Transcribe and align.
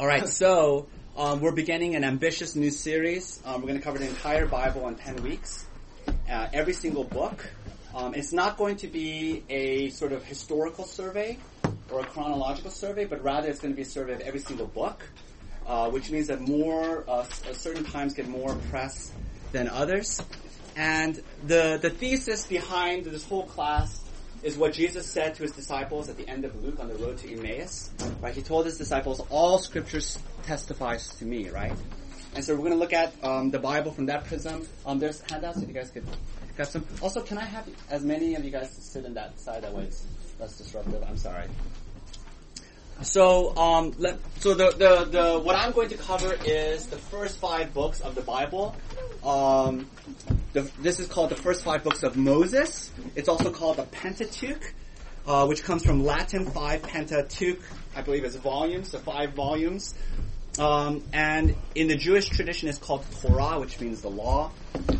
All 0.00 0.06
right, 0.06 0.28
so 0.28 0.86
um, 1.16 1.40
we're 1.40 1.50
beginning 1.50 1.96
an 1.96 2.04
ambitious 2.04 2.54
new 2.54 2.70
series. 2.70 3.42
Um, 3.44 3.62
we're 3.62 3.66
going 3.66 3.80
to 3.80 3.84
cover 3.84 3.98
the 3.98 4.08
entire 4.08 4.46
Bible 4.46 4.86
in 4.86 4.94
10 4.94 5.24
weeks, 5.24 5.66
uh, 6.30 6.46
every 6.52 6.72
single 6.72 7.02
book. 7.02 7.44
Um, 7.96 8.14
it's 8.14 8.32
not 8.32 8.56
going 8.56 8.76
to 8.76 8.86
be 8.86 9.42
a 9.48 9.90
sort 9.90 10.12
of 10.12 10.22
historical 10.22 10.84
survey 10.84 11.36
or 11.90 11.98
a 11.98 12.04
chronological 12.04 12.70
survey, 12.70 13.06
but 13.06 13.24
rather 13.24 13.48
it's 13.48 13.58
going 13.58 13.72
to 13.72 13.76
be 13.76 13.82
a 13.82 13.84
survey 13.84 14.12
of 14.12 14.20
every 14.20 14.38
single 14.38 14.68
book, 14.68 15.02
uh, 15.66 15.90
which 15.90 16.12
means 16.12 16.28
that 16.28 16.42
more 16.42 17.02
uh, 17.08 17.24
certain 17.52 17.82
times 17.82 18.14
get 18.14 18.28
more 18.28 18.54
press 18.70 19.10
than 19.50 19.66
others. 19.68 20.22
And 20.76 21.20
the 21.44 21.80
the 21.82 21.90
thesis 21.90 22.46
behind 22.46 23.04
this 23.06 23.24
whole 23.24 23.46
class 23.46 23.98
is 24.42 24.56
what 24.56 24.72
Jesus 24.72 25.06
said 25.06 25.34
to 25.34 25.42
his 25.42 25.52
disciples 25.52 26.08
at 26.08 26.16
the 26.16 26.28
end 26.28 26.44
of 26.44 26.62
Luke 26.62 26.78
on 26.80 26.88
the 26.88 26.94
road 26.94 27.18
to 27.18 27.32
Emmaus. 27.32 27.90
Right? 28.20 28.34
He 28.34 28.42
told 28.42 28.66
his 28.66 28.78
disciples, 28.78 29.20
"All 29.30 29.58
Scriptures 29.58 30.18
testifies 30.44 31.14
to 31.16 31.24
me." 31.24 31.48
Right? 31.50 31.72
And 32.34 32.44
so 32.44 32.54
we're 32.54 32.60
going 32.60 32.72
to 32.72 32.78
look 32.78 32.92
at 32.92 33.12
um, 33.24 33.50
the 33.50 33.58
Bible 33.58 33.90
from 33.90 34.06
that 34.06 34.24
prism. 34.24 34.66
Um, 34.86 34.98
there's 34.98 35.20
handouts 35.22 35.58
if 35.58 35.68
you 35.68 35.74
guys 35.74 35.90
could 35.90 36.06
grab 36.56 36.68
some. 36.68 36.86
Also, 37.00 37.22
can 37.22 37.38
I 37.38 37.44
have 37.44 37.68
as 37.90 38.04
many 38.04 38.34
of 38.34 38.44
you 38.44 38.50
guys 38.50 38.70
sit 38.70 39.04
in 39.04 39.14
that 39.14 39.38
side? 39.40 39.62
That 39.62 39.74
way 39.74 39.84
it's 39.84 40.06
less 40.38 40.56
disruptive. 40.58 41.02
I'm 41.08 41.16
sorry. 41.16 41.46
So, 43.02 43.56
um, 43.56 43.94
let, 43.98 44.18
so 44.40 44.54
the, 44.54 44.70
the, 44.70 45.04
the, 45.04 45.38
what 45.38 45.54
I'm 45.54 45.70
going 45.70 45.88
to 45.90 45.96
cover 45.96 46.34
is 46.44 46.86
the 46.86 46.96
first 46.96 47.38
five 47.38 47.72
books 47.72 48.00
of 48.00 48.16
the 48.16 48.22
Bible. 48.22 48.74
Um, 49.24 49.88
the, 50.52 50.68
this 50.80 50.98
is 50.98 51.06
called 51.06 51.30
the 51.30 51.36
first 51.36 51.62
five 51.62 51.84
books 51.84 52.02
of 52.02 52.16
Moses. 52.16 52.90
It's 53.14 53.28
also 53.28 53.52
called 53.52 53.76
the 53.76 53.84
Pentateuch, 53.84 54.74
uh, 55.26 55.46
which 55.46 55.62
comes 55.62 55.84
from 55.84 56.04
Latin 56.04 56.46
five 56.46 56.82
Pentateuch, 56.82 57.60
I 57.94 58.02
believe 58.02 58.24
it's 58.24 58.34
volumes, 58.34 58.90
so 58.90 58.98
five 58.98 59.32
volumes. 59.32 59.94
Um, 60.58 61.04
and 61.12 61.54
in 61.76 61.86
the 61.86 61.96
Jewish 61.96 62.28
tradition, 62.28 62.68
it's 62.68 62.78
called 62.78 63.04
Torah, 63.22 63.60
which 63.60 63.78
means 63.78 64.00
the 64.02 64.10
law. 64.10 64.50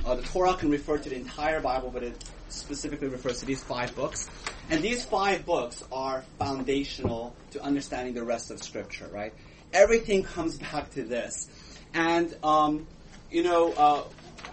Uh, 0.06 0.14
the 0.14 0.22
Torah 0.22 0.54
can 0.54 0.70
refer 0.70 0.98
to 0.98 1.08
the 1.08 1.16
entire 1.16 1.60
Bible, 1.60 1.90
but 1.92 2.04
it 2.04 2.24
specifically 2.52 3.08
refers 3.08 3.40
to 3.40 3.46
these 3.46 3.62
five 3.62 3.94
books. 3.94 4.28
And 4.70 4.82
these 4.82 5.04
five 5.04 5.46
books 5.46 5.82
are 5.90 6.24
foundational 6.38 7.34
to 7.52 7.62
understanding 7.62 8.14
the 8.14 8.24
rest 8.24 8.50
of 8.50 8.62
Scripture, 8.62 9.08
right? 9.12 9.32
Everything 9.72 10.22
comes 10.22 10.58
back 10.58 10.90
to 10.90 11.02
this. 11.02 11.48
And, 11.94 12.34
um, 12.42 12.86
you 13.30 13.42
know, 13.42 13.72
uh, 13.72 14.02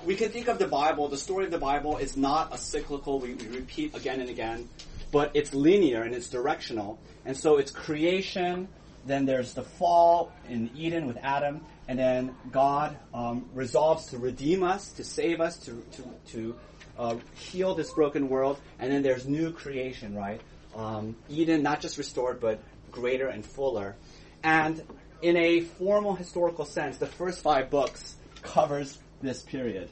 we 0.06 0.16
can 0.16 0.30
think 0.30 0.48
of 0.48 0.60
the 0.60 0.68
Bible, 0.68 1.08
the 1.08 1.18
story 1.18 1.46
of 1.46 1.52
the 1.52 1.58
Bible 1.58 1.98
is 1.98 2.16
not 2.16 2.54
a 2.54 2.58
cyclical, 2.58 3.20
we, 3.20 3.34
we 3.34 3.48
repeat 3.48 3.96
again 3.96 4.22
and 4.22 4.30
again, 4.30 4.70
but 5.12 5.32
it's 5.34 5.54
linear 5.54 6.04
and 6.04 6.14
it's 6.14 6.30
directional. 6.30 7.00
And 7.26 7.36
so 7.36 7.58
it's 7.58 7.72
creation, 7.72 8.68
then 9.06 9.26
there's 9.26 9.54
the 9.54 9.64
fall 9.64 10.32
in 10.50 10.70
Eden 10.76 11.08
with 11.08 11.18
Adam, 11.22 11.62
and 11.88 12.00
then 12.00 12.36
God 12.52 12.98
um, 13.14 13.50
resolves 13.54 14.08
to 14.08 14.18
redeem 14.18 14.64
us, 14.64 14.92
to 14.94 15.04
save 15.04 15.40
us, 15.40 15.58
to, 15.60 15.84
to, 15.94 16.04
to 16.32 16.56
uh, 16.98 17.16
heal 17.36 17.76
this 17.76 17.92
broken 17.92 18.30
world, 18.30 18.60
and 18.80 18.92
then 18.92 19.04
there's 19.04 19.28
new 19.28 19.52
creation, 19.52 20.16
right? 20.16 20.42
Um, 20.76 21.16
Eden, 21.30 21.62
not 21.64 21.82
just 21.82 21.98
restored, 21.98 22.40
but 22.40 22.60
greater 22.92 23.28
and 23.28 23.46
fuller. 23.46 23.96
And 24.44 24.82
in 25.22 25.38
a 25.38 25.62
formal 25.62 26.16
historical 26.16 26.66
sense, 26.66 26.98
the 26.98 27.08
first 27.08 27.42
five 27.42 27.70
books 27.70 28.16
covers 28.42 28.98
this 29.22 29.42
period. 29.42 29.90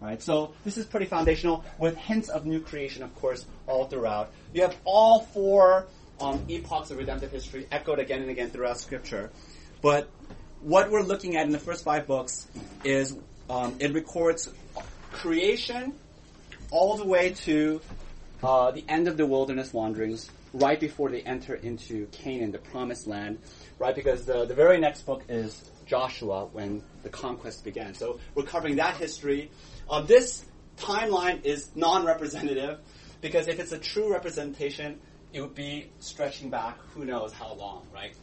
Right? 0.00 0.20
So 0.22 0.52
this 0.64 0.76
is 0.76 0.84
pretty 0.84 1.06
foundational 1.06 1.64
with 1.78 1.96
hints 1.96 2.28
of 2.28 2.44
new 2.44 2.60
creation, 2.60 3.02
of 3.02 3.14
course, 3.14 3.46
all 3.66 3.86
throughout. 3.86 4.30
You 4.52 4.62
have 4.62 4.76
all 4.84 5.20
four 5.20 5.86
um, 6.20 6.44
epochs 6.48 6.90
of 6.90 6.98
redemptive 6.98 7.32
history 7.32 7.66
echoed 7.72 7.98
again 7.98 8.20
and 8.20 8.30
again 8.30 8.50
throughout 8.50 8.78
Scripture. 8.78 9.30
But 9.80 10.08
what 10.66 10.90
we're 10.90 11.02
looking 11.02 11.36
at 11.36 11.46
in 11.46 11.52
the 11.52 11.60
first 11.60 11.84
five 11.84 12.08
books 12.08 12.48
is 12.82 13.16
um, 13.48 13.76
it 13.78 13.94
records 13.94 14.50
creation 15.12 15.94
all 16.72 16.96
the 16.96 17.04
way 17.04 17.30
to 17.30 17.80
uh, 18.42 18.72
the 18.72 18.84
end 18.88 19.06
of 19.06 19.16
the 19.16 19.24
wilderness 19.24 19.72
wanderings, 19.72 20.28
right 20.52 20.80
before 20.80 21.08
they 21.08 21.22
enter 21.22 21.54
into 21.54 22.06
Canaan, 22.06 22.50
the 22.50 22.58
promised 22.58 23.06
land, 23.06 23.38
right? 23.78 23.94
Because 23.94 24.24
the, 24.24 24.44
the 24.44 24.54
very 24.54 24.80
next 24.80 25.02
book 25.02 25.22
is 25.28 25.70
Joshua 25.86 26.46
when 26.46 26.82
the 27.04 27.10
conquest 27.10 27.62
began. 27.62 27.94
So 27.94 28.18
we're 28.34 28.42
covering 28.42 28.74
that 28.76 28.96
history. 28.96 29.52
Uh, 29.88 30.00
this 30.00 30.44
timeline 30.78 31.44
is 31.44 31.70
non-representative 31.76 32.80
because 33.20 33.46
if 33.46 33.60
it's 33.60 33.70
a 33.70 33.78
true 33.78 34.12
representation, 34.12 34.98
it 35.32 35.40
would 35.40 35.54
be 35.54 35.90
stretching 36.00 36.50
back 36.50 36.76
who 36.92 37.04
knows 37.04 37.32
how 37.32 37.54
long, 37.54 37.86
right? 37.94 38.16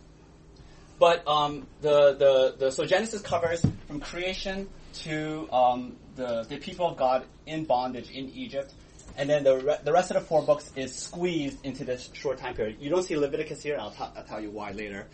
But 1.03 1.27
um, 1.27 1.67
the, 1.81 2.13
the, 2.13 2.55
the 2.57 2.71
so 2.71 2.85
Genesis 2.85 3.21
covers 3.21 3.61
from 3.87 3.99
creation 3.99 4.69
to 5.03 5.49
um, 5.51 5.97
the 6.15 6.45
the 6.47 6.55
people 6.59 6.87
of 6.87 6.95
God 6.95 7.25
in 7.45 7.65
bondage 7.65 8.09
in 8.09 8.29
Egypt, 8.29 8.71
and 9.17 9.29
then 9.29 9.43
the 9.43 9.57
re- 9.57 9.81
the 9.83 9.91
rest 9.91 10.11
of 10.11 10.15
the 10.15 10.21
four 10.21 10.43
books 10.43 10.71
is 10.77 10.95
squeezed 10.95 11.65
into 11.65 11.83
this 11.83 12.09
short 12.13 12.37
time 12.37 12.53
period. 12.55 12.77
You 12.79 12.89
don't 12.89 13.03
see 13.03 13.17
Leviticus 13.17 13.61
here. 13.61 13.77
I'll, 13.77 13.91
t- 13.91 14.11
I'll 14.15 14.23
tell 14.23 14.39
you 14.39 14.49
why 14.49 14.71
later. 14.71 15.07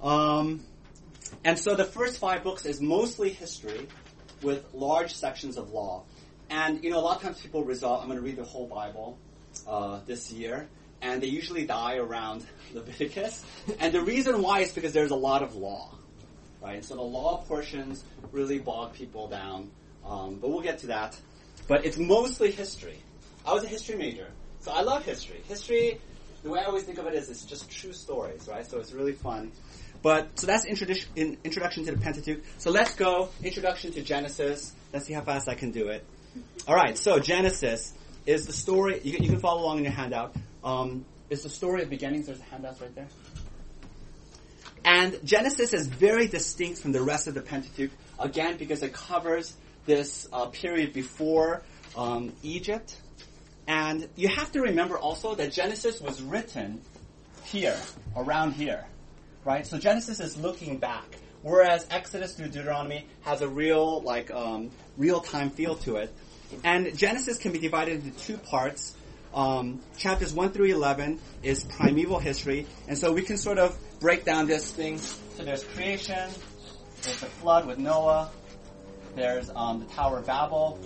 Um, 0.00 0.62
and 1.42 1.58
so 1.58 1.74
the 1.74 1.86
first 1.86 2.20
five 2.20 2.44
books 2.44 2.64
is 2.64 2.80
mostly 2.80 3.30
history 3.30 3.88
with 4.42 4.64
large 4.72 5.12
sections 5.12 5.56
of 5.56 5.72
law. 5.72 6.04
And, 6.50 6.84
you 6.84 6.90
know, 6.90 7.00
a 7.00 7.04
lot 7.08 7.16
of 7.16 7.22
times 7.22 7.40
people 7.40 7.64
resolve, 7.64 8.00
I'm 8.00 8.06
going 8.06 8.20
to 8.20 8.24
read 8.24 8.36
the 8.36 8.44
whole 8.44 8.68
Bible 8.68 9.18
uh, 9.66 9.98
this 10.06 10.30
year, 10.30 10.68
and 11.02 11.22
they 11.22 11.26
usually 11.26 11.66
die 11.66 11.96
around 11.96 12.46
Leviticus. 12.72 13.44
And 13.80 13.92
the 13.92 14.00
reason 14.00 14.40
why 14.40 14.60
is 14.60 14.72
because 14.72 14.92
there's 14.92 15.10
a 15.10 15.16
lot 15.16 15.42
of 15.42 15.56
law, 15.56 15.94
right? 16.62 16.76
And 16.76 16.84
so 16.84 16.94
the 16.94 17.02
law 17.02 17.42
portions 17.42 18.04
really 18.30 18.58
bog 18.58 18.94
people 18.94 19.28
down. 19.28 19.70
Um, 20.06 20.36
but 20.36 20.50
we'll 20.50 20.62
get 20.62 20.78
to 20.78 20.86
that. 20.88 21.20
But 21.68 21.84
it's 21.84 21.98
mostly 21.98 22.50
history. 22.50 22.98
I 23.44 23.52
was 23.52 23.64
a 23.64 23.68
history 23.68 23.96
major, 23.96 24.28
so 24.60 24.70
I 24.70 24.82
love 24.82 25.04
history. 25.04 25.42
History, 25.48 26.00
the 26.42 26.50
way 26.50 26.60
I 26.60 26.64
always 26.64 26.84
think 26.84 26.98
of 26.98 27.06
it 27.06 27.14
is 27.14 27.28
it's 27.28 27.44
just 27.44 27.70
true 27.70 27.92
stories, 27.92 28.48
right? 28.48 28.66
So 28.66 28.78
it's 28.78 28.92
really 28.92 29.12
fun. 29.12 29.52
But 30.02 30.38
so 30.38 30.46
that's 30.46 30.64
introduction 30.64 31.08
in, 31.14 31.38
introduction 31.44 31.84
to 31.84 31.92
the 31.92 31.98
Pentateuch. 31.98 32.42
So 32.58 32.70
let's 32.70 32.94
go 32.94 33.28
introduction 33.42 33.92
to 33.92 34.02
Genesis. 34.02 34.72
Let's 34.92 35.06
see 35.06 35.12
how 35.12 35.20
fast 35.22 35.48
I 35.48 35.54
can 35.54 35.70
do 35.70 35.88
it. 35.88 36.04
All 36.66 36.74
right. 36.74 36.98
So 36.98 37.18
Genesis 37.20 37.94
is 38.26 38.46
the 38.46 38.52
story. 38.52 39.00
You, 39.02 39.18
you 39.18 39.28
can 39.28 39.40
follow 39.40 39.62
along 39.62 39.78
in 39.78 39.84
your 39.84 39.92
handout. 39.92 40.34
Um, 40.62 41.04
is 41.30 41.42
the 41.42 41.48
story 41.48 41.82
of 41.82 41.90
beginnings. 41.90 42.26
There's 42.26 42.40
a 42.40 42.44
handout 42.44 42.80
right 42.80 42.94
there. 42.94 43.08
And 44.84 45.18
Genesis 45.24 45.72
is 45.72 45.86
very 45.86 46.26
distinct 46.26 46.80
from 46.80 46.92
the 46.92 47.02
rest 47.02 47.28
of 47.28 47.34
the 47.34 47.40
Pentateuch, 47.40 47.90
again, 48.18 48.56
because 48.56 48.82
it 48.82 48.92
covers 48.92 49.56
this 49.86 50.28
uh, 50.32 50.46
period 50.46 50.92
before 50.92 51.62
um, 51.96 52.32
Egypt. 52.42 53.00
And 53.66 54.08
you 54.16 54.28
have 54.28 54.50
to 54.52 54.60
remember 54.60 54.98
also 54.98 55.34
that 55.36 55.52
Genesis 55.52 56.00
was 56.00 56.20
written 56.20 56.82
here, 57.44 57.78
around 58.16 58.52
here 58.52 58.86
right? 59.44 59.66
So 59.66 59.78
Genesis 59.78 60.20
is 60.20 60.36
looking 60.36 60.78
back, 60.78 61.04
whereas 61.42 61.86
Exodus 61.90 62.34
through 62.34 62.48
Deuteronomy 62.48 63.06
has 63.22 63.40
a 63.40 63.48
real, 63.48 64.00
like, 64.02 64.30
um, 64.30 64.70
real 64.96 65.20
time 65.20 65.50
feel 65.50 65.74
to 65.76 65.96
it. 65.96 66.12
And 66.64 66.96
Genesis 66.96 67.38
can 67.38 67.52
be 67.52 67.58
divided 67.58 68.04
into 68.04 68.18
two 68.18 68.36
parts. 68.36 68.94
Um, 69.34 69.80
chapters 69.96 70.32
1 70.32 70.52
through 70.52 70.66
11 70.66 71.18
is 71.42 71.64
primeval 71.64 72.18
history, 72.18 72.66
and 72.86 72.98
so 72.98 73.12
we 73.12 73.22
can 73.22 73.38
sort 73.38 73.58
of 73.58 73.78
break 73.98 74.24
down 74.24 74.46
this 74.46 74.70
thing. 74.70 74.98
So 74.98 75.44
there's 75.44 75.64
creation, 75.64 76.30
there's 77.02 77.20
the 77.20 77.26
flood 77.26 77.66
with 77.66 77.78
Noah, 77.78 78.30
there's 79.14 79.50
um, 79.54 79.80
the 79.80 79.86
Tower 79.86 80.18
of 80.18 80.26
Babel, 80.26 80.78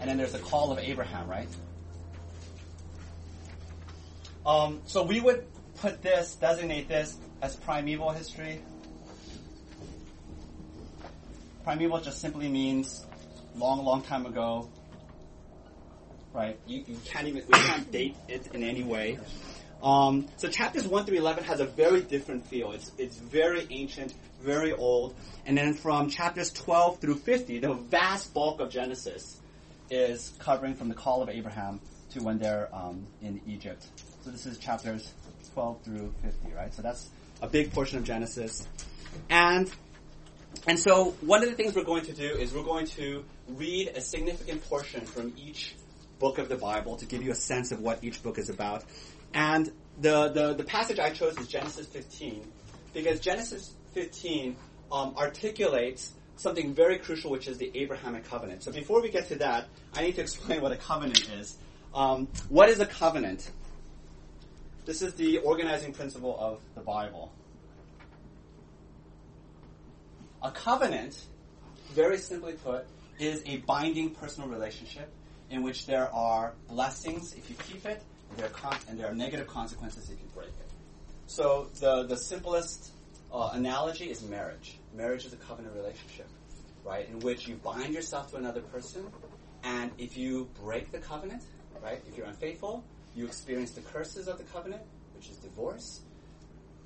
and 0.00 0.10
then 0.10 0.18
there's 0.18 0.32
the 0.32 0.38
call 0.38 0.70
of 0.70 0.78
Abraham, 0.78 1.28
right? 1.28 1.48
Um, 4.44 4.82
so 4.84 5.02
we 5.02 5.18
would 5.18 5.46
put 5.76 6.02
this, 6.02 6.34
designate 6.36 6.88
this 6.88 7.16
as 7.40 7.56
primeval 7.56 8.10
history. 8.10 8.60
Primeval 11.64 12.00
just 12.00 12.20
simply 12.20 12.48
means 12.48 13.05
long, 13.58 13.84
long 13.84 14.02
time 14.02 14.26
ago. 14.26 14.68
Right? 16.32 16.58
You, 16.66 16.84
you 16.86 16.96
can't 17.04 17.26
even, 17.26 17.42
we 17.46 17.58
can't 17.58 17.90
date 17.98 18.16
it 18.28 18.48
in 18.54 18.62
any 18.62 18.82
way. 18.82 19.18
Um, 19.82 20.26
so 20.36 20.48
chapters 20.48 20.86
1 20.86 21.04
through 21.06 21.18
11 21.18 21.44
has 21.44 21.60
a 21.60 21.66
very 21.66 22.00
different 22.00 22.46
feel. 22.46 22.72
It's, 22.72 22.92
it's 22.98 23.16
very 23.16 23.66
ancient, 23.70 24.14
very 24.42 24.72
old. 24.72 25.14
And 25.44 25.56
then 25.56 25.74
from 25.74 26.08
chapters 26.10 26.52
12 26.52 27.00
through 27.00 27.16
50, 27.16 27.60
the 27.60 27.74
vast 27.74 28.32
bulk 28.34 28.60
of 28.60 28.70
Genesis 28.70 29.38
is 29.90 30.32
covering 30.38 30.74
from 30.74 30.88
the 30.88 30.94
call 30.94 31.22
of 31.22 31.28
Abraham 31.28 31.80
to 32.10 32.22
when 32.22 32.38
they're 32.38 32.68
um, 32.74 33.06
in 33.22 33.40
Egypt. 33.46 33.86
So 34.24 34.30
this 34.30 34.46
is 34.46 34.58
chapters 34.58 35.12
12 35.54 35.82
through 35.82 36.14
50, 36.22 36.54
right? 36.54 36.74
So 36.74 36.82
that's 36.82 37.08
a 37.40 37.46
big 37.46 37.72
portion 37.72 37.98
of 37.98 38.04
Genesis. 38.04 38.66
And 39.30 39.70
and 40.66 40.78
so 40.78 41.10
one 41.20 41.42
of 41.42 41.48
the 41.48 41.54
things 41.54 41.74
we're 41.74 41.84
going 41.84 42.04
to 42.04 42.12
do 42.12 42.24
is 42.24 42.52
we're 42.52 42.62
going 42.62 42.86
to 42.86 43.24
read 43.48 43.88
a 43.94 44.00
significant 44.00 44.64
portion 44.68 45.04
from 45.04 45.32
each 45.36 45.74
book 46.18 46.38
of 46.38 46.48
the 46.48 46.56
Bible 46.56 46.96
to 46.96 47.04
give 47.06 47.22
you 47.22 47.30
a 47.30 47.36
sense 47.36 47.72
of 47.72 47.80
what 47.80 48.02
each 48.02 48.22
book 48.22 48.38
is 48.38 48.48
about. 48.48 48.84
And 49.34 49.70
the, 50.00 50.28
the, 50.28 50.54
the 50.54 50.64
passage 50.64 50.98
I 50.98 51.10
chose 51.10 51.38
is 51.38 51.48
Genesis 51.48 51.86
15, 51.86 52.42
because 52.94 53.20
Genesis 53.20 53.74
15 53.94 54.56
um, 54.90 55.14
articulates 55.16 56.12
something 56.36 56.74
very 56.74 56.98
crucial, 56.98 57.30
which 57.30 57.48
is 57.48 57.58
the 57.58 57.70
Abrahamic 57.74 58.24
covenant. 58.24 58.62
So 58.62 58.72
before 58.72 59.00
we 59.02 59.10
get 59.10 59.28
to 59.28 59.36
that, 59.36 59.68
I 59.94 60.02
need 60.02 60.16
to 60.16 60.20
explain 60.20 60.60
what 60.60 60.72
a 60.72 60.76
covenant 60.76 61.28
is. 61.30 61.56
Um, 61.94 62.28
what 62.48 62.68
is 62.68 62.80
a 62.80 62.86
covenant? 62.86 63.50
This 64.84 65.02
is 65.02 65.14
the 65.14 65.38
organizing 65.38 65.92
principle 65.92 66.36
of 66.38 66.60
the 66.74 66.82
Bible. 66.82 67.32
A 70.42 70.50
covenant, 70.50 71.26
very 71.92 72.18
simply 72.18 72.52
put, 72.52 72.86
is 73.18 73.42
a 73.46 73.58
binding 73.58 74.10
personal 74.10 74.48
relationship 74.48 75.10
in 75.50 75.62
which 75.62 75.86
there 75.86 76.12
are 76.12 76.54
blessings 76.68 77.34
if 77.34 77.48
you 77.48 77.56
keep 77.66 77.86
it, 77.86 78.02
and 78.30 78.38
there 78.38 78.46
are, 78.46 78.50
con- 78.50 78.78
and 78.88 78.98
there 78.98 79.06
are 79.06 79.14
negative 79.14 79.46
consequences 79.46 80.10
if 80.10 80.20
you 80.20 80.28
break 80.34 80.48
it. 80.48 80.70
So 81.26 81.70
the, 81.80 82.04
the 82.04 82.16
simplest 82.16 82.92
uh, 83.32 83.50
analogy 83.52 84.10
is 84.10 84.22
marriage. 84.22 84.78
Marriage 84.94 85.24
is 85.24 85.32
a 85.32 85.36
covenant 85.36 85.74
relationship, 85.74 86.28
right, 86.84 87.08
in 87.08 87.20
which 87.20 87.48
you 87.48 87.56
bind 87.56 87.94
yourself 87.94 88.30
to 88.32 88.36
another 88.36 88.60
person, 88.60 89.06
and 89.64 89.90
if 89.98 90.16
you 90.16 90.48
break 90.62 90.92
the 90.92 90.98
covenant, 90.98 91.42
right, 91.82 92.02
if 92.08 92.16
you're 92.16 92.26
unfaithful, 92.26 92.84
you 93.14 93.26
experience 93.26 93.70
the 93.70 93.80
curses 93.80 94.28
of 94.28 94.38
the 94.38 94.44
covenant, 94.44 94.82
which 95.14 95.30
is 95.30 95.36
divorce. 95.38 96.02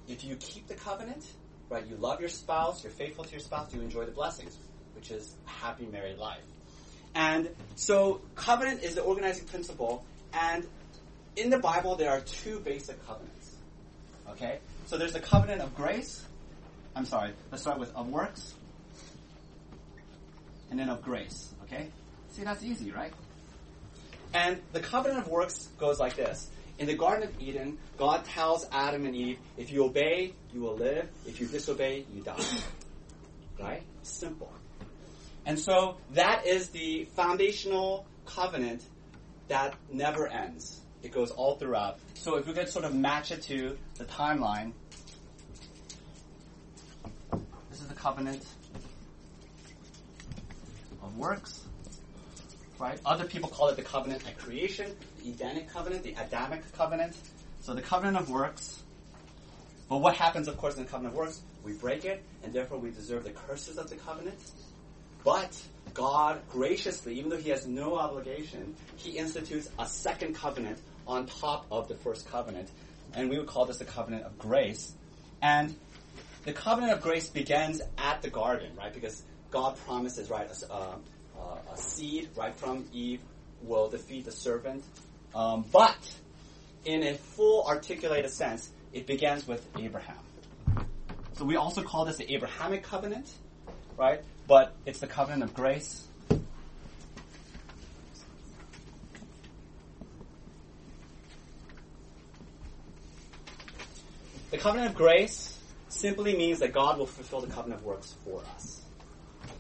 If 0.09 0.25
you 0.25 0.37
keep 0.37 0.69
the 0.69 0.75
covenant, 0.75 1.27
right, 1.71 1.87
you 1.87 1.97
love 1.97 2.21
your 2.21 2.29
spouse, 2.29 2.83
you're 2.83 2.93
faithful 2.93 3.25
to 3.25 3.31
your 3.31 3.41
spouse, 3.41 3.73
you 3.73 3.81
enjoy 3.81 4.05
the 4.05 4.11
blessings, 4.11 4.59
which 4.95 5.11
is 5.11 5.35
a 5.47 5.51
happy 5.51 5.87
married 5.87 6.19
life. 6.19 6.43
And 7.15 7.49
so 7.77 8.21
covenant 8.35 8.83
is 8.83 8.97
the 8.97 9.03
organizing 9.03 9.47
principle, 9.47 10.05
and 10.33 10.67
in 11.37 11.51
the 11.51 11.59
Bible 11.59 11.97
there 11.97 12.11
are 12.11 12.21
two 12.21 12.61
basic 12.61 13.05
covenants. 13.07 13.55
Okay? 14.31 14.59
So 14.87 14.99
there's 14.99 15.13
the 15.13 15.21
covenant 15.21 15.63
of 15.63 15.75
grace. 15.75 16.25
I'm 16.95 17.07
sorry, 17.07 17.33
let's 17.51 17.63
start 17.63 17.79
with 17.79 17.95
of 17.95 18.09
works. 18.09 18.55
And 20.71 20.79
then 20.79 20.89
of 20.89 21.03
grace. 21.03 21.53
Okay? 21.65 21.89
See, 22.31 22.45
that's 22.45 22.63
easy, 22.63 22.91
right? 22.91 23.13
And 24.35 24.61
the 24.73 24.81
covenant 24.81 25.21
of 25.21 25.29
works 25.29 25.69
goes 25.79 25.99
like 25.99 26.15
this. 26.15 26.49
In 26.81 26.87
the 26.87 26.95
Garden 26.95 27.29
of 27.29 27.39
Eden, 27.39 27.77
God 27.99 28.25
tells 28.25 28.67
Adam 28.73 29.05
and 29.05 29.15
Eve, 29.15 29.39
if 29.59 29.71
you 29.71 29.85
obey, 29.85 30.33
you 30.51 30.63
will 30.63 30.77
live. 30.77 31.11
If 31.27 31.39
you 31.39 31.47
disobey, 31.47 32.07
you 32.13 32.23
die. 32.23 32.43
Right? 33.61 33.83
Simple. 34.03 34.51
And 35.45 35.59
so 35.59 35.99
that 36.15 36.47
is 36.47 36.71
the 36.71 37.05
foundational 37.15 38.07
covenant 38.25 38.83
that 39.49 39.75
never 39.93 40.27
ends. 40.29 40.81
It 41.03 41.13
goes 41.13 41.31
all 41.31 41.57
throughout. 41.57 41.99
So 42.15 42.37
if 42.37 42.47
we 42.47 42.55
could 42.55 42.71
sort 42.71 42.87
of 42.87 42.95
match 42.95 43.31
it 43.33 43.43
to 43.43 43.77
the 43.97 44.07
timeline, 44.07 44.73
this 47.69 47.83
is 47.83 47.87
the 47.87 47.95
covenant 47.95 48.43
of 51.03 51.19
works. 51.19 51.67
Right? 52.81 52.99
Other 53.05 53.27
people 53.27 53.51
call 53.51 53.69
it 53.69 53.77
the 53.77 53.83
covenant 53.83 54.27
at 54.27 54.39
creation, 54.39 54.97
the 55.23 55.31
Edenic 55.31 55.69
covenant, 55.69 56.03
the 56.03 56.15
Adamic 56.15 56.63
covenant. 56.73 57.15
So 57.61 57.75
the 57.75 57.83
covenant 57.83 58.17
of 58.17 58.31
works. 58.31 58.83
But 59.91 59.99
what 59.99 60.17
happens, 60.17 60.49
of 60.49 60.57
course, 60.57 60.77
in 60.77 60.85
the 60.85 60.89
covenant 60.89 61.15
of 61.15 61.19
works? 61.19 61.43
We 61.63 61.75
break 61.75 62.07
it, 62.07 62.23
and 62.43 62.55
therefore 62.55 62.79
we 62.79 62.91
deserve 62.91 63.25
the 63.25 63.33
curses 63.33 63.77
of 63.77 63.91
the 63.91 63.97
covenant. 63.97 64.39
But 65.25 65.61
God 65.93 66.41
graciously, 66.49 67.19
even 67.19 67.29
though 67.29 67.37
He 67.37 67.51
has 67.51 67.67
no 67.67 67.99
obligation, 67.99 68.75
He 68.97 69.19
institutes 69.19 69.69
a 69.79 69.87
second 69.87 70.37
covenant 70.37 70.79
on 71.07 71.27
top 71.27 71.67
of 71.71 71.87
the 71.87 71.97
first 71.97 72.31
covenant. 72.31 72.71
And 73.13 73.29
we 73.29 73.37
would 73.37 73.49
call 73.49 73.67
this 73.67 73.77
the 73.77 73.85
covenant 73.85 74.25
of 74.25 74.39
grace. 74.39 74.95
And 75.43 75.75
the 76.45 76.55
covenant 76.55 76.95
of 76.95 77.03
grace 77.03 77.29
begins 77.29 77.83
at 77.99 78.23
the 78.23 78.31
garden, 78.31 78.75
right? 78.75 78.95
Because 78.95 79.23
God 79.51 79.77
promises, 79.85 80.31
right, 80.31 80.49
uh, 80.71 80.95
a 81.73 81.77
seed, 81.77 82.29
right, 82.37 82.55
from 82.55 82.85
Eve 82.93 83.21
will 83.63 83.89
defeat 83.89 84.25
the 84.25 84.33
serpent. 84.33 84.85
Um, 85.35 85.65
but 85.73 85.97
in 86.85 87.03
a 87.03 87.15
full 87.15 87.67
articulated 87.67 88.31
sense, 88.31 88.71
it 88.93 89.07
begins 89.07 89.47
with 89.47 89.67
Abraham. 89.79 90.17
So 91.35 91.45
we 91.45 91.57
also 91.57 91.83
call 91.83 92.05
this 92.05 92.17
the 92.17 92.33
Abrahamic 92.35 92.83
covenant, 92.83 93.33
right? 93.97 94.23
But 94.47 94.75
it's 94.85 95.01
the 95.01 95.07
covenant 95.07 95.45
of 95.45 95.55
grace. 95.55 96.07
The 104.51 104.59
covenant 104.59 104.91
of 104.91 104.97
grace 104.97 105.59
simply 105.89 106.37
means 106.37 106.59
that 106.59 106.73
God 106.73 106.99
will 106.99 107.07
fulfill 107.07 107.41
the 107.41 107.47
covenant 107.47 107.81
of 107.81 107.87
works 107.87 108.17
for 108.25 108.43
us. 108.57 108.83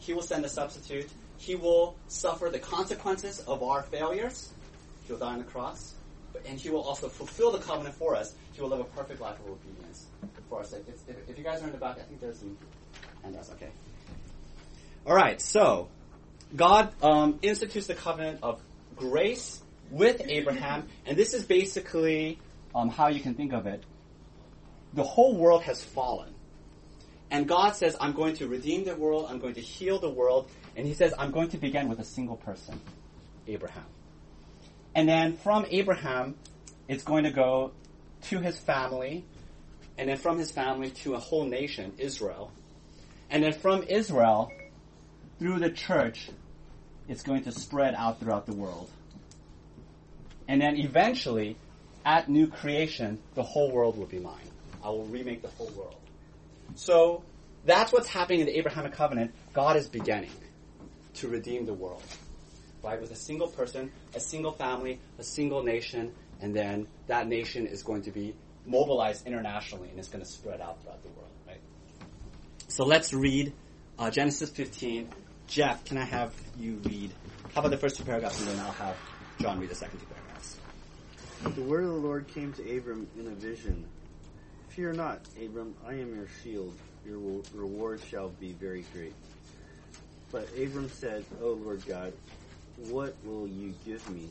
He 0.00 0.12
will 0.12 0.22
send 0.22 0.44
a 0.44 0.48
substitute. 0.48 1.08
He 1.40 1.54
will 1.54 1.96
suffer 2.06 2.50
the 2.50 2.58
consequences 2.58 3.40
of 3.40 3.62
our 3.62 3.82
failures. 3.82 4.52
He'll 5.06 5.16
die 5.16 5.32
on 5.32 5.38
the 5.38 5.44
cross. 5.44 5.94
But, 6.34 6.44
And 6.46 6.60
he 6.60 6.68
will 6.68 6.82
also 6.82 7.08
fulfill 7.08 7.50
the 7.50 7.58
covenant 7.58 7.94
for 7.94 8.14
us. 8.14 8.34
He 8.52 8.60
will 8.60 8.68
live 8.68 8.80
a 8.80 8.84
perfect 8.84 9.22
life 9.22 9.40
of 9.40 9.46
obedience 9.52 10.06
for 10.50 10.60
us. 10.60 10.74
If, 10.74 10.86
if, 11.08 11.30
if 11.30 11.38
you 11.38 11.42
guys 11.42 11.62
are 11.62 11.66
in 11.66 11.72
the 11.72 11.78
back, 11.78 11.96
I 11.98 12.02
think 12.02 12.20
there's 12.20 12.40
some 12.40 12.58
handouts. 13.22 13.50
Okay. 13.52 13.70
All 15.06 15.14
right. 15.14 15.40
So 15.40 15.88
God 16.54 16.92
um, 17.02 17.38
institutes 17.40 17.86
the 17.86 17.94
covenant 17.94 18.40
of 18.42 18.60
grace 18.94 19.62
with 19.90 20.20
Abraham, 20.26 20.88
and 21.06 21.16
this 21.16 21.32
is 21.32 21.42
basically 21.44 22.38
um, 22.74 22.90
how 22.90 23.08
you 23.08 23.20
can 23.20 23.34
think 23.34 23.54
of 23.54 23.66
it. 23.66 23.82
The 24.92 25.04
whole 25.04 25.34
world 25.34 25.62
has 25.62 25.82
fallen. 25.82 26.34
And 27.30 27.46
God 27.46 27.76
says, 27.76 27.96
I'm 28.00 28.12
going 28.12 28.34
to 28.36 28.48
redeem 28.48 28.84
the 28.84 28.96
world, 28.96 29.26
I'm 29.28 29.38
going 29.38 29.54
to 29.54 29.60
heal 29.60 29.98
the 29.98 30.10
world, 30.10 30.50
and 30.76 30.86
He 30.86 30.94
says, 30.94 31.14
I'm 31.18 31.30
going 31.30 31.48
to 31.50 31.58
begin 31.58 31.88
with 31.88 32.00
a 32.00 32.04
single 32.04 32.36
person, 32.36 32.80
Abraham. 33.46 33.84
And 34.94 35.08
then 35.08 35.36
from 35.36 35.66
Abraham, 35.70 36.34
it's 36.88 37.04
going 37.04 37.24
to 37.24 37.30
go 37.30 37.72
to 38.22 38.40
his 38.40 38.58
family, 38.58 39.24
and 39.96 40.08
then 40.08 40.16
from 40.16 40.38
his 40.38 40.50
family 40.50 40.90
to 40.90 41.14
a 41.14 41.18
whole 41.18 41.44
nation, 41.44 41.92
Israel. 41.98 42.50
And 43.30 43.44
then 43.44 43.52
from 43.52 43.84
Israel, 43.84 44.50
through 45.38 45.60
the 45.60 45.70
church, 45.70 46.28
it's 47.08 47.22
going 47.22 47.44
to 47.44 47.52
spread 47.52 47.94
out 47.94 48.18
throughout 48.18 48.46
the 48.46 48.54
world. 48.54 48.90
And 50.48 50.60
then 50.60 50.76
eventually, 50.76 51.56
at 52.04 52.28
new 52.28 52.48
creation, 52.48 53.20
the 53.34 53.42
whole 53.42 53.70
world 53.70 53.96
will 53.96 54.06
be 54.06 54.18
mine. 54.18 54.50
I 54.82 54.88
will 54.88 55.04
remake 55.04 55.42
the 55.42 55.48
whole 55.48 55.70
world. 55.76 55.99
So 56.74 57.24
that's 57.64 57.92
what's 57.92 58.08
happening 58.08 58.40
in 58.40 58.46
the 58.46 58.58
Abrahamic 58.58 58.92
covenant. 58.92 59.34
God 59.52 59.76
is 59.76 59.88
beginning 59.88 60.30
to 61.14 61.28
redeem 61.28 61.66
the 61.66 61.74
world 61.74 62.02
right? 62.82 63.00
With 63.00 63.10
a 63.10 63.16
single 63.16 63.48
person, 63.48 63.92
a 64.14 64.20
single 64.20 64.52
family, 64.52 65.00
a 65.18 65.22
single 65.22 65.62
nation, 65.62 66.12
and 66.40 66.54
then 66.54 66.86
that 67.06 67.28
nation 67.28 67.66
is 67.66 67.82
going 67.82 68.02
to 68.02 68.10
be 68.10 68.34
mobilized 68.66 69.26
internationally 69.26 69.88
and 69.90 69.98
it's 69.98 70.08
going 70.08 70.24
to 70.24 70.30
spread 70.30 70.60
out 70.60 70.82
throughout 70.82 71.02
the 71.02 71.08
world, 71.10 71.30
right? 71.46 71.60
So 72.68 72.84
let's 72.84 73.12
read 73.12 73.52
uh, 73.98 74.10
Genesis 74.10 74.50
15. 74.50 75.08
Jeff, 75.46 75.84
can 75.84 75.98
I 75.98 76.04
have 76.04 76.32
you 76.58 76.80
read? 76.84 77.12
How 77.54 77.60
about 77.60 77.70
the 77.70 77.78
first 77.78 77.96
two 77.96 78.04
paragraphs 78.04 78.38
and 78.40 78.48
then 78.48 78.58
I'll 78.60 78.72
have 78.72 78.96
John 79.40 79.58
read 79.58 79.70
the 79.70 79.74
second 79.74 79.98
two 79.98 80.06
paragraphs. 80.06 80.58
The 81.56 81.62
word 81.62 81.84
of 81.84 81.90
the 81.90 81.96
Lord 81.96 82.28
came 82.28 82.52
to 82.54 82.76
Abram 82.76 83.08
in 83.18 83.26
a 83.26 83.30
vision. 83.30 83.86
Fear 84.70 84.92
not, 84.92 85.20
Abram, 85.44 85.74
I 85.84 85.94
am 85.94 86.14
your 86.14 86.28
shield. 86.42 86.72
Your 87.04 87.18
reward 87.52 88.00
shall 88.08 88.28
be 88.28 88.52
very 88.52 88.84
great. 88.94 89.14
But 90.30 90.48
Abram 90.56 90.88
said, 90.88 91.24
O 91.42 91.54
Lord 91.54 91.84
God, 91.86 92.12
what 92.88 93.16
will 93.24 93.48
you 93.48 93.74
give 93.84 94.08
me? 94.10 94.28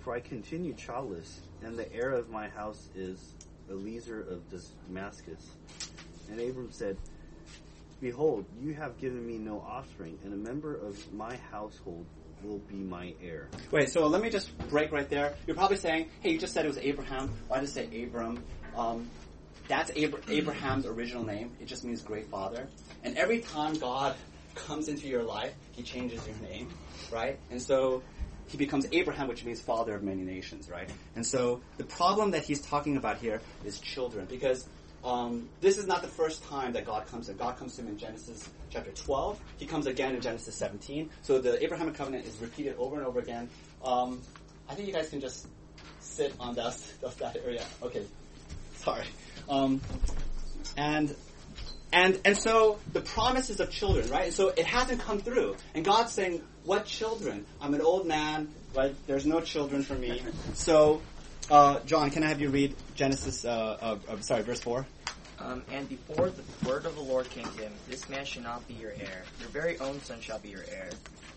For 0.00 0.14
I 0.14 0.20
continue 0.20 0.74
childless, 0.74 1.42
and 1.62 1.78
the 1.78 1.92
heir 1.94 2.10
of 2.10 2.28
my 2.28 2.48
house 2.48 2.88
is 2.96 3.34
Eliezer 3.70 4.20
of 4.20 4.42
Damascus. 4.88 5.46
And 6.28 6.40
Abram 6.40 6.72
said, 6.72 6.96
Behold, 8.00 8.46
you 8.60 8.74
have 8.74 8.98
given 9.00 9.24
me 9.24 9.38
no 9.38 9.60
offspring, 9.60 10.18
and 10.24 10.32
a 10.32 10.36
member 10.36 10.74
of 10.74 11.12
my 11.12 11.36
household 11.52 12.04
will 12.42 12.58
be 12.68 12.76
my 12.76 13.14
heir. 13.22 13.48
Wait, 13.70 13.90
so 13.90 14.06
let 14.08 14.22
me 14.22 14.30
just 14.30 14.56
break 14.68 14.90
right 14.90 15.08
there. 15.08 15.34
You're 15.46 15.56
probably 15.56 15.76
saying, 15.76 16.08
hey, 16.20 16.30
you 16.30 16.38
just 16.38 16.52
said 16.52 16.64
it 16.64 16.68
was 16.68 16.78
Abraham. 16.78 17.30
Why 17.46 17.60
did 17.60 17.68
it 17.68 17.72
say 17.72 18.04
Abram? 18.04 18.42
Um, 18.76 19.08
that's 19.68 19.90
Ab- 19.96 20.24
Abraham's 20.28 20.86
original 20.86 21.24
name. 21.24 21.52
It 21.60 21.66
just 21.66 21.84
means 21.84 22.02
great 22.02 22.26
father. 22.26 22.66
And 23.04 23.16
every 23.16 23.40
time 23.40 23.74
God 23.74 24.16
comes 24.54 24.88
into 24.88 25.06
your 25.06 25.22
life, 25.22 25.54
he 25.72 25.82
changes 25.82 26.26
your 26.26 26.36
name, 26.50 26.68
right? 27.12 27.38
And 27.50 27.60
so 27.60 28.02
he 28.48 28.56
becomes 28.56 28.86
Abraham, 28.92 29.28
which 29.28 29.44
means 29.44 29.60
father 29.60 29.94
of 29.94 30.02
many 30.02 30.22
nations, 30.22 30.68
right? 30.68 30.90
And 31.14 31.24
so 31.24 31.60
the 31.76 31.84
problem 31.84 32.32
that 32.32 32.44
he's 32.44 32.62
talking 32.62 32.96
about 32.96 33.18
here 33.18 33.40
is 33.64 33.78
children, 33.78 34.26
because 34.28 34.66
um, 35.04 35.48
this 35.60 35.78
is 35.78 35.86
not 35.86 36.02
the 36.02 36.08
first 36.08 36.42
time 36.44 36.72
that 36.72 36.84
God 36.84 37.06
comes 37.06 37.28
in. 37.28 37.36
God 37.36 37.56
comes 37.56 37.76
to 37.76 37.82
him 37.82 37.88
in 37.88 37.98
Genesis 37.98 38.48
chapter 38.70 38.90
12. 38.90 39.40
He 39.58 39.66
comes 39.66 39.86
again 39.86 40.14
in 40.14 40.20
Genesis 40.20 40.54
17. 40.56 41.10
So 41.22 41.40
the 41.40 41.62
Abrahamic 41.62 41.94
covenant 41.94 42.26
is 42.26 42.38
repeated 42.38 42.74
over 42.78 42.96
and 42.96 43.06
over 43.06 43.20
again. 43.20 43.48
Um, 43.84 44.20
I 44.68 44.74
think 44.74 44.88
you 44.88 44.94
guys 44.94 45.08
can 45.10 45.20
just 45.20 45.46
sit 46.00 46.34
on 46.40 46.54
that, 46.56 46.82
that 47.18 47.36
area. 47.36 47.64
Okay, 47.82 48.04
sorry. 48.76 49.04
Um, 49.48 49.80
and 50.76 51.14
and 51.92 52.20
and 52.24 52.36
so 52.36 52.78
the 52.92 53.00
promises 53.00 53.60
of 53.60 53.70
children, 53.70 54.08
right? 54.10 54.32
So 54.32 54.48
it 54.48 54.66
hasn't 54.66 55.00
come 55.00 55.20
through, 55.20 55.56
and 55.74 55.84
God's 55.84 56.12
saying, 56.12 56.42
"What 56.64 56.84
children? 56.84 57.46
I'm 57.60 57.74
an 57.74 57.80
old 57.80 58.06
man, 58.06 58.48
right? 58.74 58.94
There's 59.06 59.26
no 59.26 59.40
children 59.40 59.82
for 59.82 59.94
me." 59.94 60.22
So, 60.54 61.00
uh, 61.50 61.80
John, 61.86 62.10
can 62.10 62.24
I 62.24 62.28
have 62.28 62.40
you 62.40 62.50
read 62.50 62.74
Genesis? 62.94 63.44
Uh, 63.44 63.98
uh, 64.08 64.20
sorry, 64.20 64.42
verse 64.42 64.60
four. 64.60 64.86
Um, 65.40 65.62
and 65.70 65.88
before 65.88 66.30
the 66.30 66.68
word 66.68 66.84
of 66.84 66.96
the 66.96 67.00
Lord 67.00 67.30
came 67.30 67.44
to 67.44 67.62
him, 67.62 67.72
this 67.88 68.08
man 68.08 68.24
shall 68.24 68.42
not 68.42 68.66
be 68.66 68.74
your 68.74 68.90
heir. 68.90 69.22
Your 69.38 69.48
very 69.50 69.78
own 69.78 70.02
son 70.02 70.20
shall 70.20 70.40
be 70.40 70.48
your 70.48 70.64
heir. 70.68 70.90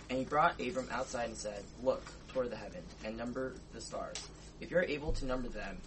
And 0.10 0.18
he 0.18 0.26
brought 0.26 0.60
Abram 0.60 0.90
outside 0.92 1.30
and 1.30 1.38
said, 1.38 1.64
Look 1.84 2.04
toward 2.30 2.50
the 2.50 2.56
heaven 2.56 2.82
and 3.06 3.16
number 3.16 3.54
the 3.74 3.82
stars. 3.82 4.18
If 4.60 4.72
you 4.72 4.78
are 4.78 4.84
able 4.84 5.12
to 5.14 5.26
number 5.26 5.50
them, 5.50 5.78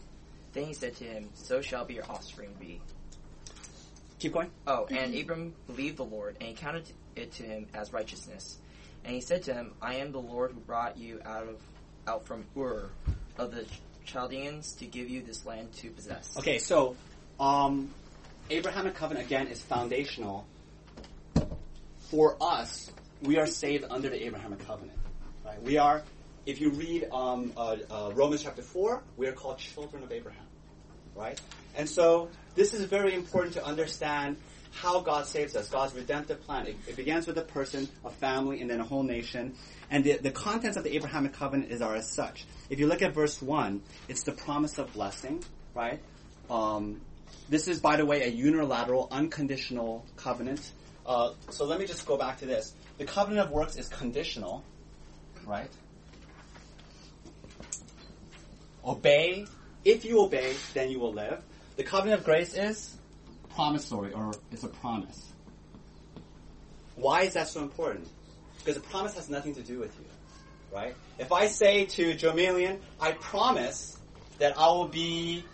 then 0.55 0.65
he 0.65 0.73
said 0.75 0.95
to 0.97 1.05
him, 1.05 1.29
So 1.35 1.61
shall 1.61 1.85
be 1.85 1.95
your 1.95 2.05
offspring 2.09 2.55
be. 2.59 2.81
Keep 4.21 4.33
going. 4.33 4.51
Oh, 4.67 4.87
and 4.87 5.15
Abram 5.15 5.53
believed 5.67 5.99
the 5.99 6.05
Lord, 6.05 6.37
and 6.41 6.49
he 6.49 6.55
counted 6.55 6.91
it 7.17 7.33
to 7.33 7.43
him 7.43 7.67
as 7.75 7.93
righteousness. 7.93 8.57
And 9.05 9.15
he 9.15 9.21
said 9.21 9.43
to 9.45 9.55
him, 9.55 9.73
I 9.83 9.97
am 9.97 10.13
the 10.13 10.21
Lord 10.21 10.53
who 10.53 10.61
brought 10.61 10.97
you 10.97 11.21
out 11.25 11.49
of 11.49 11.61
out 12.07 12.27
from 12.27 12.45
Ur 12.57 12.91
of 13.37 13.51
the 13.51 13.67
Chaldeans 14.05 14.75
to 14.77 14.87
give 14.87 15.11
you 15.11 15.23
this 15.23 15.45
land 15.45 15.73
to 15.75 15.91
possess. 15.91 16.37
Okay, 16.39 16.59
so 16.59 16.97
um, 17.41 17.91
Abrahamic 18.51 18.95
covenant 18.95 19.27
again 19.27 19.49
is 19.49 19.61
foundational 19.61 20.47
for 22.11 22.37
us. 22.41 22.91
We 23.23 23.39
are 23.39 23.47
saved 23.47 23.85
under 23.91 24.09
the 24.09 24.25
Abrahamic 24.25 24.67
covenant. 24.67 24.99
Right? 25.45 25.63
We 25.63 25.79
are. 25.79 26.03
If 26.47 26.61
you 26.61 26.71
read 26.71 27.09
um, 27.11 27.53
uh, 27.57 27.77
uh, 27.91 28.13
Romans 28.15 28.43
chapter 28.43 28.63
four, 28.63 29.03
we 29.17 29.27
are 29.27 29.33
called 29.33 29.59
children 29.59 30.03
of 30.03 30.13
Abraham. 30.13 30.47
Right? 31.15 31.41
And 31.77 31.89
so 31.89 32.29
this 32.55 32.75
is 32.75 32.85
very 32.85 33.15
important 33.15 33.55
to 33.55 33.65
understand 33.65 34.37
how 34.73 35.01
God 35.01 35.27
saves 35.27 35.55
us, 35.55 35.69
God's 35.69 35.95
redemptive 35.95 36.43
plan. 36.43 36.67
It, 36.67 36.77
it, 36.89 36.97
begins 36.97 37.27
with 37.27 37.39
a 37.39 37.43
person, 37.43 37.89
a 38.05 38.11
family, 38.11 38.61
and 38.61 38.69
then 38.69 38.81
a 38.81 38.85
whole 38.85 39.05
nation. 39.05 39.55
And 39.91 40.03
the, 40.03 40.17
the 40.17 40.33
contents 40.33 40.77
of 40.77 40.85
the 40.85 40.97
Abrahamic 40.97 41.33
covenant 41.35 41.71
is 41.71 41.81
are 41.81 41.95
as 41.95 42.11
such. 42.11 42.45
If 42.69 42.81
you 42.81 42.89
look 42.89 43.01
at 43.01 43.15
verse 43.15 43.41
1, 43.41 43.81
it's 44.09 44.25
the 44.25 44.33
promise 44.33 44.79
of 44.79 44.93
blessing, 44.93 45.45
right? 45.75 46.01
Um, 46.51 47.01
this 47.49 47.69
is, 47.69 47.81
by 47.81 47.97
the 47.97 48.05
way, 48.05 48.23
a 48.25 48.29
unilateral, 48.29 49.09
unconditional 49.11 50.05
covenant. 50.17 50.73
Uh, 51.07 51.35
so 51.51 51.65
let 51.65 51.79
me 51.79 51.87
just 51.87 52.05
go 52.07 52.17
back 52.17 52.39
to 52.39 52.47
this. 52.47 52.75
The 52.99 53.05
covenant 53.05 53.47
of 53.47 53.53
works 53.53 53.77
is 53.77 53.89
conditional, 53.89 54.65
right? 55.47 55.71
Obey. 58.87 59.47
If 59.85 60.05
you 60.05 60.21
obey, 60.23 60.55
then 60.73 60.91
you 60.91 60.99
will 60.99 61.13
live. 61.13 61.43
The 61.77 61.85
covenant 61.85 62.21
of 62.21 62.25
grace 62.25 62.55
is 62.55 62.97
promissory, 63.55 64.13
or 64.13 64.33
it's 64.51 64.63
a 64.65 64.69
promise. 64.69 65.33
Why 66.97 67.23
is 67.23 67.35
that 67.35 67.49
so 67.49 67.63
important? 67.63 68.09
Because 68.59 68.75
the 68.77 68.89
promise 68.89 69.15
has 69.15 69.29
nothing 69.29 69.55
to 69.57 69.63
do 69.63 69.79
with 69.79 69.95
you, 69.99 70.07
right? 70.73 70.95
If 71.19 71.33
I 71.33 71.49
say 71.49 71.87
to 71.87 72.15
Jomelian, 72.15 72.79
I 73.01 73.13
promise 73.13 73.99
that 74.39 74.59
I 74.59 74.69
will 74.69 74.89
be, 74.89 75.45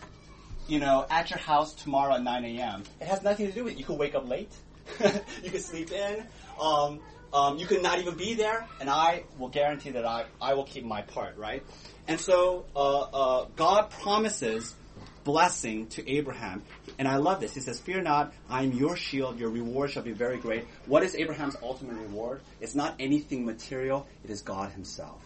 you 0.69 0.79
know, 0.79 1.07
at 1.11 1.31
your 1.31 1.39
house 1.39 1.75
tomorrow 1.75 2.15
at 2.15 2.23
9 2.23 2.45
a.m., 2.45 2.85
it 3.01 3.07
has 3.07 3.23
nothing 3.23 3.47
to 3.47 3.53
do 3.53 3.65
with 3.65 3.75
it. 3.75 3.79
You 3.79 3.85
could 3.85 3.99
wake 3.99 4.15
up 4.15 4.29
late. 4.29 4.53
you 5.43 5.51
could 5.51 5.63
sleep 5.63 5.93
in. 5.93 6.25
Um, 6.61 7.01
um, 7.33 7.59
you 7.59 7.67
could 7.67 7.83
not 7.83 7.99
even 8.01 8.17
be 8.17 8.35
there, 8.35 8.67
and 8.81 8.91
I 8.91 9.25
will 9.39 9.49
guarantee 9.49 9.91
that 9.91 10.05
I, 10.05 10.27
I 10.41 10.55
will 10.55 10.65
keep 10.65 10.85
my 10.85 11.03
part, 11.03 11.37
right? 11.37 11.63
And 12.11 12.19
so 12.19 12.67
uh, 12.75 13.01
uh, 13.03 13.47
God 13.55 13.91
promises 13.91 14.75
blessing 15.23 15.87
to 15.91 16.11
Abraham. 16.11 16.65
And 16.99 17.07
I 17.07 17.19
love 17.19 17.39
this. 17.39 17.55
He 17.55 17.61
says, 17.61 17.79
Fear 17.79 18.03
not, 18.03 18.35
I 18.49 18.65
am 18.65 18.73
your 18.73 18.97
shield, 18.97 19.39
your 19.39 19.51
reward 19.51 19.93
shall 19.93 20.03
be 20.03 20.11
very 20.11 20.37
great. 20.37 20.67
What 20.87 21.05
is 21.05 21.15
Abraham's 21.15 21.55
ultimate 21.63 21.95
reward? 21.95 22.41
It's 22.61 22.75
not 22.75 22.97
anything 22.99 23.47
material, 23.47 24.09
it 24.25 24.31
is 24.31 24.43
God 24.43 24.73
himself. 24.73 25.23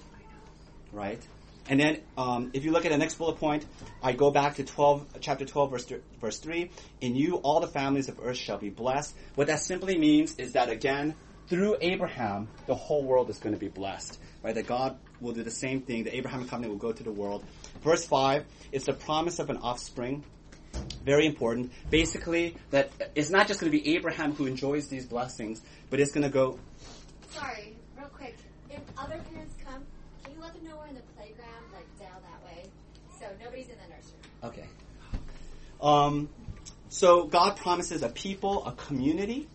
Right? 0.93 1.26
And 1.71 1.81
then, 1.81 2.03
um, 2.19 2.50
if 2.53 2.67
you 2.67 2.73
look 2.73 2.85
at 2.85 2.93
the 2.93 2.99
next 2.99 3.14
bullet 3.14 3.38
point, 3.38 3.64
I 4.03 4.12
go 4.12 4.31
back 4.31 4.57
to 4.57 4.64
12, 4.64 5.07
chapter 5.21 5.47
12, 5.47 5.71
verse, 5.71 5.85
th- 5.87 6.03
verse 6.21 6.38
3. 6.38 6.71
In 7.00 7.17
you, 7.17 7.37
all 7.37 7.61
the 7.61 7.67
families 7.67 8.11
of 8.11 8.21
earth 8.23 8.37
shall 8.37 8.59
be 8.59 8.69
blessed. 8.69 9.14
What 9.37 9.47
that 9.47 9.61
simply 9.61 9.97
means 9.97 10.37
is 10.37 10.53
that, 10.53 10.69
again, 10.69 11.14
through 11.49 11.79
Abraham, 11.81 12.49
the 12.67 12.75
whole 12.75 13.03
world 13.05 13.31
is 13.31 13.38
going 13.38 13.55
to 13.55 13.61
be 13.61 13.69
blessed. 13.69 14.19
Right? 14.43 14.55
That 14.55 14.67
God 14.67 14.99
will 15.21 15.33
do 15.33 15.42
the 15.42 15.50
same 15.50 15.80
thing. 15.80 16.04
The 16.04 16.16
Abrahamic 16.16 16.49
covenant 16.49 16.73
will 16.73 16.80
go 16.80 16.92
to 16.92 17.02
the 17.02 17.12
world. 17.12 17.44
Verse 17.83 18.04
5 18.04 18.44
is 18.73 18.85
the 18.85 18.92
promise 18.92 19.38
of 19.38 19.50
an 19.50 19.59
offspring. 19.59 20.25
Very 21.04 21.26
important. 21.26 21.73
Basically, 21.90 22.56
that 22.71 22.90
it's 23.14 23.30
not 23.30 23.47
just 23.47 23.61
going 23.61 23.71
to 23.71 23.78
be 23.78 23.94
Abraham 23.97 24.33
who 24.33 24.47
enjoys 24.47 24.88
these 24.88 25.06
blessings, 25.06 25.62
but 25.90 26.00
it's 26.00 26.12
going 26.12 26.25
to 26.25 26.33
go. 26.33 26.59
Sorry, 27.30 27.76
real 27.97 28.09
quick. 28.09 28.37
If 28.71 28.80
other 28.99 29.21
parents 29.33 29.54
come, 29.64 29.85
can 30.25 30.35
you 30.35 30.40
let 30.40 30.54
them 30.54 30.64
know 30.64 30.76
we're 30.76 30.88
in 30.88 30.94
the 30.94 31.02
playground, 31.16 31.64
like 31.73 31.87
down 31.99 32.21
that 32.23 32.44
way? 32.44 32.68
So 33.21 33.26
nobody's 33.42 33.68
in 33.68 33.76
the 33.76 33.94
nursery. 33.94 34.18
Okay. 34.42 34.68
Um, 35.80 36.28
so 36.88 37.25
God 37.25 37.56
promises 37.56 38.02
a 38.02 38.09
people, 38.09 38.66
a 38.66 38.73
community, 38.73 39.49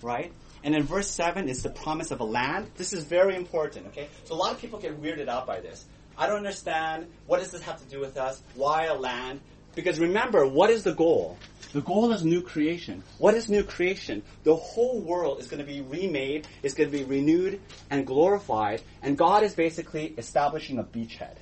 right? 0.00 0.32
And 0.64 0.74
in 0.74 0.84
verse 0.84 1.10
7 1.10 1.48
is 1.48 1.62
the 1.62 1.70
promise 1.70 2.10
of 2.10 2.20
a 2.20 2.24
land. 2.24 2.70
This 2.76 2.92
is 2.92 3.04
very 3.04 3.34
important, 3.36 3.86
okay? 3.88 4.08
So 4.24 4.34
a 4.34 4.36
lot 4.36 4.52
of 4.52 4.60
people 4.60 4.78
get 4.78 5.00
weirded 5.02 5.28
out 5.28 5.46
by 5.46 5.60
this. 5.60 5.86
I 6.16 6.26
don't 6.26 6.36
understand. 6.36 7.06
What 7.26 7.40
does 7.40 7.50
this 7.50 7.62
have 7.62 7.80
to 7.80 7.88
do 7.88 8.00
with 8.00 8.16
us? 8.16 8.42
Why 8.54 8.86
a 8.86 8.94
land? 8.94 9.40
Because 9.74 9.98
remember, 9.98 10.46
what 10.46 10.70
is 10.70 10.82
the 10.82 10.94
goal? 10.94 11.38
The 11.72 11.80
goal 11.80 12.12
is 12.12 12.22
new 12.22 12.42
creation. 12.42 13.02
What 13.16 13.34
is 13.34 13.48
new 13.48 13.62
creation? 13.62 14.22
The 14.44 14.54
whole 14.54 15.00
world 15.00 15.40
is 15.40 15.48
going 15.48 15.60
to 15.60 15.66
be 15.66 15.80
remade, 15.80 16.46
it's 16.62 16.74
going 16.74 16.90
to 16.90 16.96
be 16.96 17.04
renewed 17.04 17.60
and 17.90 18.06
glorified, 18.06 18.82
and 19.00 19.16
God 19.16 19.42
is 19.42 19.54
basically 19.54 20.14
establishing 20.18 20.78
a 20.78 20.84
beachhead. 20.84 21.36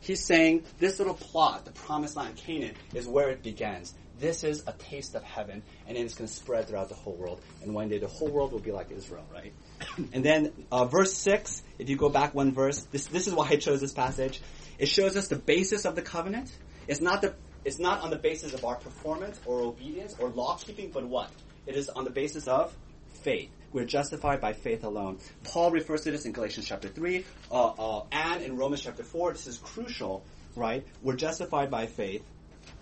He's 0.00 0.24
saying 0.24 0.64
this 0.80 0.98
little 0.98 1.14
plot, 1.14 1.66
the 1.66 1.70
promised 1.70 2.16
land, 2.16 2.34
Canaan, 2.36 2.74
is 2.94 3.06
where 3.06 3.30
it 3.30 3.44
begins. 3.44 3.94
This 4.20 4.44
is 4.44 4.62
a 4.66 4.72
taste 4.72 5.14
of 5.14 5.22
heaven, 5.22 5.62
and 5.86 5.96
then 5.96 6.04
it's 6.04 6.14
going 6.14 6.28
to 6.28 6.32
spread 6.32 6.68
throughout 6.68 6.90
the 6.90 6.94
whole 6.94 7.14
world. 7.14 7.40
And 7.62 7.74
one 7.74 7.88
day 7.88 7.98
the 7.98 8.06
whole 8.06 8.28
world 8.28 8.52
will 8.52 8.60
be 8.60 8.70
like 8.70 8.90
Israel, 8.90 9.24
right? 9.32 9.52
and 10.12 10.22
then 10.22 10.52
uh, 10.70 10.84
verse 10.84 11.14
6, 11.14 11.62
if 11.78 11.88
you 11.88 11.96
go 11.96 12.10
back 12.10 12.34
one 12.34 12.52
verse, 12.52 12.82
this, 12.92 13.06
this 13.06 13.26
is 13.26 13.34
why 13.34 13.48
I 13.48 13.56
chose 13.56 13.80
this 13.80 13.94
passage. 13.94 14.40
It 14.78 14.86
shows 14.86 15.16
us 15.16 15.28
the 15.28 15.36
basis 15.36 15.86
of 15.86 15.94
the 15.94 16.02
covenant. 16.02 16.52
It's 16.86 17.00
not 17.00 17.22
the 17.22 17.34
it's 17.64 17.78
not 17.78 18.00
on 18.00 18.08
the 18.08 18.16
basis 18.16 18.54
of 18.54 18.64
our 18.64 18.76
performance 18.76 19.38
or 19.44 19.60
obedience 19.60 20.16
or 20.18 20.30
law 20.30 20.56
keeping, 20.56 20.90
but 20.90 21.04
what? 21.04 21.30
It 21.66 21.76
is 21.76 21.90
on 21.90 22.04
the 22.04 22.10
basis 22.10 22.48
of 22.48 22.74
faith. 23.22 23.50
We're 23.72 23.84
justified 23.84 24.40
by 24.40 24.54
faith 24.54 24.82
alone. 24.82 25.18
Paul 25.44 25.70
refers 25.70 26.02
to 26.02 26.10
this 26.10 26.24
in 26.24 26.32
Galatians 26.32 26.66
chapter 26.66 26.88
3 26.88 27.24
uh, 27.52 27.66
uh, 27.66 28.04
and 28.10 28.42
in 28.42 28.56
Romans 28.56 28.80
chapter 28.80 29.02
4. 29.02 29.32
This 29.32 29.46
is 29.46 29.58
crucial, 29.58 30.24
right? 30.56 30.86
We're 31.02 31.16
justified 31.16 31.70
by 31.70 31.86
faith, 31.86 32.24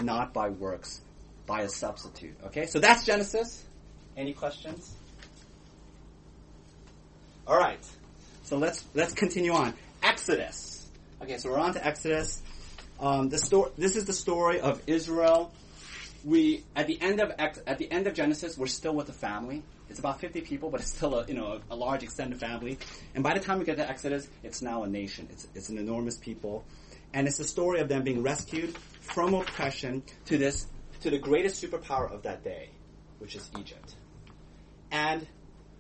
not 0.01 0.33
by 0.33 0.51
works, 0.51 1.01
by 1.49 1.63
a 1.63 1.69
substitute. 1.69 2.37
Okay, 2.47 2.67
so 2.67 2.79
that's 2.79 3.05
Genesis. 3.05 3.65
Any 4.17 4.35
questions? 4.35 4.95
All 7.47 7.59
right. 7.59 7.85
So 8.45 8.59
let's 8.59 8.85
let's 8.95 9.15
continue 9.15 9.53
on. 9.53 9.75
Exodus. 10.03 10.87
Okay, 11.23 11.39
so 11.39 11.51
we're 11.51 11.59
on 11.59 11.73
to 11.73 11.85
Exodus. 11.85 12.41
Um, 13.01 13.31
the 13.31 13.39
story. 13.39 13.71
This 13.79 13.97
is 13.97 14.05
the 14.05 14.13
story 14.13 14.61
of 14.61 14.81
Israel. 14.87 15.51
We 16.25 16.65
at 16.77 16.87
the 16.87 17.01
end 17.01 17.21
of 17.21 17.33
Ex- 17.39 17.63
at 17.67 17.79
the 17.79 17.91
end 17.91 18.07
of 18.07 18.15
Genesis, 18.15 18.59
we're 18.59 18.67
still 18.67 18.95
with 18.95 19.07
the 19.07 19.13
family. 19.13 19.63
It's 19.89 19.99
about 19.99 20.21
50 20.21 20.43
people, 20.43 20.69
but 20.69 20.81
it's 20.81 20.91
still 20.91 21.19
a 21.19 21.27
you 21.27 21.35
know 21.35 21.61
a, 21.71 21.75
a 21.75 21.77
large 21.77 22.03
extended 22.03 22.39
family. 22.39 22.79
And 23.15 23.25
by 23.25 23.33
the 23.33 23.41
time 23.41 23.59
we 23.59 23.65
get 23.65 23.79
to 23.79 23.89
Exodus, 23.89 24.29
it's 24.43 24.61
now 24.61 24.83
a 24.83 24.87
nation. 24.87 25.29
It's 25.31 25.49
it's 25.55 25.71
an 25.71 25.79
enormous 25.79 26.19
people, 26.19 26.67
and 27.15 27.27
it's 27.27 27.39
the 27.39 27.45
story 27.45 27.81
of 27.81 27.89
them 27.89 28.03
being 28.03 28.23
rescued 28.23 28.77
from 29.01 29.33
oppression 29.33 30.03
to 30.27 30.37
this 30.37 30.67
to 31.01 31.11
the 31.11 31.19
greatest 31.19 31.63
superpower 31.63 32.13
of 32.13 32.23
that 32.23 32.45
day, 32.45 32.71
which 33.19 33.37
is 33.37 33.49
Egypt. 33.59 33.95
And 34.91 35.27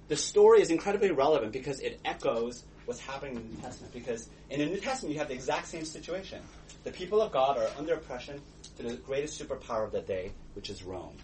the 0.09 0.17
story 0.17 0.61
is 0.61 0.71
incredibly 0.71 1.11
relevant 1.11 1.53
because 1.53 1.81
it 1.81 2.01
echoes 2.05 2.65
what's 2.87 3.01
happening 3.01 3.37
in 3.37 3.43
the 3.43 3.55
New 3.55 3.63
Testament. 3.63 3.93
Because 3.93 4.29
in 4.51 4.61
the 4.61 4.67
New 4.67 4.81
Testament, 4.81 5.13
you 5.13 5.19
have 5.19 5.29
the 5.29 5.35
exact 5.35 5.69
same 5.69 5.85
situation. 5.85 6.41
The 6.85 6.91
people 6.91 7.21
of 7.21 7.33
God 7.33 7.59
are 7.59 7.69
under 7.77 7.95
oppression 7.95 8.41
to 8.79 8.83
the 8.83 8.95
greatest 8.95 9.41
superpower 9.41 9.85
of 9.85 9.93
that 9.93 10.07
day, 10.07 10.33
which 10.55 10.71
is 10.71 10.83
Rome. 10.83 11.17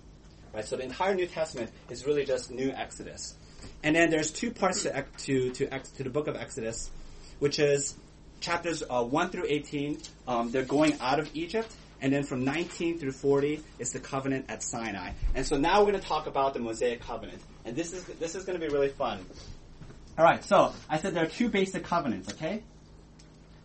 Right? 0.52 0.64
So 0.64 0.76
the 0.76 0.84
entire 0.84 1.14
New 1.14 1.26
Testament 1.26 1.70
is 1.88 2.06
really 2.06 2.24
just 2.24 2.50
new 2.50 2.70
Exodus. 2.70 3.34
And 3.82 3.96
then 3.96 4.10
there's 4.10 4.30
two 4.30 4.50
parts 4.50 4.82
to 4.82 5.04
to 5.18 5.50
to, 5.52 5.68
to 5.68 6.02
the 6.02 6.10
book 6.10 6.28
of 6.28 6.36
Exodus, 6.36 6.90
which 7.38 7.58
is 7.58 7.94
chapters 8.40 8.82
uh, 8.88 9.02
1 9.02 9.30
through 9.30 9.46
18. 9.48 9.98
Um, 10.28 10.50
they're 10.50 10.64
going 10.64 10.98
out 11.00 11.18
of 11.18 11.30
Egypt, 11.34 11.74
and 12.04 12.12
then 12.12 12.22
from 12.22 12.44
19 12.44 12.98
through 12.98 13.12
40 13.12 13.62
is 13.78 13.92
the 13.92 13.98
covenant 13.98 14.44
at 14.50 14.62
Sinai. 14.62 15.12
And 15.34 15.46
so 15.46 15.56
now 15.56 15.80
we're 15.80 15.92
going 15.92 16.02
to 16.02 16.06
talk 16.06 16.26
about 16.26 16.52
the 16.52 16.60
Mosaic 16.60 17.00
covenant. 17.00 17.40
And 17.64 17.74
this 17.74 17.94
is, 17.94 18.04
this 18.04 18.34
is 18.34 18.44
going 18.44 18.60
to 18.60 18.64
be 18.64 18.70
really 18.70 18.90
fun. 18.90 19.24
Alright, 20.18 20.44
so 20.44 20.74
I 20.90 20.98
said 20.98 21.14
there 21.14 21.24
are 21.24 21.28
two 21.28 21.48
basic 21.48 21.82
covenants, 21.82 22.30
okay? 22.34 22.62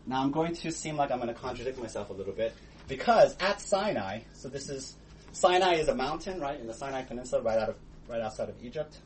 Now 0.07 0.21
I'm 0.21 0.31
going 0.31 0.55
to 0.55 0.71
seem 0.71 0.95
like 0.95 1.11
I'm 1.11 1.17
going 1.17 1.27
to 1.27 1.33
contradict 1.33 1.79
myself 1.79 2.11
a 2.11 2.13
little 2.13 2.31
bit 2.31 2.53
because 2.87 3.35
at 3.41 3.59
Sinai, 3.59 4.21
so 4.31 4.47
this 4.47 4.69
is, 4.69 4.95
Sinai 5.33 5.73
is 5.73 5.89
a 5.89 5.95
mountain, 5.95 6.39
right, 6.39 6.57
in 6.57 6.65
the 6.65 6.73
Sinai 6.73 7.03
Peninsula 7.03 7.41
right 7.41 7.59
out 7.59 7.67
of 7.67 7.75
right 8.07 8.21
outside 8.21 8.47
of 8.47 8.55
Egypt. 8.63 8.99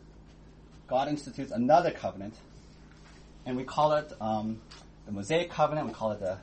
God 0.88 1.08
institutes 1.08 1.52
another 1.52 1.90
covenant, 1.90 2.36
and 3.48 3.58
we 3.58 3.64
call 3.64 3.94
it 3.94 4.14
um, 4.22 4.62
the 5.08 5.12
Mosaic 5.12 5.50
covenant. 5.50 5.88
We 5.88 5.94
call 5.94 6.12
it 6.12 6.20
the 6.20 6.38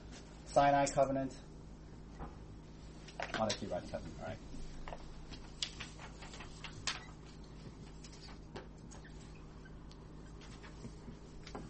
Sinai 0.47 0.87
covenant. 0.87 1.33
Why 3.37 3.49
do 3.49 3.55
I 3.55 3.59
keep 3.59 3.71
writing 3.71 3.89
covenant? 3.89 4.15
All 4.21 4.27
right. 4.27 4.39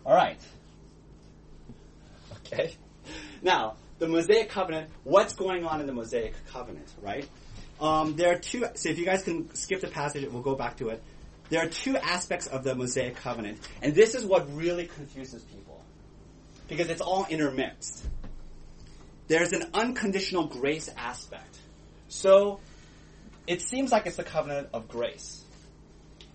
All 0.04 0.14
right. 0.14 0.40
Okay. 2.46 2.74
Now, 3.42 3.76
the 3.98 4.08
Mosaic 4.08 4.48
covenant, 4.48 4.90
what's 5.04 5.34
going 5.34 5.64
on 5.64 5.80
in 5.80 5.86
the 5.86 5.92
Mosaic 5.92 6.34
covenant, 6.46 6.88
right? 7.00 7.28
Um, 7.80 8.16
there 8.16 8.32
are 8.32 8.38
two, 8.38 8.66
so 8.74 8.88
if 8.88 8.98
you 8.98 9.04
guys 9.04 9.22
can 9.22 9.54
skip 9.54 9.80
the 9.80 9.88
passage, 9.88 10.28
we'll 10.30 10.42
go 10.42 10.54
back 10.54 10.78
to 10.78 10.88
it. 10.88 11.02
There 11.48 11.64
are 11.64 11.68
two 11.68 11.96
aspects 11.96 12.46
of 12.46 12.64
the 12.64 12.74
Mosaic 12.74 13.16
covenant, 13.16 13.58
and 13.82 13.94
this 13.94 14.14
is 14.14 14.24
what 14.24 14.54
really 14.54 14.86
confuses 14.86 15.42
people. 15.42 15.82
Because 16.68 16.88
it's 16.90 17.00
all 17.00 17.26
intermixed. 17.28 18.04
There's 19.30 19.52
an 19.52 19.70
unconditional 19.74 20.48
grace 20.48 20.90
aspect. 20.96 21.56
So, 22.08 22.58
it 23.46 23.62
seems 23.62 23.92
like 23.92 24.06
it's 24.06 24.16
the 24.16 24.24
covenant 24.24 24.70
of 24.72 24.88
grace. 24.88 25.44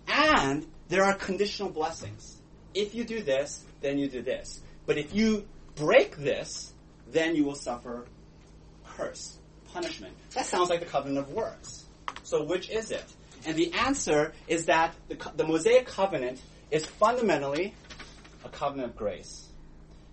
And 0.08 0.66
there 0.88 1.04
are 1.04 1.14
conditional 1.14 1.70
blessings. 1.70 2.38
If 2.74 2.96
you 2.96 3.04
do 3.04 3.22
this, 3.22 3.66
then 3.82 4.00
you 4.00 4.08
do 4.08 4.22
this. 4.22 4.62
But 4.86 4.98
if 4.98 5.14
you 5.14 5.46
break 5.76 6.16
this, 6.16 6.72
then 7.12 7.36
you 7.36 7.44
will 7.44 7.56
suffer 7.56 8.06
curse, 8.86 9.40
punishment. 9.74 10.14
That 10.34 10.46
sounds 10.46 10.70
like 10.70 10.80
the 10.80 10.86
covenant 10.86 11.18
of 11.18 11.34
works. 11.34 11.84
So 12.24 12.46
which 12.46 12.70
is 12.70 12.92
it? 12.92 13.04
And 13.46 13.58
the 13.58 13.74
answer 13.74 14.32
is 14.48 14.68
that 14.68 14.96
the, 15.10 15.18
the 15.36 15.46
Mosaic 15.46 15.86
covenant 15.86 16.40
is 16.72 16.86
fundamentally 16.86 17.74
a 18.46 18.50
covenant 18.50 18.92
of 18.92 18.96
grace. 18.96 19.50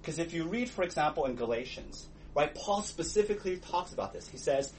Because 0.01 0.19
if 0.19 0.35
you 0.35 0.49
read, 0.49 0.69
for 0.69 0.83
example, 0.83 1.27
in 1.27 1.37
Galatians, 1.37 2.09
right, 2.35 2.55
Paul 2.55 2.83
specifically 2.83 3.59
talks 3.59 3.93
about 3.93 4.13
this. 4.13 4.29
He 4.29 4.39
says, 4.39 4.73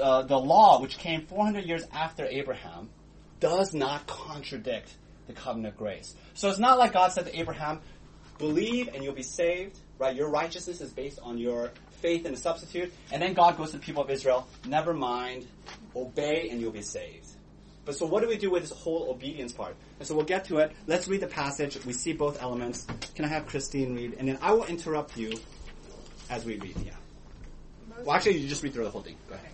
uh, 0.00 0.22
the 0.22 0.38
law, 0.38 0.80
which 0.80 0.98
came 0.98 1.26
400 1.26 1.64
years 1.64 1.84
after 1.92 2.26
Abraham, 2.26 2.90
does 3.40 3.74
not 3.74 4.06
contradict 4.06 4.94
the 5.26 5.32
covenant 5.32 5.76
grace. 5.76 6.14
So 6.34 6.48
it's 6.48 6.58
not 6.58 6.78
like 6.78 6.92
God 6.92 7.12
said 7.12 7.26
to 7.26 7.38
Abraham, 7.38 7.80
believe 8.38 8.88
and 8.92 9.02
you'll 9.02 9.14
be 9.14 9.22
saved, 9.22 9.78
right? 9.98 10.14
Your 10.14 10.30
righteousness 10.30 10.80
is 10.80 10.92
based 10.92 11.18
on 11.22 11.38
your 11.38 11.72
faith 12.00 12.26
in 12.26 12.34
a 12.34 12.36
substitute. 12.36 12.92
And 13.10 13.20
then 13.20 13.34
God 13.34 13.56
goes 13.56 13.70
to 13.70 13.78
the 13.78 13.82
people 13.82 14.02
of 14.02 14.10
Israel, 14.10 14.46
never 14.66 14.92
mind, 14.92 15.46
obey 15.94 16.48
and 16.50 16.60
you'll 16.60 16.72
be 16.72 16.82
saved. 16.82 17.26
But 17.84 17.94
so 17.94 18.04
what 18.04 18.22
do 18.22 18.28
we 18.28 18.36
do 18.36 18.50
with 18.50 18.62
this 18.62 18.72
whole 18.72 19.10
obedience 19.10 19.52
part? 19.52 19.76
And 19.98 20.08
so 20.08 20.16
we'll 20.16 20.24
get 20.24 20.46
to 20.46 20.58
it. 20.58 20.72
Let's 20.86 21.06
read 21.06 21.20
the 21.20 21.28
passage. 21.28 21.82
We 21.84 21.92
see 21.92 22.12
both 22.12 22.42
elements. 22.42 22.84
Can 23.14 23.24
I 23.24 23.28
have 23.28 23.46
Christine 23.46 23.94
read? 23.94 24.16
And 24.18 24.28
then 24.28 24.38
I 24.42 24.52
will 24.52 24.64
interrupt 24.64 25.16
you 25.16 25.38
as 26.30 26.44
we 26.44 26.56
read, 26.56 26.76
yeah. 26.84 26.92
Well, 28.04 28.16
actually, 28.16 28.38
you 28.38 28.48
just 28.48 28.62
read 28.62 28.74
through 28.74 28.84
the 28.84 28.90
whole 28.90 29.02
thing. 29.02 29.16
Go 29.28 29.34
ahead. 29.34 29.50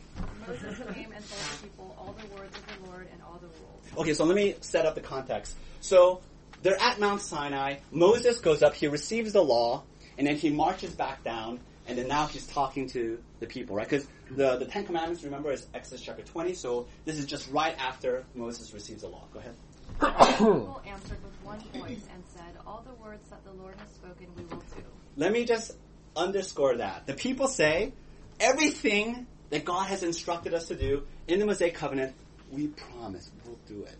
Moses 0.47 0.79
came 0.95 1.12
and 1.12 1.25
told 1.29 1.41
the 1.41 1.62
people 1.62 1.97
all 1.99 2.14
the 2.19 2.35
words 2.35 2.57
of 2.57 2.67
the 2.67 2.87
Lord 2.88 3.09
and 3.12 3.23
all 3.23 3.38
the 3.41 3.47
rules. 3.47 3.99
Okay, 3.99 4.14
so 4.14 4.25
let 4.25 4.35
me 4.35 4.57
set 4.61 4.87
up 4.87 4.95
the 4.95 5.00
context. 5.00 5.57
So 5.81 6.21
they're 6.62 6.81
at 6.81 6.99
Mount 6.99 7.21
Sinai. 7.21 7.76
Moses 7.91 8.41
goes 8.41 8.62
up, 8.62 8.75
he 8.75 8.88
receives 8.88 9.33
the 9.33 9.43
law, 9.43 9.85
and 10.19 10.26
then 10.26 10.37
he 10.37 10.50
marches 10.50 10.93
back 10.93 11.23
down, 11.25 11.61
and 11.87 11.97
then 11.97 12.09
now 12.09 12.26
he's 12.26 12.47
talking 12.47 12.88
to 12.91 13.19
the 13.41 13.47
people, 13.47 13.76
right? 13.76 13.88
Because 13.88 14.07
the, 14.31 14.57
the 14.57 14.64
Ten 14.64 14.85
Commandments, 14.85 15.25
remember, 15.25 15.52
is 15.52 15.67
Exodus 15.75 16.02
chapter 16.02 16.23
20, 16.23 16.55
so 16.55 16.87
this 17.05 17.19
is 17.19 17.26
just 17.26 17.50
right 17.50 17.76
after 17.79 18.25
Moses 18.35 18.73
receives 18.73 19.02
the 19.02 19.09
law. 19.09 19.25
Go 19.33 19.41
ahead. 19.41 19.55
The 20.02 20.33
people 20.33 20.83
answered 20.87 21.19
with 21.23 21.45
one 21.45 21.59
voice 21.75 22.05
and 22.12 22.23
said, 22.35 22.57
All 22.67 22.85
the 22.87 22.95
words 23.02 23.28
that 23.28 23.45
the 23.45 23.52
Lord 23.52 23.75
has 23.78 23.89
spoken 23.91 24.26
we 24.37 24.43
will 24.45 24.63
do. 24.75 24.82
Let 25.17 25.32
me 25.32 25.45
just 25.45 25.73
underscore 26.17 26.77
that. 26.77 27.07
The 27.07 27.15
people 27.15 27.49
say, 27.49 27.93
everything 28.41 29.27
that 29.51 29.65
God 29.65 29.87
has 29.89 30.03
instructed 30.03 30.55
us 30.55 30.69
to 30.69 30.75
do 30.75 31.07
in 31.29 31.39
the 31.39 31.47
Mosaic 31.47 31.75
covenant, 31.75 32.15
we 32.51 32.69
promise 32.69 33.31
we'll 33.45 33.59
do 33.67 33.85
it. 33.85 33.99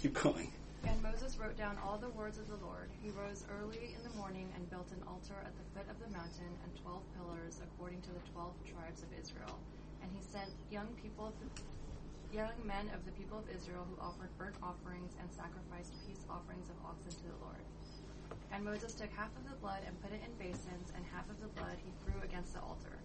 Keep 0.00 0.20
going. 0.22 0.52
And 0.86 1.02
Moses 1.02 1.36
wrote 1.38 1.56
down 1.56 1.76
all 1.82 1.98
the 1.98 2.10
words 2.10 2.38
of 2.38 2.46
the 2.46 2.56
Lord. 2.64 2.88
He 3.02 3.10
rose 3.10 3.44
early 3.58 3.96
in 3.96 4.02
the 4.06 4.14
morning 4.16 4.46
and 4.54 4.68
built 4.70 4.86
an 4.92 5.02
altar 5.08 5.34
at 5.42 5.50
the 5.56 5.66
foot 5.74 5.88
of 5.90 5.98
the 5.98 6.10
mountain 6.14 6.52
and 6.62 6.70
twelve 6.82 7.02
pillars 7.18 7.58
according 7.58 8.00
to 8.02 8.10
the 8.14 8.22
twelve 8.32 8.54
tribes 8.64 9.02
of 9.02 9.10
Israel. 9.18 9.58
And 10.02 10.10
he 10.14 10.22
sent 10.22 10.50
young 10.70 10.86
people, 11.02 11.34
young 12.32 12.54
men 12.64 12.86
of 12.94 13.02
the 13.04 13.12
people 13.18 13.42
of 13.42 13.50
Israel 13.50 13.82
who 13.90 13.98
offered 13.98 14.30
burnt 14.38 14.54
offerings 14.62 15.10
and 15.18 15.26
sacrificed 15.32 15.92
peace 16.06 16.22
offerings 16.30 16.70
of 16.70 16.76
oxen 16.86 17.10
to 17.10 17.26
the 17.34 17.40
Lord. 17.42 17.64
And 18.52 18.64
Moses 18.64 18.94
took 18.94 19.10
half 19.12 19.30
of 19.36 19.44
the 19.48 19.56
blood 19.60 19.82
and 19.86 20.00
put 20.02 20.12
it 20.12 20.20
in 20.24 20.32
basins, 20.38 20.92
and 20.96 21.04
half 21.12 21.28
of 21.28 21.40
the 21.40 21.48
blood 21.60 21.76
he 21.84 21.92
threw 22.04 22.20
against 22.22 22.54
the 22.54 22.60
altar. 22.60 22.96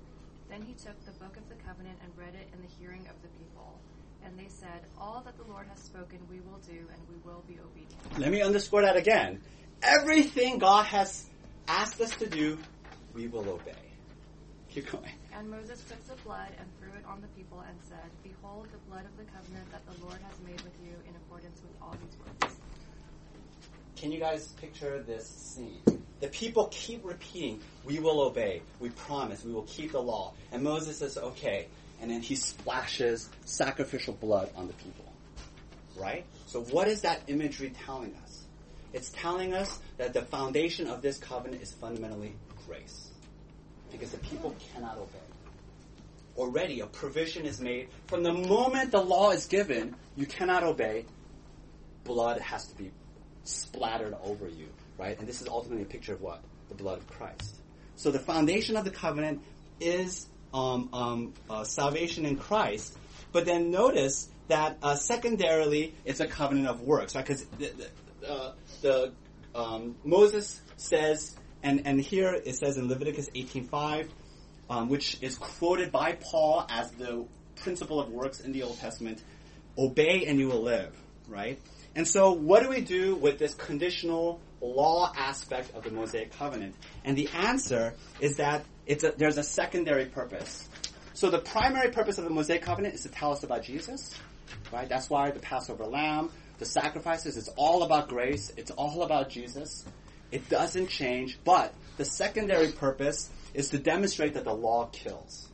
Then 0.50 0.62
he 0.62 0.74
took 0.74 1.00
the 1.06 1.12
book 1.20 1.38
of 1.38 1.48
the 1.50 1.56
covenant 1.64 1.98
and 2.04 2.12
read 2.18 2.36
it 2.36 2.48
in 2.54 2.62
the 2.62 2.72
hearing 2.80 3.08
of 3.08 3.16
the 3.22 3.30
people. 3.40 3.80
And 4.24 4.38
they 4.38 4.48
said, 4.48 4.82
All 5.00 5.22
that 5.26 5.38
the 5.38 5.44
Lord 5.52 5.68
has 5.68 5.80
spoken 5.80 6.20
we 6.30 6.40
will 6.42 6.60
do, 6.68 6.78
and 6.78 7.00
we 7.10 7.16
will 7.24 7.44
be 7.48 7.58
obedient. 7.60 8.20
Let 8.20 8.32
me 8.32 8.42
underscore 8.42 8.82
that 8.82 8.96
again. 8.96 9.42
Everything 9.82 10.60
God 10.60 10.86
has 10.86 11.26
asked 11.68 12.00
us 12.02 12.16
to 12.18 12.28
do, 12.30 12.58
we 13.14 13.28
will 13.28 13.48
obey. 13.50 13.92
Keep 14.70 14.92
going. 14.92 15.12
And 15.34 15.50
Moses 15.50 15.84
took 15.84 16.06
the 16.08 16.22
blood 16.24 16.52
and 16.60 16.68
threw 16.80 16.92
it 16.98 17.06
on 17.06 17.20
the 17.20 17.28
people 17.30 17.60
and 17.68 17.78
said, 17.82 18.08
Behold 18.24 18.68
the 18.72 18.78
blood 18.90 19.06
of 19.06 19.18
the 19.18 19.26
covenant 19.32 19.72
that 19.72 19.84
the 19.86 20.06
Lord 20.06 20.20
has 20.22 20.40
made 20.46 20.62
with 20.62 20.76
you 20.84 20.94
in 21.10 21.16
accordance 21.16 21.62
with 21.62 21.76
all 21.82 21.96
these 22.00 22.16
words. 22.20 22.61
Can 23.96 24.12
you 24.12 24.20
guys 24.20 24.48
picture 24.54 25.02
this 25.02 25.28
scene? 25.28 25.82
The 26.20 26.28
people 26.28 26.68
keep 26.72 27.04
repeating, 27.04 27.60
We 27.84 28.00
will 28.00 28.22
obey, 28.22 28.62
we 28.80 28.90
promise, 28.90 29.44
we 29.44 29.52
will 29.54 29.64
keep 29.64 29.92
the 29.92 30.02
law. 30.02 30.34
And 30.52 30.64
Moses 30.64 30.98
says, 30.98 31.18
Okay. 31.18 31.68
And 32.02 32.10
then 32.10 32.22
he 32.22 32.36
splashes 32.36 33.30
sacrificial 33.46 34.14
blood 34.14 34.50
on 34.56 34.68
the 34.68 34.74
people. 34.74 35.06
Right? 35.96 36.26
So, 36.48 36.62
what 36.64 36.88
is 36.88 37.02
that 37.02 37.22
imagery 37.28 37.74
telling 37.86 38.16
us? 38.24 38.46
It's 38.94 39.10
telling 39.10 39.54
us 39.54 39.80
that 39.98 40.14
the 40.14 40.24
foundation 40.24 40.88
of 40.88 41.02
this 41.02 41.18
covenant 41.18 41.62
is 41.62 41.72
fundamentally 41.72 42.34
grace. 42.66 43.12
Because 43.92 44.12
the 44.12 44.18
people 44.20 44.56
cannot 44.74 44.98
obey. 44.98 45.20
Already, 46.38 46.80
a 46.80 46.88
provision 46.88 47.46
is 47.46 47.60
made. 47.60 47.90
From 48.08 48.24
the 48.24 48.34
moment 48.34 48.92
the 48.92 49.02
law 49.02 49.32
is 49.32 49.46
given, 49.46 49.96
you 50.16 50.26
cannot 50.26 50.64
obey, 50.64 51.06
blood 52.04 52.40
has 52.42 52.68
to 52.68 52.76
be 52.76 52.92
splattered 53.44 54.16
over 54.24 54.48
you, 54.48 54.68
right? 54.98 55.18
And 55.18 55.28
this 55.28 55.42
is 55.42 55.48
ultimately 55.48 55.84
a 55.84 55.88
picture 55.88 56.14
of 56.14 56.22
what? 56.22 56.42
The 56.70 56.76
blood 56.76 57.00
of 57.00 57.08
Christ. 57.08 57.56
So 57.96 58.12
the 58.12 58.20
foundation 58.20 58.78
of 58.78 58.86
the 58.86 58.92
covenant 58.92 59.42
is 59.80 60.28
um, 60.54 60.90
um, 60.94 61.34
uh, 61.50 61.64
salvation 61.64 62.26
in 62.26 62.38
Christ, 62.38 62.98
but 63.32 63.46
then 63.46 63.72
notice 63.72 64.30
that 64.48 64.78
uh, 64.84 64.96
secondarily 64.96 65.96
it's 66.06 66.20
a 66.20 66.28
covenant 66.28 66.68
of 66.68 66.82
works, 66.82 67.16
right? 67.16 67.26
Because 67.26 67.46
the, 67.58 67.72
the, 68.22 68.30
uh, 68.30 68.54
the 68.82 69.14
um, 69.56 69.96
Moses 70.04 70.62
says, 70.78 71.36
and 71.64 71.86
and 71.86 72.02
here 72.02 72.34
it 72.34 72.56
says 72.56 72.78
in 72.78 72.88
Leviticus 72.88 73.30
18:5, 73.30 74.08
um, 74.70 74.90
which 74.90 75.18
is 75.22 75.38
quoted 75.38 75.92
by 75.92 76.14
Paul 76.14 76.66
as 76.70 76.92
the 76.92 77.26
principle 77.58 78.00
of 78.00 78.10
works 78.10 78.40
in 78.40 78.52
the 78.52 78.64
Old 78.64 78.80
Testament, 78.80 79.22
obey 79.78 80.26
and 80.26 80.40
you 80.40 80.48
will 80.48 80.64
live, 80.64 80.96
right? 81.28 81.60
And 81.96 82.08
so, 82.08 82.32
what 82.32 82.64
do 82.64 82.70
we 82.70 82.82
do 82.82 83.16
with 83.16 83.38
this 83.38 83.54
conditional 83.54 84.40
law 84.62 85.12
aspect 85.16 85.76
of 85.76 85.84
the 85.84 85.92
Mosaic 85.92 86.32
covenant? 86.38 86.76
And 87.04 87.18
the 87.18 87.28
answer 87.30 87.96
is 88.20 88.38
that 88.38 88.64
a, 88.88 88.96
there's 89.18 89.38
a 89.38 89.44
secondary 89.44 90.06
purpose. 90.06 90.70
So, 91.14 91.30
the 91.30 91.40
primary 91.40 91.92
purpose 91.92 92.18
of 92.18 92.24
the 92.24 92.30
Mosaic 92.30 92.62
covenant 92.62 92.96
is 92.96 93.02
to 93.02 93.10
tell 93.10 93.34
us 93.34 93.44
about 93.44 93.64
Jesus, 93.64 94.16
right? 94.72 94.88
That's 94.88 95.10
why 95.10 95.32
the 95.32 95.40
Passover 95.40 95.86
lamb, 95.86 96.32
the 96.60 96.66
sacrifices, 96.66 97.36
it's 97.36 97.50
all 97.58 97.84
about 97.84 98.08
grace. 98.08 98.54
It's 98.56 98.72
all 98.72 99.04
about 99.04 99.30
Jesus. 99.30 99.84
It 100.32 100.48
doesn't 100.48 100.88
change. 100.88 101.40
But 101.44 101.74
the 101.98 102.06
secondary 102.06 102.72
purpose 102.72 103.30
is 103.54 103.70
to 103.72 103.78
demonstrate 103.78 104.36
that 104.36 104.46
the 104.46 104.54
law 104.54 104.86
kills, 104.94 105.50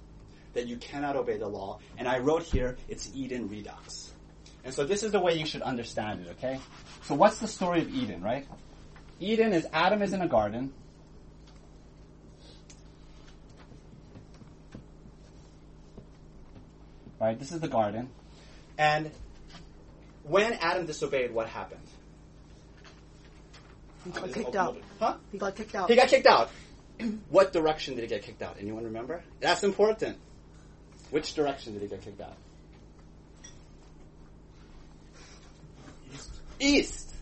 that 0.53 0.67
you 0.67 0.77
cannot 0.77 1.15
obey 1.15 1.37
the 1.37 1.47
law. 1.47 1.79
And 1.97 2.07
I 2.07 2.19
wrote 2.19 2.43
here, 2.43 2.77
it's 2.87 3.09
Eden 3.15 3.49
redux. 3.49 4.06
And 4.67 4.73
so 4.73 4.83
this 4.83 5.01
is 5.01 5.13
the 5.13 5.19
way 5.21 5.39
you 5.39 5.45
should 5.45 5.61
understand 5.61 6.25
it, 6.25 6.31
okay? 6.31 6.59
So 7.03 7.15
what's 7.15 7.39
the 7.39 7.47
story 7.47 7.83
of 7.83 7.95
Eden, 7.95 8.21
right? 8.21 8.45
Eden 9.17 9.53
is 9.53 9.65
Adam 9.71 10.01
is 10.01 10.11
in 10.11 10.21
a 10.21 10.27
garden. 10.27 10.73
Right? 17.17 17.39
This 17.39 17.53
is 17.53 17.61
the 17.61 17.69
garden. 17.69 18.09
And 18.77 19.09
when 20.23 20.51
Adam 20.51 20.85
disobeyed, 20.85 21.33
what 21.33 21.47
happened? 21.47 21.87
He 24.03 24.11
got 24.11 24.33
kicked 24.33 24.55
out. 24.57 24.77
Huh? 24.99 25.15
He 25.31 25.37
got 25.37 25.55
kicked 25.55 25.75
out. 25.75 25.89
He 25.89 25.95
got 25.95 26.09
kicked 26.09 26.27
out. 26.27 26.51
what 27.29 27.53
direction 27.53 27.95
did 27.95 28.01
he 28.01 28.07
get 28.09 28.23
kicked 28.23 28.41
out? 28.41 28.57
Anyone 28.59 28.83
remember? 28.83 29.23
That's 29.39 29.63
important. 29.63 30.17
Which 31.09 31.35
direction 31.35 31.71
did 31.71 31.83
he 31.83 31.87
get 31.87 32.01
kicked 32.01 32.19
out? 32.19 32.35
East. 36.59 37.13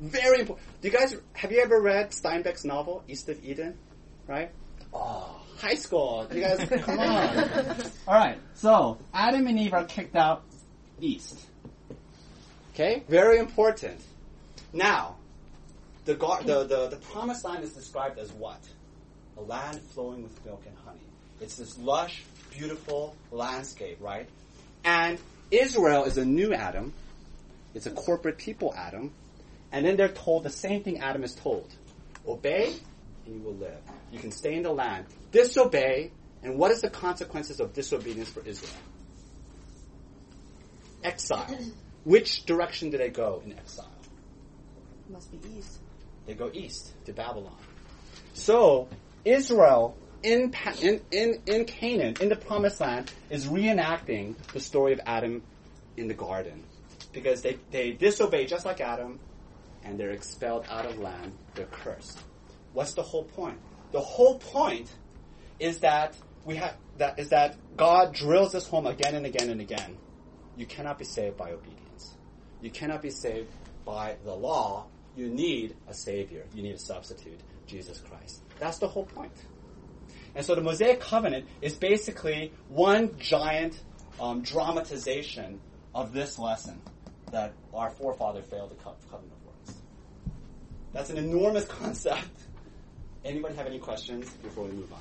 Very 0.00 0.40
important. 0.40 0.66
Do 0.80 0.88
you 0.88 0.94
guys, 0.94 1.16
have 1.34 1.52
you 1.52 1.60
ever 1.60 1.80
read 1.80 2.10
Steinbeck's 2.10 2.64
novel, 2.64 3.04
East 3.06 3.28
of 3.28 3.42
Eden? 3.44 3.78
Right? 4.26 4.50
Oh, 4.92 5.40
high 5.58 5.74
school. 5.74 6.26
You 6.32 6.40
guys, 6.40 6.68
come 6.82 6.98
on. 6.98 7.36
Alright, 8.06 8.38
so 8.54 8.98
Adam 9.14 9.46
and 9.46 9.58
Eve 9.58 9.72
are 9.74 9.84
kicked 9.84 10.16
out 10.16 10.44
east. 11.00 11.46
Okay? 12.74 13.02
Very 13.08 13.38
important. 13.38 14.00
Now, 14.72 15.16
the, 16.04 16.14
gar- 16.14 16.42
the, 16.42 16.64
the, 16.64 16.88
the 16.88 16.96
promised 16.96 17.44
land 17.44 17.62
is 17.62 17.72
described 17.72 18.18
as 18.18 18.32
what? 18.32 18.60
A 19.36 19.40
land 19.40 19.80
flowing 19.94 20.22
with 20.22 20.44
milk 20.44 20.62
and 20.66 20.76
honey. 20.84 20.98
It's 21.40 21.56
this 21.56 21.78
lush, 21.78 22.22
beautiful 22.50 23.14
landscape, 23.30 23.98
right? 24.00 24.28
And 24.84 25.18
Israel 25.50 26.04
is 26.04 26.16
a 26.16 26.24
new 26.24 26.52
Adam. 26.54 26.92
It's 27.74 27.86
a 27.86 27.90
corporate 27.90 28.38
people 28.38 28.74
Adam. 28.76 29.12
And 29.70 29.86
then 29.86 29.96
they're 29.96 30.08
told 30.08 30.44
the 30.44 30.50
same 30.50 30.82
thing 30.82 31.00
Adam 31.00 31.24
is 31.24 31.34
told. 31.34 31.72
Obey 32.26 32.74
and 33.26 33.36
you 33.36 33.42
will 33.42 33.54
live. 33.54 33.80
You 34.10 34.18
can 34.18 34.30
stay 34.30 34.54
in 34.54 34.62
the 34.62 34.72
land. 34.72 35.06
Disobey, 35.30 36.10
and 36.42 36.58
what 36.58 36.70
is 36.70 36.82
the 36.82 36.90
consequences 36.90 37.60
of 37.60 37.72
disobedience 37.72 38.28
for 38.28 38.42
Israel? 38.44 38.72
Exile. 41.02 41.58
Which 42.04 42.44
direction 42.44 42.90
do 42.90 42.98
they 42.98 43.10
go 43.10 43.42
in 43.44 43.52
exile? 43.52 43.90
Must 45.08 45.30
be 45.30 45.38
east. 45.56 45.78
They 46.26 46.34
go 46.34 46.50
east 46.52 46.92
to 47.06 47.12
Babylon. 47.12 47.56
So 48.34 48.88
Israel 49.24 49.96
in, 50.22 50.54
in, 50.80 51.00
in, 51.10 51.42
in 51.46 51.64
Canaan, 51.64 52.16
in 52.20 52.28
the 52.28 52.36
promised 52.36 52.80
land, 52.80 53.10
is 53.30 53.46
reenacting 53.46 54.36
the 54.52 54.60
story 54.60 54.92
of 54.92 55.00
Adam 55.04 55.42
in 55.96 56.08
the 56.08 56.14
garden. 56.14 56.62
Because 57.12 57.42
they, 57.42 57.58
they 57.70 57.92
disobey 57.92 58.46
just 58.46 58.64
like 58.64 58.80
Adam, 58.80 59.20
and 59.84 59.98
they're 59.98 60.12
expelled 60.12 60.66
out 60.70 60.86
of 60.86 60.98
land, 60.98 61.32
they're 61.54 61.66
cursed. 61.66 62.18
What's 62.72 62.94
the 62.94 63.02
whole 63.02 63.24
point? 63.24 63.58
The 63.92 64.00
whole 64.00 64.38
point 64.38 64.90
is 65.58 65.80
that 65.80 66.16
we 66.44 66.56
have 66.56 66.76
that 66.98 67.18
is 67.18 67.28
that 67.28 67.56
God 67.76 68.14
drills 68.14 68.52
this 68.52 68.66
home 68.66 68.86
again 68.86 69.14
and 69.14 69.26
again 69.26 69.50
and 69.50 69.60
again. 69.60 69.96
You 70.56 70.66
cannot 70.66 70.98
be 70.98 71.04
saved 71.04 71.36
by 71.36 71.52
obedience. 71.52 72.14
You 72.60 72.70
cannot 72.70 73.02
be 73.02 73.10
saved 73.10 73.50
by 73.84 74.16
the 74.24 74.34
law. 74.34 74.86
You 75.16 75.28
need 75.28 75.76
a 75.88 75.94
savior. 75.94 76.46
You 76.54 76.62
need 76.62 76.74
a 76.74 76.78
substitute, 76.78 77.40
Jesus 77.66 77.98
Christ. 77.98 78.42
That's 78.58 78.78
the 78.78 78.88
whole 78.88 79.04
point. 79.04 79.32
And 80.34 80.44
so 80.44 80.54
the 80.54 80.62
Mosaic 80.62 81.00
covenant 81.00 81.46
is 81.60 81.74
basically 81.74 82.52
one 82.68 83.18
giant 83.18 83.78
um, 84.20 84.42
dramatization 84.42 85.60
of 85.94 86.12
this 86.12 86.38
lesson 86.38 86.80
that 87.32 87.52
our 87.74 87.90
forefather 87.90 88.42
failed 88.42 88.72
co- 88.84 88.94
covenant 89.10 89.32
of 89.32 89.46
works. 89.46 89.80
That's 90.92 91.10
an 91.10 91.18
enormous 91.18 91.64
concept. 91.80 92.28
Anybody 93.24 93.54
have 93.56 93.66
any 93.66 93.78
questions 93.78 94.30
before 94.42 94.64
we 94.64 94.72
move 94.72 94.92
on? 94.92 95.00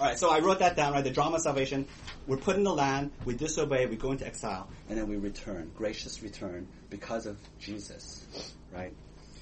All 0.00 0.06
right, 0.06 0.18
so 0.18 0.30
I 0.30 0.38
wrote 0.38 0.60
that 0.60 0.76
down, 0.76 0.94
right? 0.94 1.04
The 1.04 1.10
drama 1.10 1.36
of 1.36 1.42
salvation. 1.42 1.86
We're 2.26 2.38
put 2.38 2.56
in 2.56 2.64
the 2.64 2.72
land, 2.72 3.10
we 3.24 3.34
disobey, 3.34 3.86
we 3.86 3.96
go 3.96 4.12
into 4.12 4.26
exile, 4.26 4.68
and 4.88 4.98
then 4.98 5.08
we 5.08 5.16
return. 5.16 5.70
Gracious 5.74 6.22
return 6.22 6.68
because 6.88 7.26
of 7.26 7.38
Jesus, 7.58 8.24
right? 8.72 8.94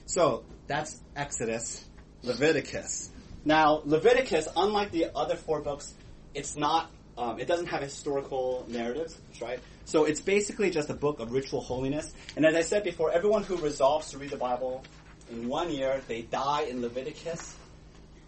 So 0.06 0.44
that's 0.66 1.00
Exodus, 1.14 1.84
Leviticus. 2.22 3.10
Now, 3.44 3.82
Leviticus, 3.84 4.48
unlike 4.56 4.90
the 4.90 5.14
other 5.14 5.36
four 5.36 5.60
books, 5.60 5.94
it's 6.34 6.56
not, 6.56 6.90
um, 7.18 7.40
it 7.40 7.48
doesn't 7.48 7.66
have 7.66 7.82
historical 7.82 8.64
narratives, 8.68 9.18
right? 9.42 9.58
So 9.84 10.04
it's 10.04 10.20
basically 10.20 10.70
just 10.70 10.88
a 10.88 10.94
book 10.94 11.18
of 11.18 11.32
ritual 11.32 11.60
holiness. 11.60 12.14
And 12.36 12.46
as 12.46 12.54
I 12.54 12.62
said 12.62 12.84
before, 12.84 13.10
everyone 13.10 13.42
who 13.42 13.56
resolves 13.56 14.12
to 14.12 14.18
read 14.18 14.30
the 14.30 14.36
Bible 14.36 14.84
in 15.28 15.48
one 15.48 15.70
year, 15.72 16.00
they 16.06 16.22
die 16.22 16.62
in 16.62 16.80
Leviticus. 16.80 17.56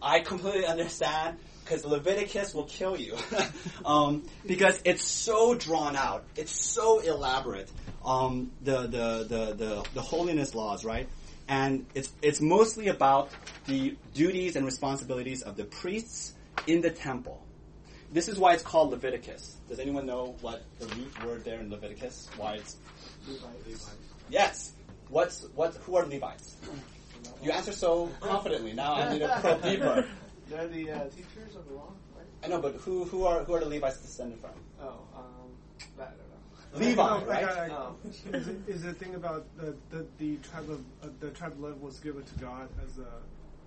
I 0.02 0.20
completely 0.20 0.66
understand 0.66 1.38
because 1.62 1.84
Leviticus 1.84 2.52
will 2.52 2.64
kill 2.64 2.96
you 2.96 3.16
um, 3.84 4.24
because 4.44 4.80
it's 4.84 5.04
so 5.04 5.54
drawn 5.54 5.94
out, 5.94 6.24
it's 6.36 6.50
so 6.52 6.98
elaborate. 6.98 7.70
Um, 8.04 8.50
the, 8.62 8.82
the 8.82 9.26
the 9.28 9.54
the 9.54 9.86
the 9.94 10.02
holiness 10.02 10.54
laws, 10.54 10.84
right? 10.84 11.06
And 11.46 11.86
it's 11.94 12.10
it's 12.22 12.40
mostly 12.40 12.88
about 12.88 13.30
the 13.66 13.94
duties 14.14 14.56
and 14.56 14.64
responsibilities 14.64 15.42
of 15.42 15.56
the 15.56 15.64
priests 15.64 16.32
in 16.66 16.80
the 16.80 16.90
temple. 16.90 17.46
This 18.12 18.28
is 18.28 18.38
why 18.38 18.54
it's 18.54 18.62
called 18.62 18.90
Leviticus. 18.90 19.56
Does 19.68 19.78
anyone 19.78 20.04
know 20.06 20.34
what 20.40 20.62
the 20.78 20.86
root 20.96 21.24
word 21.24 21.44
there 21.44 21.60
in 21.60 21.70
Leviticus? 21.70 22.28
Why 22.36 22.54
it's 22.54 22.76
Levites. 23.28 23.90
yes. 24.28 24.72
What's 25.08 25.44
what? 25.54 25.74
Who 25.86 25.96
are 25.96 26.04
the 26.04 26.14
Levites? 26.14 26.56
You 27.42 27.50
answer 27.52 27.72
so 27.72 28.08
confidently. 28.20 28.72
Now 28.72 28.94
I 28.94 29.12
need 29.12 29.18
to 29.20 29.28
probe 29.40 29.62
deeper. 29.70 30.06
They're 30.48 30.66
the 30.68 30.90
uh, 30.90 31.04
teachers 31.10 31.54
of 31.54 31.66
the 31.68 31.74
law, 31.74 31.92
right? 32.16 32.24
I 32.42 32.48
know, 32.48 32.60
but 32.62 32.76
who 32.76 33.04
who 33.04 33.26
are 33.26 33.44
who 33.44 33.52
are 33.54 33.60
the 33.60 33.68
Levites 33.68 33.98
descended 34.00 34.40
from? 34.40 34.50
Oh, 34.80 35.00
um, 35.14 35.50
that 35.98 36.14
I 36.72 36.78
don't 36.78 36.82
know. 36.82 36.86
Levi, 36.88 37.02
No, 37.20 37.24
right? 37.26 37.44
I- 37.44 37.66
I- 37.66 37.70
Oh. 37.70 37.96
is, 38.32 38.48
it, 38.48 38.56
is 38.66 38.82
the 38.82 38.94
thing 38.94 39.14
about 39.16 39.44
the, 39.58 39.74
the, 39.90 40.06
the 40.18 40.36
tribe 40.38 40.70
of 40.70 40.80
uh, 41.02 41.08
the 41.20 41.30
tribe 41.30 41.52
of 41.52 41.60
Levi 41.60 41.76
was 41.78 41.98
given 42.00 42.22
to 42.24 42.34
God 42.36 42.68
as 42.86 42.98
a 42.98 43.06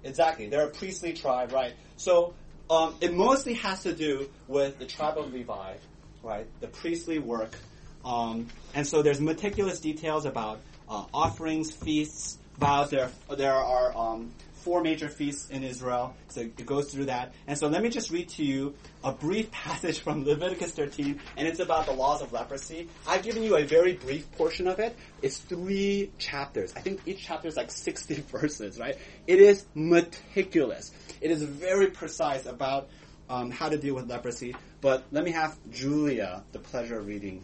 Exactly. 0.07 0.47
They're 0.49 0.67
a 0.67 0.71
priestly 0.71 1.13
tribe, 1.13 1.51
right? 1.51 1.73
So 1.97 2.33
um, 2.69 2.95
it 3.01 3.13
mostly 3.13 3.53
has 3.55 3.83
to 3.83 3.93
do 3.93 4.29
with 4.47 4.79
the 4.79 4.85
tribe 4.85 5.17
of 5.17 5.33
Levi, 5.33 5.75
right? 6.21 6.47
The 6.61 6.67
priestly 6.67 7.19
work. 7.19 7.57
Um, 8.05 8.47
and 8.73 8.85
so 8.85 9.01
there's 9.01 9.21
meticulous 9.21 9.79
details 9.79 10.25
about 10.25 10.61
uh, 10.89 11.05
offerings, 11.13 11.71
feasts, 11.71 12.37
vows. 12.57 12.89
There, 12.89 13.09
there 13.37 13.53
are 13.53 13.95
um, 13.95 14.31
four 14.63 14.81
major 14.81 15.09
feasts 15.09 15.49
in 15.49 15.63
Israel, 15.63 16.15
so 16.29 16.41
it 16.41 16.65
goes 16.65 16.91
through 16.91 17.05
that. 17.05 17.33
And 17.47 17.57
so 17.57 17.67
let 17.67 17.83
me 17.83 17.89
just 17.89 18.11
read 18.11 18.29
to 18.29 18.43
you 18.43 18.73
a 19.03 19.11
brief 19.11 19.51
passage 19.63 19.99
from 19.99 20.25
Leviticus 20.25 20.71
13, 20.71 21.19
and 21.37 21.47
it's 21.47 21.59
about 21.59 21.85
the 21.85 21.91
laws 21.91 22.21
of 22.21 22.31
leprosy. 22.31 22.87
I've 23.07 23.23
given 23.23 23.43
you 23.43 23.57
a 23.57 23.63
very 23.65 23.93
brief 23.93 24.31
portion 24.33 24.67
of 24.67 24.79
it. 24.79 24.95
It's 25.21 25.37
three 25.37 26.11
chapters. 26.17 26.73
I 26.75 26.79
think 26.79 27.01
each 27.05 27.25
chapter 27.25 27.47
is 27.47 27.57
like 27.57 27.71
60 27.71 28.15
verses, 28.31 28.79
right? 28.79 28.97
It 29.27 29.39
is 29.39 29.65
meticulous. 29.75 30.91
It 31.23 31.31
is 31.31 31.41
very 31.41 31.87
precise 31.87 32.45
about 32.45 32.89
um, 33.29 33.49
how 33.49 33.69
to 33.69 33.77
deal 33.77 33.95
with 33.95 34.09
leprosy. 34.09 34.53
But 34.81 35.05
let 35.13 35.23
me 35.23 35.31
have 35.31 35.57
Julia 35.71 36.43
the 36.51 36.59
pleasure 36.59 36.99
of 36.99 37.07
reading. 37.07 37.41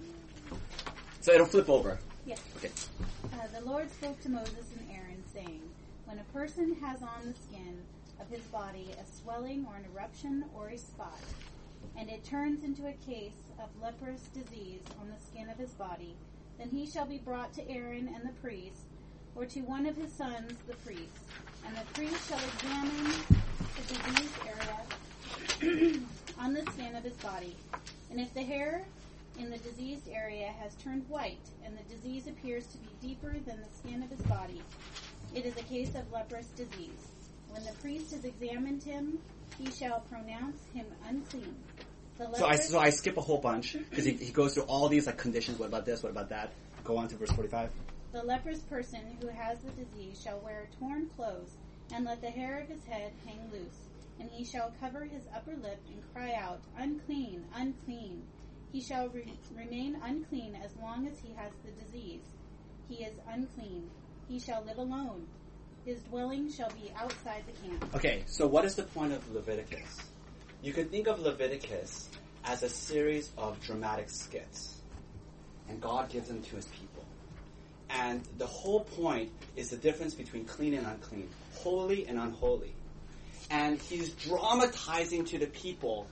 So 1.22 1.32
it'll 1.32 1.48
flip 1.48 1.70
over. 1.70 1.98
Yes. 2.26 2.42
Okay. 2.58 2.72
Uh, 3.34 3.48
the 3.58 3.66
Lord 3.66 3.90
spoke 3.90 4.22
to 4.24 4.30
Moses 4.30 4.66
and 4.78 4.86
Aaron, 4.92 5.24
saying, 5.34 5.62
When 6.04 6.20
a 6.20 6.24
person 6.34 6.76
has 6.82 7.02
on 7.02 7.26
the 7.26 7.34
skin 7.34 7.78
of 8.20 8.28
his 8.28 8.44
body 8.48 8.92
a 9.00 9.06
swelling 9.22 9.66
or 9.66 9.78
an 9.78 9.86
eruption 9.96 10.44
or 10.54 10.68
a 10.68 10.78
spot, 10.78 11.22
and 11.98 12.10
it 12.10 12.26
turns 12.26 12.66
into 12.66 12.86
a 12.86 12.94
case 13.10 13.32
of 13.64 13.70
leprous 13.82 14.24
disease 14.34 14.82
on 15.00 15.08
the 15.08 15.26
skin 15.26 15.50
of 15.50 15.58
his 15.58 15.72
body, 15.72 16.16
then 16.58 16.68
he 16.68 16.86
shall 16.86 17.06
be 17.06 17.20
brought 17.20 17.54
to 17.54 17.70
Aaron 17.70 18.10
and 18.14 18.26
the 18.28 18.34
priest, 18.42 18.82
or 19.36 19.46
to 19.46 19.62
one 19.62 19.86
of 19.86 19.96
his 19.96 20.12
sons, 20.12 20.52
the 20.68 20.76
priest, 20.86 21.16
and 21.66 21.76
the 21.76 21.94
priest 21.94 22.30
shall 22.30 22.40
examine 22.40 23.12
the 23.76 23.94
diseased 23.94 24.40
area 24.48 26.00
on 26.40 26.54
the 26.54 26.62
skin 26.72 26.96
of 26.96 27.04
his 27.04 27.18
body. 27.18 27.56
And 28.12 28.20
if 28.20 28.34
the 28.34 28.44
hair 28.44 28.86
in 29.38 29.50
the 29.50 29.58
diseased 29.58 30.10
area 30.12 30.52
has 30.62 30.76
turned 30.76 31.08
white, 31.08 31.38
and 31.64 31.78
the 31.78 31.96
disease 31.96 32.28
appears 32.28 32.66
to 32.68 32.78
be 32.78 32.90
deeper 33.02 33.34
than 33.46 33.58
the 33.62 33.78
skin 33.78 34.04
of 34.04 34.10
his 34.10 34.22
body, 34.24 34.62
it 35.34 35.46
is 35.46 35.56
a 35.58 35.64
case 35.64 35.96
of 35.96 36.12
leprous 36.12 36.48
disease. 36.48 37.08
When 37.50 37.64
the 37.64 37.74
priest 37.82 38.12
has 38.12 38.26
examined 38.26 38.84
him, 38.84 39.20
he 39.58 39.72
shall 39.72 40.02
pronounce 40.02 40.58
him 40.74 40.86
unclean. 41.08 41.56
The 42.18 42.36
So 42.36 42.46
I, 42.46 42.56
so 42.58 42.80
I 42.80 42.90
skip 42.90 43.18
a 43.18 43.22
whole 43.22 43.40
bunch 43.40 43.78
because 43.90 44.06
he, 44.06 44.14
he 44.14 44.32
goes 44.32 44.54
through 44.54 44.64
all 44.64 44.90
these 44.90 45.08
like 45.08 45.18
conditions. 45.18 45.58
What 45.58 45.68
about 45.68 45.86
this? 45.86 46.04
What 46.04 46.12
about 46.12 46.30
that? 46.30 46.52
Go 46.84 46.98
on 46.98 47.08
to 47.08 47.16
verse 47.16 47.32
45. 47.32 47.70
The 48.12 48.24
leprous 48.24 48.62
person 48.62 49.02
who 49.22 49.28
has 49.28 49.60
the 49.60 49.72
disease 49.72 50.20
shall 50.22 50.40
wear 50.40 50.68
torn 50.80 51.10
clothes, 51.16 51.58
and 51.94 52.06
let 52.06 52.22
the 52.22 52.32
hair 52.32 52.60
of 52.60 52.68
his 52.68 52.84
head 52.86 53.12
hang 53.26 53.40
loose. 53.52 53.88
And 54.20 54.30
he 54.32 54.44
shall 54.44 54.74
cover 54.80 55.06
his 55.06 55.24
upper 55.34 55.56
lip 55.56 55.80
and 55.88 56.02
cry 56.14 56.34
out, 56.34 56.60
Unclean, 56.78 57.46
unclean. 57.56 58.24
He 58.72 58.82
shall 58.82 59.10
re- 59.10 59.34
remain 59.56 59.98
unclean 60.04 60.56
as 60.64 60.76
long 60.78 61.08
as 61.08 61.20
he 61.20 61.34
has 61.36 61.52
the 61.64 61.72
disease. 61.84 62.22
He 62.88 63.04
is 63.04 63.14
unclean. 63.28 63.90
He 64.28 64.40
shall 64.40 64.64
live 64.64 64.78
alone. 64.78 65.28
His 65.86 66.02
dwelling 66.04 66.52
shall 66.52 66.70
be 66.72 66.92
outside 66.96 67.44
the 67.46 67.68
camp. 67.68 67.96
Okay, 67.96 68.24
so 68.26 68.46
what 68.48 68.66
is 68.66 68.76
the 68.76 68.84
point 68.84 69.14
of 69.14 69.34
Leviticus? 69.34 69.98
You 70.62 70.74
can 70.74 70.90
think 70.90 71.08
of 71.08 71.20
Leviticus 71.20 72.10
as 72.44 72.64
a 72.64 72.70
series 72.70 73.32
of 73.38 73.60
dramatic 73.62 74.10
skits, 74.10 74.82
and 75.70 75.80
God 75.80 76.10
gives 76.10 76.28
them 76.28 76.42
to 76.42 76.56
his 76.56 76.66
people. 76.66 76.89
And 77.90 78.22
the 78.38 78.46
whole 78.46 78.82
point 78.82 79.32
is 79.56 79.70
the 79.70 79.78
difference 79.78 80.14
between 80.14 80.46
clean 80.46 80.74
and 80.74 80.86
unclean, 80.86 81.30
holy 81.56 82.06
and 82.08 82.20
unholy. 82.20 82.74
And 83.50 83.80
he's 83.80 84.10
dramatizing 84.12 85.26
to 85.26 85.40
the 85.40 85.48
people 85.48 86.08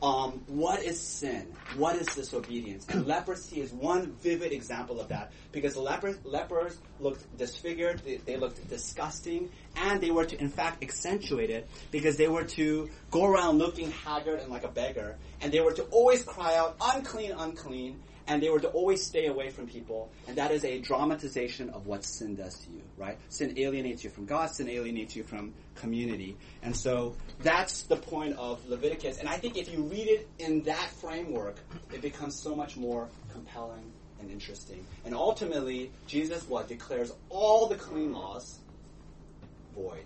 um, 0.00 0.44
what 0.46 0.82
is 0.82 1.00
sin? 1.00 1.52
What 1.76 1.96
is 1.96 2.06
disobedience? 2.14 2.86
And 2.88 3.06
leprosy 3.08 3.60
is 3.60 3.72
one 3.72 4.12
vivid 4.12 4.52
example 4.52 5.00
of 5.00 5.08
that 5.08 5.32
because 5.50 5.76
leper, 5.76 6.16
lepers 6.24 6.78
looked 7.00 7.36
disfigured, 7.36 8.00
they, 8.04 8.16
they 8.18 8.36
looked 8.36 8.68
disgusting, 8.68 9.50
and 9.76 10.00
they 10.00 10.10
were 10.10 10.24
to, 10.24 10.40
in 10.40 10.50
fact, 10.50 10.84
accentuate 10.84 11.50
it 11.50 11.68
because 11.90 12.16
they 12.16 12.28
were 12.28 12.44
to 12.44 12.88
go 13.10 13.24
around 13.24 13.58
looking 13.58 13.90
haggard 13.90 14.38
and 14.38 14.50
like 14.50 14.62
a 14.62 14.68
beggar, 14.68 15.16
and 15.40 15.50
they 15.52 15.60
were 15.60 15.72
to 15.72 15.82
always 15.84 16.22
cry 16.22 16.56
out, 16.56 16.76
unclean, 16.80 17.32
unclean, 17.32 18.00
and 18.28 18.42
they 18.42 18.50
were 18.50 18.60
to 18.60 18.68
always 18.68 19.04
stay 19.04 19.26
away 19.26 19.48
from 19.50 19.66
people, 19.66 20.10
and 20.28 20.36
that 20.36 20.50
is 20.50 20.64
a 20.64 20.78
dramatization 20.78 21.70
of 21.70 21.86
what 21.86 22.04
sin 22.04 22.36
does 22.36 22.58
to 22.58 22.70
you, 22.70 22.82
right? 22.98 23.18
Sin 23.30 23.58
alienates 23.58 24.04
you 24.04 24.10
from 24.10 24.26
God, 24.26 24.50
sin 24.50 24.68
alienates 24.68 25.16
you 25.16 25.24
from 25.24 25.54
community. 25.74 26.36
And 26.62 26.76
so 26.76 27.16
that's 27.40 27.82
the 27.84 27.96
point 27.96 28.36
of 28.36 28.64
Leviticus. 28.68 29.18
And 29.18 29.28
I 29.28 29.38
think 29.38 29.56
if 29.56 29.72
you 29.72 29.82
read 29.82 30.08
it 30.08 30.28
in 30.38 30.62
that 30.64 30.90
framework, 31.00 31.56
it 31.92 32.02
becomes 32.02 32.34
so 32.34 32.54
much 32.54 32.76
more 32.76 33.08
compelling 33.32 33.92
and 34.20 34.30
interesting. 34.30 34.84
And 35.04 35.14
ultimately, 35.14 35.90
Jesus 36.06 36.46
what 36.48 36.68
declares 36.68 37.12
all 37.30 37.66
the 37.66 37.76
clean 37.76 38.12
laws 38.12 38.58
void 39.74 40.04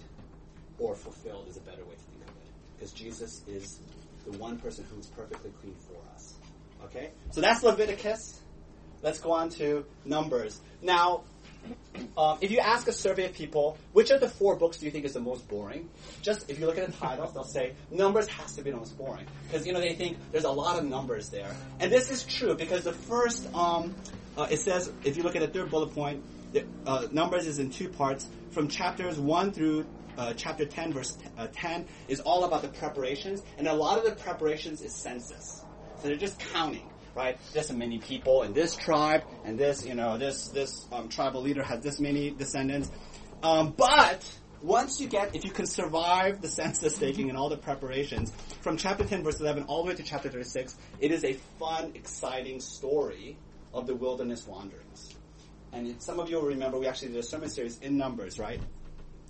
or 0.78 0.94
fulfilled 0.94 1.46
is 1.48 1.56
a 1.56 1.60
better 1.60 1.82
way 1.84 1.94
to 1.94 2.00
think 2.00 2.22
of 2.22 2.28
it. 2.28 2.52
Because 2.76 2.92
Jesus 2.92 3.42
is 3.48 3.80
the 4.24 4.38
one 4.38 4.58
person 4.58 4.84
who 4.92 5.00
is 5.00 5.06
perfectly 5.06 5.50
clean 5.60 5.74
for 5.80 5.96
us. 6.11 6.11
Okay? 6.84 7.10
So 7.30 7.40
that's 7.40 7.62
Leviticus. 7.62 8.40
Let's 9.02 9.18
go 9.18 9.32
on 9.32 9.50
to 9.50 9.84
Numbers. 10.04 10.60
Now, 10.80 11.24
um, 12.16 12.38
if 12.40 12.50
you 12.50 12.58
ask 12.58 12.88
a 12.88 12.92
survey 12.92 13.26
of 13.26 13.34
people, 13.34 13.78
which 13.92 14.10
of 14.10 14.20
the 14.20 14.28
four 14.28 14.56
books 14.56 14.78
do 14.78 14.86
you 14.86 14.90
think 14.90 15.04
is 15.04 15.12
the 15.12 15.20
most 15.20 15.46
boring? 15.48 15.88
Just 16.20 16.50
if 16.50 16.58
you 16.58 16.66
look 16.66 16.78
at 16.78 16.86
the 16.86 16.92
titles, 16.92 17.34
they'll 17.34 17.44
say 17.44 17.74
Numbers 17.90 18.26
has 18.28 18.54
to 18.56 18.62
be 18.62 18.70
the 18.70 18.76
most 18.76 18.96
boring 18.98 19.26
because 19.44 19.66
you 19.66 19.72
know 19.72 19.80
they 19.80 19.94
think 19.94 20.18
there's 20.32 20.44
a 20.44 20.50
lot 20.50 20.78
of 20.78 20.84
numbers 20.84 21.28
there, 21.28 21.54
and 21.80 21.90
this 21.92 22.10
is 22.10 22.24
true 22.24 22.54
because 22.54 22.84
the 22.84 22.92
first 22.92 23.52
um, 23.54 23.94
uh, 24.36 24.48
it 24.50 24.58
says 24.58 24.92
if 25.04 25.16
you 25.16 25.22
look 25.22 25.36
at 25.36 25.42
the 25.42 25.48
third 25.48 25.70
bullet 25.70 25.94
point, 25.94 26.24
the, 26.52 26.64
uh, 26.86 27.06
Numbers 27.12 27.46
is 27.46 27.58
in 27.58 27.70
two 27.70 27.88
parts 27.88 28.28
from 28.50 28.68
chapters 28.68 29.18
one 29.18 29.52
through 29.52 29.86
uh, 30.18 30.34
chapter 30.34 30.66
10, 30.66 30.92
verse 30.92 31.16
uh, 31.38 31.46
10, 31.52 31.86
is 32.08 32.20
all 32.20 32.44
about 32.44 32.62
the 32.62 32.68
preparations, 32.68 33.42
and 33.56 33.66
a 33.66 33.72
lot 33.72 33.98
of 33.98 34.04
the 34.04 34.12
preparations 34.12 34.82
is 34.82 34.94
census. 34.94 35.61
So 36.02 36.08
they're 36.08 36.16
just 36.16 36.40
counting, 36.52 36.90
right? 37.14 37.38
This 37.52 37.70
many 37.70 37.98
people 37.98 38.42
in 38.42 38.52
this 38.52 38.74
tribe, 38.74 39.22
and 39.44 39.56
this, 39.56 39.86
you 39.86 39.94
know, 39.94 40.18
this 40.18 40.48
this 40.48 40.84
um, 40.90 41.08
tribal 41.08 41.42
leader 41.42 41.62
has 41.62 41.80
this 41.80 42.00
many 42.00 42.30
descendants. 42.30 42.90
Um, 43.40 43.70
but 43.70 44.28
once 44.62 45.00
you 45.00 45.06
get, 45.06 45.36
if 45.36 45.44
you 45.44 45.52
can 45.52 45.64
survive 45.64 46.40
the 46.40 46.48
census 46.48 46.98
taking 46.98 47.28
and 47.28 47.38
all 47.38 47.48
the 47.48 47.56
preparations, 47.56 48.32
from 48.62 48.76
chapter 48.76 49.04
10, 49.04 49.22
verse 49.22 49.38
11, 49.38 49.64
all 49.64 49.84
the 49.84 49.90
way 49.90 49.94
to 49.94 50.02
chapter 50.02 50.28
36, 50.28 50.76
it 50.98 51.12
is 51.12 51.22
a 51.22 51.34
fun, 51.60 51.92
exciting 51.94 52.58
story 52.58 53.36
of 53.72 53.86
the 53.86 53.94
wilderness 53.94 54.44
wanderings. 54.44 55.14
And 55.72 56.02
some 56.02 56.18
of 56.18 56.28
you 56.28 56.36
will 56.36 56.48
remember 56.48 56.80
we 56.80 56.88
actually 56.88 57.08
did 57.08 57.18
a 57.18 57.22
sermon 57.22 57.48
series 57.48 57.78
in 57.78 57.96
Numbers, 57.96 58.40
right? 58.40 58.60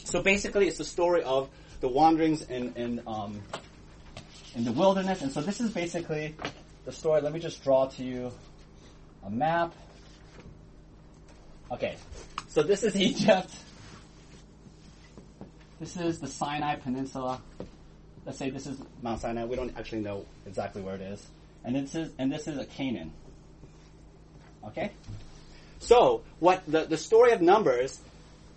So 0.05 0.23
basically, 0.23 0.69
it's 0.69 0.79
the 0.79 0.85
story 0.85 1.23
of 1.23 1.51
the 1.81 1.89
wanderings 1.89 2.41
in 2.41 2.73
in 2.77 3.03
um, 3.07 3.43
in 4.55 4.65
the 4.65 4.73
wilderness, 4.73 5.23
and 5.23 5.33
so 5.33 5.41
this 5.41 5.61
is 5.61 5.71
basically 5.71 6.35
the 6.85 6.93
story. 6.93 7.21
Let 7.21 7.33
me 7.33 7.41
just 7.41 7.63
draw 7.63 7.87
to 7.87 8.03
you 8.03 8.33
a 9.25 9.31
map. 9.31 9.75
Okay, 11.71 11.97
so 12.49 12.63
this 12.63 12.83
is 12.83 12.97
Egypt. 13.11 13.51
This 15.81 15.97
is 15.97 16.21
the 16.21 16.29
Sinai 16.29 16.77
Peninsula. 16.77 17.41
Let's 18.25 18.39
say 18.39 18.51
this 18.51 18.67
is 18.67 18.79
Mount 19.03 19.21
Sinai. 19.21 19.45
We 19.45 19.57
don't 19.57 19.77
actually 19.77 20.03
know 20.03 20.27
exactly 20.47 20.83
where 20.83 20.95
it 20.95 21.01
is, 21.01 21.27
and 21.65 21.75
this 21.75 21.95
is 21.95 22.11
and 22.19 22.31
this 22.31 22.47
is 22.47 22.59
a 22.59 22.65
Canaan. 22.65 23.13
Okay, 24.65 24.93
so 25.81 26.23
what 26.39 26.63
the 26.67 26.85
the 26.85 26.99
story 26.99 27.33
of 27.33 27.41
Numbers 27.41 28.01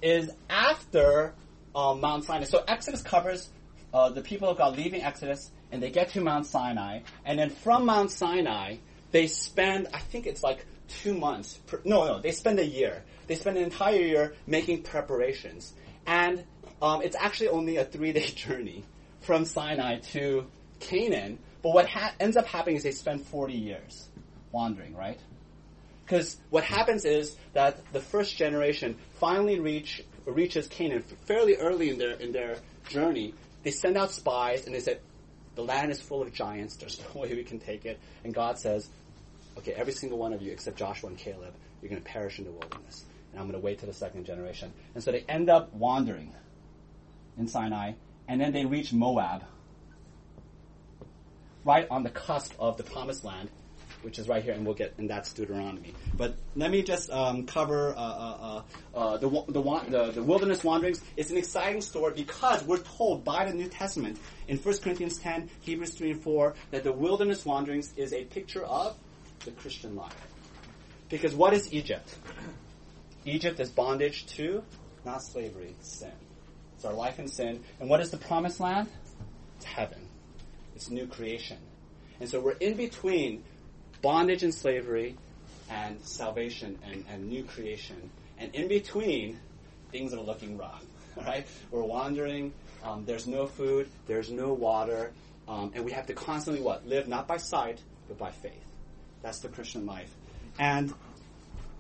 is 0.02 0.30
after 0.50 1.34
um, 1.74 2.00
Mount 2.00 2.26
Sinai. 2.26 2.46
So 2.46 2.64
Exodus 2.68 3.02
covers 3.02 3.50
uh, 3.94 4.10
the 4.10 4.22
people 4.22 4.50
of 4.50 4.58
God 4.58 4.78
leaving 4.78 5.02
Exodus, 5.02 5.50
and 5.72 5.82
they 5.82 5.90
get 5.90 6.10
to 6.10 6.22
Mount 6.22 6.46
Sinai, 6.46 7.02
and 7.26 7.40
then 7.40 7.50
from 7.50 7.86
Mount 7.86 8.12
Sinai, 8.12 8.78
they 9.12 9.28
spend, 9.28 9.88
I 9.94 10.00
think 10.00 10.28
it's 10.28 10.44
like 10.44 10.66
two 10.88 11.14
months. 11.14 11.60
Per, 11.68 11.82
no, 11.84 12.06
no, 12.06 12.20
they 12.20 12.32
spend 12.32 12.60
a 12.60 12.66
year. 12.66 13.04
They 13.28 13.36
spend 13.36 13.58
an 13.58 13.64
entire 13.64 14.02
year 14.02 14.36
making 14.46 14.84
preparations, 14.84 15.74
and 16.06 16.44
um, 16.82 17.02
it's 17.02 17.16
actually 17.20 17.50
only 17.50 17.78
a 17.78 17.86
three-day 17.86 18.28
journey 18.36 18.84
from 19.22 19.46
Sinai 19.46 20.00
to 20.12 20.46
Canaan. 20.80 21.40
But 21.62 21.74
what 21.74 21.88
ha- 21.88 22.14
ends 22.20 22.38
up 22.38 22.46
happening 22.46 22.76
is 22.76 22.84
they 22.84 22.92
spend 22.92 23.26
40 23.26 23.54
years 23.54 24.08
wandering, 24.52 24.96
right? 24.96 25.20
Because 26.06 26.38
what 26.52 26.64
happens 26.64 27.04
is 27.04 27.36
that 27.54 27.92
the 27.92 28.00
first 28.00 28.38
generation 28.38 28.96
finally 29.20 29.60
reach 29.60 30.04
reaches 30.26 30.68
Canaan 30.68 31.04
fairly 31.26 31.56
early 31.56 31.90
in 31.90 31.98
their 31.98 32.12
in 32.12 32.32
their 32.32 32.58
journey. 32.90 33.34
They 33.64 33.72
send 33.72 33.98
out 33.98 34.12
spies 34.12 34.66
and 34.66 34.76
they 34.76 34.80
said, 34.80 35.00
"The 35.56 35.64
land 35.64 35.92
is 35.92 36.02
full 36.02 36.22
of 36.22 36.34
giants. 36.34 36.76
There's 36.76 37.00
no 37.16 37.22
way 37.22 37.34
we 37.34 37.44
can 37.44 37.60
take 37.60 37.86
it." 37.86 38.00
And 38.24 38.34
God 38.34 38.60
says, 38.60 38.90
"Okay, 39.58 39.74
every 39.74 39.94
single 39.94 40.18
one 40.18 40.34
of 40.34 40.42
you 40.42 40.52
except 40.52 40.78
Joshua 40.78 41.10
and 41.10 41.18
Caleb, 41.18 41.54
you're 41.82 41.90
going 41.90 42.02
to 42.02 42.08
perish 42.08 42.40
in 42.40 42.46
the 42.46 42.52
wilderness, 42.52 43.06
and 43.32 43.40
I'm 43.40 43.48
going 43.48 43.60
to 43.60 43.66
wait 43.66 43.80
till 43.80 43.88
the 43.88 43.94
second 43.94 44.26
generation." 44.26 44.74
And 44.94 45.04
so 45.04 45.12
they 45.12 45.22
end 45.28 45.50
up 45.50 45.74
wandering 45.74 46.34
in 47.38 47.48
Sinai, 47.48 47.94
and 48.28 48.40
then 48.40 48.54
they 48.54 48.66
reach 48.66 48.94
Moab, 48.94 49.44
right 51.64 51.88
on 51.90 52.04
the 52.04 52.10
cusp 52.10 52.54
of 52.60 52.78
the 52.78 52.84
Promised 52.84 53.24
Land 53.24 53.50
which 54.06 54.20
is 54.20 54.30
right 54.30 54.44
here, 54.44 54.54
and 54.54 54.64
we'll 54.64 54.76
get, 54.76 54.94
and 55.00 55.10
that's 55.10 55.34
Deuteronomy. 55.34 55.92
But 56.16 56.36
let 56.56 56.70
me 56.70 56.84
just 56.84 57.10
um, 57.10 57.48
cover 57.48 57.90
uh, 57.90 58.00
uh, 58.00 58.62
uh, 58.94 59.18
the, 59.18 59.28
the, 59.28 59.62
the, 59.90 60.12
the, 60.12 60.24
wilderness 60.24 60.64
wanderings. 60.64 61.02
It's 61.18 61.32
an 61.32 61.38
exciting 61.38 61.82
story 61.82 62.14
because 62.16 62.64
we're 62.64 62.78
told 62.78 63.26
by 63.26 63.46
the 63.46 63.54
New 63.54 63.68
Testament 63.68 64.20
in 64.48 64.58
1 64.58 64.78
Corinthians 64.78 65.18
10, 65.18 65.50
Hebrews 65.62 65.96
3 65.96 66.12
and 66.12 66.24
4, 66.24 66.54
that 66.70 66.84
the 66.84 66.94
wilderness 66.94 67.44
wanderings 67.44 67.94
is 67.98 68.14
a 68.14 68.24
picture 68.26 68.64
of 68.64 68.96
the 69.44 69.52
Christian 69.52 69.96
life. 69.96 70.16
Because 71.10 71.34
what 71.34 71.56
is 71.56 71.74
Egypt? 71.74 72.16
Egypt 73.26 73.60
is 73.60 73.72
bondage 73.72 74.28
to, 74.38 74.64
not 75.04 75.24
slavery, 75.24 75.76
sin. 75.82 76.12
It's 76.76 76.86
our 76.86 76.94
life 76.94 77.18
in 77.18 77.28
sin. 77.28 77.64
And 77.80 77.90
what 77.90 78.02
is 78.02 78.12
the 78.12 78.18
promised 78.18 78.60
land? 78.60 78.88
It's 79.58 79.66
heaven. 79.66 80.08
It's 80.76 80.92
new 80.92 81.08
creation. 81.08 81.58
And 82.20 82.30
so 82.30 82.40
we're 82.40 82.52
in 82.52 82.78
between 82.78 83.44
bondage 84.06 84.44
and 84.44 84.54
slavery 84.54 85.18
and 85.68 86.00
salvation 86.06 86.78
and, 86.86 87.04
and 87.10 87.28
new 87.28 87.44
creation. 87.44 88.12
And 88.38 88.54
in 88.54 88.68
between, 88.68 89.40
things 89.92 90.14
are 90.14 90.22
looking 90.22 90.58
rough. 90.58 90.86
Right? 91.18 91.48
We're 91.72 91.82
wandering. 91.82 92.52
Um, 92.84 93.06
there's 93.06 93.26
no 93.26 93.48
food. 93.48 93.88
There's 94.06 94.30
no 94.30 94.52
water. 94.52 95.14
Um, 95.48 95.72
and 95.74 95.86
we 95.86 95.94
have 95.94 96.08
to 96.08 96.14
constantly 96.14 96.62
what? 96.62 96.86
Live 96.86 97.08
not 97.08 97.26
by 97.26 97.38
sight, 97.38 97.80
but 98.10 98.18
by 98.18 98.32
faith. 98.32 98.66
That's 99.24 99.40
the 99.40 99.48
Christian 99.48 99.86
life. 99.86 100.14
And 100.60 100.94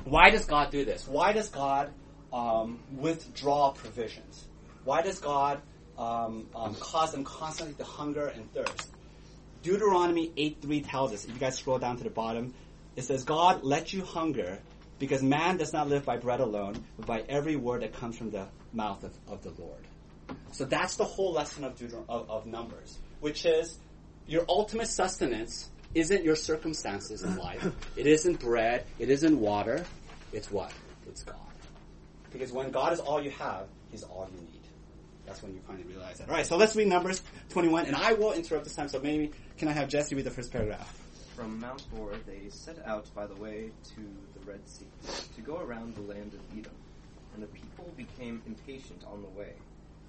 why 0.05 0.29
does 0.29 0.45
God 0.45 0.71
do 0.71 0.85
this? 0.85 1.05
Why 1.05 1.33
does 1.33 1.49
God 1.49 1.91
um, 2.31 2.79
withdraw 2.95 3.71
provisions? 3.71 4.45
Why 4.85 5.01
does 5.01 5.19
God 5.19 5.61
um, 5.97 6.47
um, 6.55 6.75
cause 6.75 7.11
them 7.11 7.25
constantly 7.25 7.75
to 7.75 7.83
hunger 7.83 8.27
and 8.27 8.49
thirst? 8.53 8.94
Deuteronomy 9.65 10.29
8.3 10.37 10.87
tells 10.87 11.11
us, 11.11 11.25
if 11.25 11.33
you 11.33 11.39
guys 11.39 11.57
scroll 11.57 11.79
down 11.79 11.97
to 11.97 12.03
the 12.03 12.11
bottom, 12.11 12.53
it 12.95 13.03
says, 13.03 13.23
God 13.23 13.63
let 13.63 13.93
you 13.93 14.03
hunger 14.03 14.59
because 14.99 15.23
man 15.23 15.57
does 15.57 15.73
not 15.73 15.89
live 15.89 16.05
by 16.05 16.17
bread 16.17 16.39
alone, 16.39 16.85
but 16.97 17.07
by 17.07 17.23
every 17.27 17.55
word 17.55 17.81
that 17.81 17.91
comes 17.91 18.15
from 18.15 18.29
the 18.29 18.45
mouth 18.73 19.03
of, 19.03 19.11
of 19.27 19.41
the 19.41 19.49
Lord. 19.59 19.81
So 20.51 20.65
that's 20.65 20.97
the 20.97 21.03
whole 21.03 21.33
lesson 21.33 21.63
of, 21.63 21.75
Deuter- 21.75 22.05
of, 22.07 22.29
of 22.29 22.45
Numbers, 22.45 22.99
which 23.21 23.43
is 23.43 23.79
your 24.27 24.45
ultimate 24.47 24.87
sustenance 24.87 25.71
isn't 25.95 26.23
your 26.23 26.35
circumstances 26.35 27.23
in 27.23 27.35
life. 27.35 27.65
It 27.95 28.05
isn't 28.05 28.39
bread. 28.41 28.85
It 28.99 29.09
isn't 29.09 29.39
water. 29.39 29.83
It's 30.31 30.51
what? 30.51 30.73
It's 31.07 31.23
God. 31.23 31.37
Because 32.31 32.51
when 32.51 32.69
God 32.69 32.93
is 32.93 32.99
all 32.99 33.19
you 33.19 33.31
have, 33.31 33.65
He's 33.89 34.03
all 34.03 34.29
you 34.31 34.41
need. 34.41 34.54
That's 35.25 35.41
when 35.41 35.53
you 35.53 35.61
finally 35.65 35.85
realize 35.85 36.19
that. 36.19 36.29
All 36.29 36.35
right, 36.35 36.45
so 36.45 36.57
let's 36.57 36.75
read 36.75 36.87
Numbers 36.87 37.21
21, 37.49 37.85
and 37.85 37.95
I 37.95 38.13
will 38.13 38.33
interrupt 38.33 38.65
this 38.65 38.75
time. 38.75 38.87
So 38.87 38.99
maybe 38.99 39.31
can 39.57 39.67
I 39.67 39.71
have 39.71 39.89
Jesse 39.89 40.15
read 40.15 40.25
the 40.25 40.31
first 40.31 40.51
paragraph? 40.51 41.01
From 41.35 41.59
Mount 41.59 41.83
Hor, 41.93 42.13
they 42.25 42.49
set 42.49 42.77
out 42.85 43.13
by 43.13 43.25
the 43.25 43.35
way 43.35 43.71
to 43.95 44.01
the 44.39 44.45
Red 44.49 44.67
Sea 44.69 44.87
to 45.35 45.41
go 45.41 45.57
around 45.59 45.95
the 45.95 46.01
land 46.01 46.33
of 46.33 46.39
Edom, 46.57 46.75
and 47.33 47.43
the 47.43 47.47
people 47.47 47.91
became 47.97 48.41
impatient 48.45 49.03
on 49.05 49.21
the 49.21 49.27
way, 49.29 49.53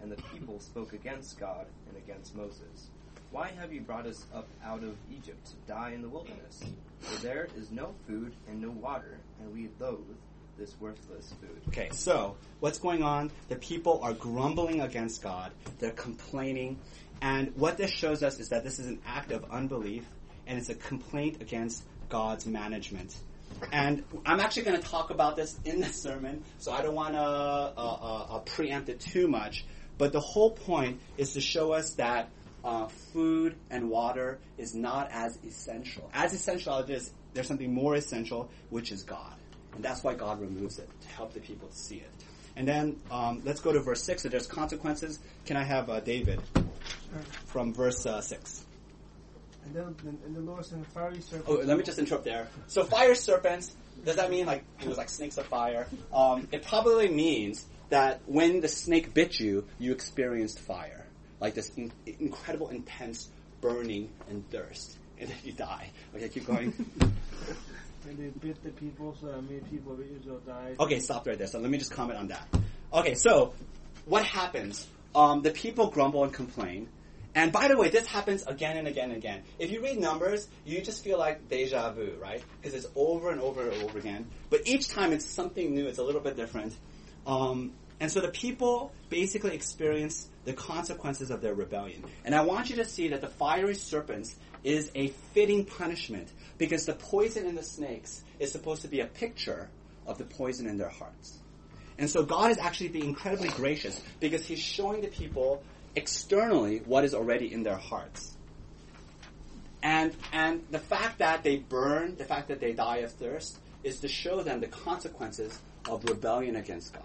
and 0.01 0.13
the 0.13 0.23
people 0.33 0.61
spoke 0.61 0.93
against 0.93 1.41
God 1.41 1.67
and 1.89 1.97
against 1.97 2.37
Moses. 2.37 2.91
Why 3.33 3.51
have 3.59 3.73
you 3.73 3.81
brought 3.81 4.07
us 4.07 4.25
up 4.33 4.47
out 4.65 4.85
of 4.85 4.97
Egypt 5.11 5.45
to 5.47 5.55
die 5.67 5.91
in 5.91 6.03
the 6.03 6.09
wilderness? 6.09 6.63
For 7.01 7.21
there 7.23 7.49
is 7.57 7.73
no 7.73 7.95
food 8.07 8.33
and 8.49 8.61
no 8.61 8.71
water, 8.71 9.19
and 9.41 9.53
we 9.53 9.69
loathe 9.81 10.17
this 10.59 10.75
worthless 10.81 11.33
food. 11.41 11.61
Okay, 11.69 11.89
so 11.93 12.37
what's 12.61 12.79
going 12.79 13.03
on? 13.03 13.31
The 13.49 13.57
people 13.57 14.01
are 14.03 14.13
grumbling 14.13 14.81
against 14.81 15.23
God. 15.23 15.53
They're 15.79 15.91
complaining, 15.91 16.79
And 17.23 17.55
what 17.57 17.77
this 17.77 17.91
shows 17.91 18.23
us 18.23 18.39
is 18.41 18.51
that 18.51 18.65
this 18.65 18.79
is 18.79 18.87
an 18.87 19.01
act 19.07 19.33
of 19.33 19.51
unbelief 19.51 20.05
and 20.47 20.59
it's 20.59 20.69
a 20.69 20.75
complaint 20.75 21.41
against 21.41 21.83
God's 22.09 22.47
management. 22.47 23.17
And 23.73 24.05
I'm 24.25 24.41
actually 24.41 24.65
going 24.65 24.81
to 24.81 24.87
talk 24.87 25.11
about 25.11 25.37
this 25.37 25.59
in 25.65 25.81
the 25.81 25.89
sermon, 25.89 26.45
so 26.59 26.73
I 26.73 26.83
don't 26.83 26.95
want 26.95 27.15
to 27.15 27.21
uh, 27.21 27.73
uh, 27.77 28.37
uh, 28.37 28.39
preempt 28.41 28.89
it 28.89 29.01
too 29.01 29.29
much. 29.29 29.65
But 29.99 30.13
the 30.13 30.21
whole 30.21 30.51
point 30.51 31.01
is 31.17 31.33
to 31.33 31.41
show 31.41 31.73
us 31.73 31.95
that 31.95 32.29
uh, 32.65 32.89
food 32.89 33.57
and 33.71 33.89
water 33.89 34.39
is 34.59 34.75
not 34.75 35.09
as 35.11 35.39
essential. 35.47 36.11
As 36.13 36.35
essential 36.35 36.75
as 36.75 36.91
it 36.91 36.97
is, 36.97 37.13
there's 37.33 37.49
something 37.49 37.73
more 37.73 37.95
essential, 37.95 38.51
which 38.71 38.93
is 38.93 39.05
God. 39.05 39.36
And 39.77 39.85
that's 39.85 40.03
why 40.03 40.15
God 40.15 40.41
removes 40.41 40.79
it, 40.79 40.89
to 41.03 41.09
help 41.09 41.35
the 41.35 41.41
people 41.41 41.69
to 41.69 41.77
see 41.77 41.97
it. 41.97 42.11
And 42.57 42.67
then 42.67 42.97
um, 43.11 43.43
let's 43.45 43.61
go 43.61 43.73
to 43.73 43.81
verse 43.81 44.03
6. 44.03 44.23
So 44.23 44.29
there's 44.31 44.47
consequences. 44.47 45.19
Can 45.45 45.59
I 45.59 45.63
have 45.63 45.91
uh, 45.91 46.01
David 46.01 46.41
from 47.45 47.75
verse 47.75 48.07
uh, 48.07 48.23
6? 48.23 48.65
And 49.67 49.75
then 49.75 50.19
and 50.25 50.35
the 50.35 50.41
Lord 50.41 50.65
sent 50.65 50.87
fiery 50.87 51.21
serpents. 51.21 51.49
Oh, 51.49 51.61
let 51.63 51.77
me 51.77 51.83
just 51.83 51.99
interrupt 51.99 52.25
there. 52.25 52.49
So 52.69 52.85
fire 52.85 53.15
serpents, 53.15 53.75
does 54.05 54.17
that 54.17 54.31
mean 54.31 54.47
like 54.47 54.65
it 54.81 54.89
was 54.89 54.97
like 54.97 55.09
snakes 55.09 55.37
of 55.39 55.47
fire? 55.47 55.87
Um, 56.15 56.49
it 56.53 56.65
probably 56.65 57.09
means 57.09 57.67
that 57.91 58.21
when 58.27 58.61
the 58.61 58.69
snake 58.69 59.13
bit 59.13 59.39
you, 59.39 59.65
you 59.79 59.93
experienced 59.93 60.61
fire. 60.61 61.05
Like 61.41 61.55
this 61.55 61.71
in- 61.77 61.93
incredible, 62.07 62.69
intense 62.71 63.29
burning 63.61 64.09
and 64.31 64.49
thirst. 64.51 64.97
And 65.19 65.29
then 65.29 65.37
you 65.45 65.53
die. 65.53 65.91
Okay, 66.15 66.29
keep 66.29 66.47
going. 66.47 66.73
And 68.09 68.19
they 68.19 68.29
bit 68.39 68.63
the 68.63 68.71
people, 68.71 69.17
so 69.21 69.27
that 69.27 69.43
many 69.43 69.61
people 69.61 69.93
of 69.93 70.01
Israel 70.01 70.41
died. 70.47 70.77
Okay, 70.79 71.01
stop 71.01 71.27
right 71.27 71.37
there. 71.37 71.47
So 71.47 71.59
let 71.59 71.71
me 71.71 71.79
just 71.79 71.91
comment 71.91 72.19
on 72.19 72.29
that. 72.29 72.47
Okay, 72.93 73.15
so 73.15 73.55
what 74.05 74.25
happens? 74.25 74.87
Um, 75.15 75.43
the 75.43 75.51
people 75.51 75.91
grumble 75.91 76.23
and 76.25 76.33
complain. 76.33 76.89
And 77.35 77.53
by 77.53 77.69
the 77.69 77.77
way, 77.77 77.91
this 77.91 78.07
happens 78.07 78.45
again 78.47 78.79
and 78.79 78.89
again 78.89 79.11
and 79.11 79.19
again. 79.19 79.43
If 79.59 79.71
you 79.71 79.83
read 79.83 79.99
Numbers, 79.99 80.49
you 80.65 80.81
just 80.81 81.05
feel 81.05 81.19
like 81.19 81.49
deja 81.49 81.93
vu, 81.93 82.17
right? 82.21 82.43
Because 82.61 82.75
it's 82.75 82.91
over 82.97 83.31
and 83.31 83.41
over 83.41 83.69
and 83.69 83.83
over 83.83 83.99
again. 83.99 84.27
But 84.49 84.63
each 84.67 84.89
time 84.89 85.13
it's 85.13 85.27
something 85.27 85.75
new, 85.75 85.87
it's 85.87 85.99
a 85.99 86.03
little 86.03 86.23
bit 86.23 86.37
different. 86.37 86.75
Um, 87.27 87.73
and 88.01 88.11
so 88.11 88.21
the 88.21 88.29
people 88.29 88.93
basically 89.11 89.55
experience 89.55 90.29
the 90.45 90.53
consequences 90.53 91.31
of 91.31 91.41
their 91.41 91.55
rebellion. 91.55 92.05
And 92.25 92.35
I 92.35 92.43
want 92.43 92.71
you 92.71 92.77
to 92.77 92.85
see 92.85 93.09
that 93.09 93.21
the 93.21 93.29
fiery 93.29 93.75
serpents 93.75 94.35
is 94.65 94.91
a 94.95 95.09
fitting 95.35 95.65
punishment 95.65 96.29
because 96.59 96.87
the 96.87 96.95
poison 96.95 97.47
in 97.47 97.55
the 97.55 97.63
snakes 97.63 98.23
is 98.39 98.53
supposed 98.53 98.83
to 98.83 98.89
be 98.89 99.01
a 99.01 99.07
picture 99.07 99.69
of 100.07 100.19
the 100.19 100.25
poison 100.25 100.67
in 100.67 100.79
their 100.79 100.89
hearts. 100.89 101.39
And 101.99 102.11
so 102.11 102.23
God 102.23 102.51
is 102.51 102.59
actually 102.59 102.89
being 102.89 103.07
incredibly 103.07 103.49
gracious 103.49 104.03
because 104.21 104.47
He's 104.47 104.61
showing 104.61 105.01
the 105.01 105.09
people 105.09 105.63
externally 105.95 106.83
what 106.85 107.05
is 107.05 107.15
already 107.15 107.53
in 107.53 107.63
their 107.63 107.77
hearts. 107.77 108.37
And, 109.83 110.15
and 110.33 110.63
the 110.71 110.79
fact 110.79 111.19
that 111.19 111.43
they 111.43 111.57
burn, 111.57 112.17
the 112.17 112.25
fact 112.25 112.49
that 112.49 112.61
they 112.61 112.73
die 112.73 112.99
of 112.99 113.13
thirst, 113.13 113.59
is 113.83 114.01
to 114.01 114.09
show 114.09 114.43
them 114.43 114.61
the 114.61 114.67
consequences 114.67 115.59
of 115.89 116.05
rebellion 116.05 116.57
against 116.57 116.93
God. 116.93 117.05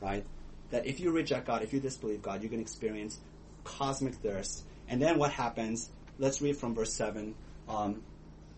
Right? 0.00 0.24
That 0.70 0.86
if 0.86 1.00
you 1.00 1.10
reject 1.10 1.46
God, 1.46 1.62
if 1.62 1.72
you 1.72 1.80
disbelieve 1.80 2.22
God, 2.22 2.42
you 2.42 2.48
can 2.48 2.60
experience 2.60 3.18
cosmic 3.64 4.14
thirst. 4.16 4.64
And 4.88 5.00
then 5.00 5.18
what 5.18 5.32
happens? 5.32 5.88
Let's 6.18 6.40
read 6.40 6.56
from 6.56 6.74
verse 6.74 6.92
7. 6.92 7.34
Um, 7.68 8.02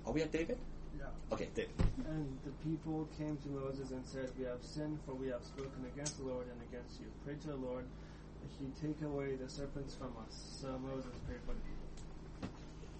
are 0.08 0.12
we 0.12 0.22
at 0.22 0.32
David? 0.32 0.58
Yeah. 0.98 1.04
Okay, 1.32 1.48
David. 1.54 1.70
And 2.08 2.38
the 2.44 2.50
people 2.68 3.06
came 3.18 3.36
to 3.36 3.48
Moses 3.50 3.90
and 3.90 4.04
said, 4.06 4.30
We 4.38 4.44
have 4.46 4.62
sinned, 4.62 4.98
for 5.06 5.14
we 5.14 5.28
have 5.28 5.42
spoken 5.44 5.84
against 5.94 6.16
the 6.18 6.24
Lord 6.24 6.46
and 6.50 6.60
against 6.72 6.98
you. 7.00 7.06
Pray 7.24 7.34
to 7.42 7.48
the 7.48 7.56
Lord 7.56 7.84
that 7.84 8.50
he 8.58 8.66
take 8.86 9.00
away 9.02 9.36
the 9.36 9.48
serpents 9.48 9.94
from 9.94 10.08
us. 10.26 10.58
So 10.60 10.78
Moses 10.78 11.12
prayed 11.26 11.40
for 11.46 11.52
the 11.52 11.60
people. 11.60 12.48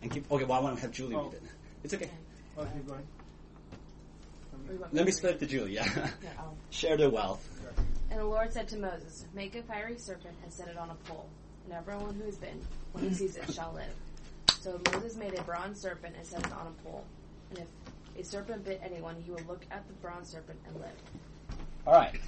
And 0.03 0.11
keep, 0.11 0.31
okay, 0.31 0.45
well, 0.45 0.59
I 0.59 0.63
want 0.63 0.77
to 0.77 0.83
have 0.83 0.93
Julie 0.93 1.17
Oh. 1.17 1.25
read 1.25 1.35
it. 1.35 1.43
Oh. 1.45 1.49
It's 1.85 1.95
okay. 1.95 2.11
Oh, 2.59 2.65
keep 2.65 2.87
going. 2.87 3.03
Let 4.93 5.07
me 5.07 5.13
split 5.13 5.35
it 5.37 5.39
to 5.41 5.47
Julie, 5.47 5.73
yeah. 5.75 5.89
Yeah, 6.23 6.31
I'll- 6.39 6.57
Share 6.71 6.97
the 6.97 7.09
wealth. 7.09 7.49
And 8.11 8.21
the 8.21 8.25
Lord 8.25 8.53
said 8.53 8.69
to 8.69 8.79
Moses, 8.79 9.25
Make 9.35 9.55
a 9.55 9.63
fiery 9.63 9.97
serpent 9.99 10.35
and 10.43 10.53
set 10.53 10.69
it 10.69 10.77
on 10.77 10.91
a 10.91 10.95
pole, 11.09 11.29
and 11.65 11.73
everyone 11.75 12.15
who 12.15 12.25
is 12.29 12.37
bitten, 12.37 12.61
when 12.93 13.05
he 13.09 13.15
sees 13.15 13.37
it, 13.37 13.51
shall 13.53 13.73
live. 13.75 13.95
So 14.61 14.81
Moses 14.93 15.17
made 15.17 15.39
a 15.39 15.43
bronze 15.43 15.81
serpent 15.81 16.17
and 16.17 16.27
set 16.27 16.41
it 16.45 16.53
on 16.53 16.67
a 16.67 16.83
pole. 16.83 17.05
And 17.51 17.61
if 17.61 17.67
a 18.19 18.25
serpent 18.25 18.65
bit 18.65 18.81
anyone, 18.85 19.17
he 19.25 19.31
will 19.31 19.43
look 19.47 19.65
at 19.71 19.87
the 19.87 19.95
bronze 19.95 20.29
serpent 20.29 20.59
and 20.67 20.77
live. 20.77 20.91
All 21.87 21.95
right. 21.95 22.19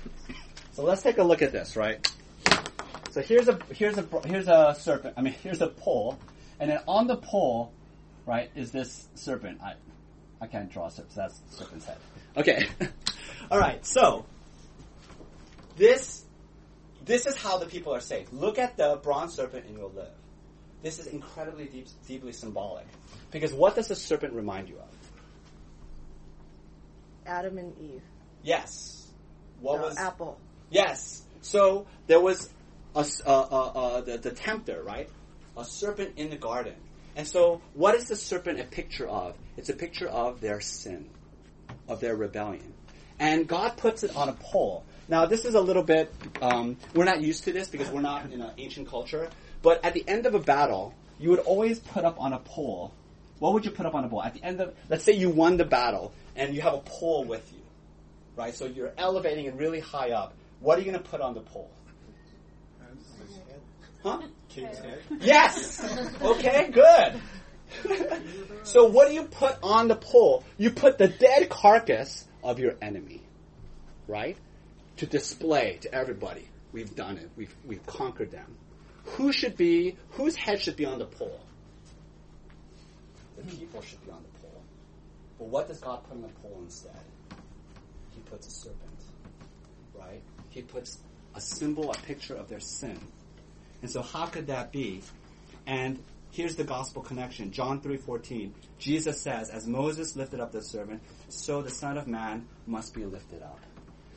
So 0.72 0.84
let's 0.84 1.02
take 1.02 1.18
a 1.18 1.22
look 1.22 1.42
at 1.42 1.52
this, 1.52 1.76
right? 1.76 2.08
So 3.10 3.20
here's 3.20 3.48
a 3.48 3.58
here's 3.74 3.98
a 3.98 4.06
here's 4.24 4.48
a 4.48 4.76
serpent. 4.78 5.14
I 5.16 5.22
mean, 5.22 5.34
here's 5.42 5.60
a 5.60 5.66
pole, 5.66 6.18
and 6.60 6.70
then 6.70 6.80
on 6.86 7.08
the 7.08 7.16
pole, 7.16 7.72
right, 8.24 8.50
is 8.54 8.70
this 8.70 9.08
serpent. 9.16 9.60
I 9.62 9.74
I 10.40 10.46
can't 10.46 10.70
draw 10.70 10.86
a 10.86 10.90
serpent. 10.90 11.12
So 11.12 11.20
that's 11.22 11.38
the 11.38 11.56
serpent's 11.56 11.86
head. 11.86 11.98
Okay. 12.36 12.68
All 13.50 13.58
right. 13.58 13.84
So 13.84 14.26
this 15.76 16.24
this 17.04 17.26
is 17.26 17.36
how 17.36 17.58
the 17.58 17.66
people 17.66 17.92
are 17.94 18.00
saved. 18.00 18.32
Look 18.32 18.58
at 18.58 18.76
the 18.76 19.00
bronze 19.02 19.34
serpent, 19.34 19.66
and 19.66 19.76
you'll 19.76 19.90
live. 19.90 20.12
This 20.82 20.98
is 20.98 21.06
incredibly 21.08 21.66
deep, 21.66 21.88
deeply 22.06 22.32
symbolic, 22.32 22.86
because 23.30 23.52
what 23.52 23.74
does 23.74 23.88
the 23.88 23.96
serpent 23.96 24.32
remind 24.32 24.68
you 24.68 24.76
of? 24.76 24.88
Adam 27.26 27.58
and 27.58 27.76
Eve. 27.78 28.02
Yes. 28.42 29.10
What 29.60 29.76
The 29.76 29.88
was 29.88 29.98
apple? 29.98 30.40
Yes. 30.70 31.22
So 31.42 31.86
there 32.06 32.20
was 32.20 32.48
a, 32.94 33.00
uh, 33.00 33.04
uh, 33.26 33.30
uh, 33.30 34.00
the, 34.00 34.18
the 34.18 34.30
tempter, 34.30 34.82
right? 34.82 35.08
A 35.56 35.64
serpent 35.64 36.14
in 36.16 36.30
the 36.30 36.36
garden. 36.36 36.74
And 37.16 37.26
so, 37.26 37.60
what 37.74 37.94
is 37.94 38.08
the 38.08 38.16
serpent 38.16 38.60
a 38.60 38.64
picture 38.64 39.08
of? 39.08 39.36
It's 39.56 39.68
a 39.68 39.74
picture 39.74 40.08
of 40.08 40.40
their 40.40 40.60
sin, 40.60 41.10
of 41.88 42.00
their 42.00 42.16
rebellion. 42.16 42.72
And 43.18 43.46
God 43.46 43.76
puts 43.76 44.02
it 44.02 44.16
on 44.16 44.28
a 44.28 44.32
pole. 44.32 44.84
Now, 45.08 45.26
this 45.26 45.44
is 45.44 45.54
a 45.54 45.60
little 45.60 45.82
bit, 45.82 46.14
um, 46.40 46.76
we're 46.94 47.04
not 47.04 47.20
used 47.20 47.44
to 47.44 47.52
this 47.52 47.68
because 47.68 47.90
we're 47.90 48.00
not 48.00 48.30
in 48.30 48.40
an 48.40 48.52
ancient 48.58 48.88
culture. 48.88 49.28
But 49.62 49.84
at 49.84 49.94
the 49.94 50.04
end 50.08 50.26
of 50.26 50.34
a 50.34 50.38
battle, 50.38 50.94
you 51.18 51.30
would 51.30 51.40
always 51.40 51.78
put 51.78 52.04
up 52.04 52.20
on 52.20 52.32
a 52.32 52.38
pole. 52.38 52.92
What 53.38 53.52
would 53.52 53.64
you 53.64 53.70
put 53.70 53.86
up 53.86 53.94
on 53.94 54.04
a 54.04 54.08
pole? 54.08 54.22
At 54.22 54.34
the 54.34 54.42
end 54.42 54.60
of, 54.60 54.74
let's 54.88 55.04
say 55.04 55.12
you 55.12 55.30
won 55.30 55.56
the 55.56 55.64
battle 55.64 56.12
and 56.36 56.54
you 56.54 56.62
have 56.62 56.74
a 56.74 56.78
pole 56.78 57.24
with 57.24 57.50
you, 57.52 57.62
right? 58.36 58.54
So 58.54 58.66
you're 58.66 58.92
elevating 58.96 59.46
it 59.46 59.54
really 59.54 59.80
high 59.80 60.10
up. 60.10 60.34
What 60.60 60.78
are 60.78 60.82
you 60.82 60.90
going 60.90 61.02
to 61.02 61.08
put 61.10 61.20
on 61.20 61.34
the 61.34 61.40
pole? 61.40 61.70
Huh? 64.02 64.22
King's 64.48 64.78
head. 64.78 65.00
Yes! 65.20 65.84
Okay, 66.22 66.70
good. 66.72 67.20
so 68.62 68.86
what 68.86 69.08
do 69.08 69.14
you 69.14 69.24
put 69.24 69.56
on 69.62 69.88
the 69.88 69.96
pole? 69.96 70.44
You 70.56 70.70
put 70.70 70.98
the 70.98 71.08
dead 71.08 71.48
carcass 71.50 72.24
of 72.42 72.58
your 72.58 72.74
enemy, 72.80 73.22
right? 74.08 74.36
To 74.98 75.06
display 75.06 75.78
to 75.82 75.94
everybody. 75.94 76.48
We've 76.72 76.94
done 76.94 77.18
it. 77.18 77.30
We've, 77.36 77.54
we've 77.66 77.84
conquered 77.86 78.30
them. 78.30 78.56
Who 79.16 79.32
should 79.32 79.56
be, 79.56 79.96
whose 80.10 80.36
head 80.36 80.60
should 80.60 80.76
be 80.76 80.84
on 80.84 80.98
the 80.98 81.06
pole? 81.06 81.40
The 83.36 83.42
people 83.44 83.82
should 83.82 84.04
be 84.04 84.10
on 84.10 84.22
the 84.22 84.38
pole. 84.40 84.62
But 85.38 85.48
what 85.48 85.68
does 85.68 85.80
God 85.80 86.02
put 86.04 86.12
on 86.12 86.22
the 86.22 86.28
pole 86.28 86.60
instead? 86.62 86.96
He 88.14 88.20
puts 88.22 88.46
a 88.46 88.50
serpent, 88.50 89.04
right? 89.98 90.22
He 90.50 90.62
puts 90.62 90.98
a 91.34 91.40
symbol, 91.40 91.90
a 91.90 91.94
picture 91.94 92.34
of 92.34 92.48
their 92.48 92.60
sin. 92.60 92.98
And 93.82 93.90
so 93.90 94.02
how 94.02 94.26
could 94.26 94.46
that 94.48 94.72
be? 94.72 95.02
And 95.66 96.02
here's 96.30 96.56
the 96.56 96.64
gospel 96.64 97.02
connection. 97.02 97.50
John 97.50 97.80
3:14. 97.80 98.52
Jesus 98.78 99.20
says, 99.20 99.50
"As 99.50 99.66
Moses 99.66 100.16
lifted 100.16 100.40
up 100.40 100.52
the 100.52 100.62
servant, 100.62 101.02
so 101.28 101.62
the 101.62 101.70
Son 101.70 101.96
of 101.96 102.06
Man 102.06 102.46
must 102.66 102.94
be 102.94 103.04
lifted 103.04 103.42
up." 103.42 103.60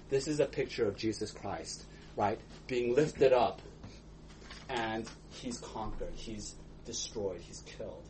This 0.10 0.28
is 0.28 0.40
a 0.40 0.46
picture 0.46 0.88
of 0.88 0.96
Jesus 0.96 1.32
Christ, 1.32 1.86
right? 2.16 2.40
Being 2.68 2.94
lifted 2.94 3.34
up 3.34 3.62
and 4.70 5.10
he's 5.30 5.60
conquered, 5.60 6.14
he's 6.16 6.56
destroyed, 6.86 7.40
he's 7.42 7.64
killed. 7.78 8.04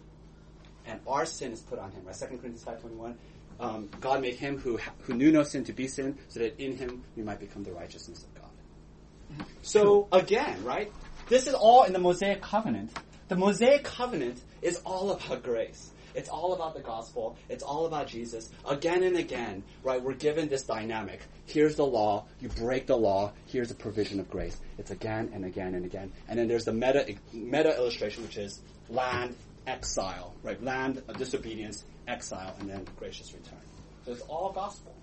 And 0.86 1.00
our 1.08 1.26
sin 1.26 1.52
is 1.52 1.62
put 1.62 1.80
on 1.80 1.92
him, 1.92 2.04
right? 2.06 2.16
2 2.16 2.26
Corinthians 2.26 2.64
5.21, 2.64 3.16
um, 3.60 3.90
God 4.02 4.22
made 4.22 4.36
him 4.36 4.58
who, 4.58 4.80
who 5.02 5.14
knew 5.14 5.32
no 5.32 5.44
sin 5.44 5.64
to 5.66 5.74
be 5.74 5.88
sin, 5.88 6.18
so 6.28 6.40
that 6.40 6.60
in 6.60 6.76
him 6.76 7.04
we 7.16 7.24
might 7.24 7.40
become 7.40 7.64
the 7.64 7.72
righteousness 7.72 8.24
of 8.24 8.34
God. 8.36 9.48
So 9.62 10.08
again, 10.12 10.64
right? 10.64 10.92
This 11.30 11.48
is 11.48 11.54
all 11.54 11.84
in 11.84 11.94
the 11.94 12.00
Mosaic 12.00 12.42
covenant. 12.42 12.92
The 13.30 13.36
Mosaic 13.36 13.84
covenant 13.84 14.42
is 14.62 14.82
all 14.86 15.12
about 15.12 15.44
grace. 15.44 15.92
It's 16.16 16.30
all 16.30 16.54
about 16.54 16.74
the 16.74 16.82
gospel. 16.82 17.38
It's 17.50 17.64
all 17.64 17.86
about 17.86 18.08
Jesus. 18.08 18.50
Again 18.68 19.04
and 19.04 19.18
again, 19.18 19.64
right? 19.84 20.02
We're 20.02 20.14
given 20.14 20.48
this 20.48 20.64
dynamic. 20.64 21.22
Here's 21.46 21.76
the 21.76 21.86
law. 21.86 22.26
You 22.40 22.50
break 22.50 22.88
the 22.88 22.98
law. 22.98 23.32
Here's 23.48 23.72
a 23.72 23.76
provision 23.76 24.20
of 24.20 24.30
grace. 24.30 24.58
It's 24.78 24.92
again 24.92 25.32
and 25.34 25.46
again 25.46 25.76
and 25.76 25.86
again. 25.86 26.12
And 26.28 26.38
then 26.38 26.48
there's 26.48 26.66
the 26.66 26.74
meta 26.74 27.16
meta 27.34 27.76
illustration, 27.76 28.24
which 28.24 28.38
is 28.38 28.62
land 28.90 29.36
exile, 29.68 30.34
right? 30.44 30.62
Land 30.64 31.02
of 31.08 31.18
disobedience, 31.18 31.84
exile, 32.08 32.56
and 32.60 32.70
then 32.70 32.86
gracious 32.98 33.34
return. 33.34 33.60
So 34.06 34.12
it's 34.12 34.22
all 34.22 34.52
gospel, 34.52 34.96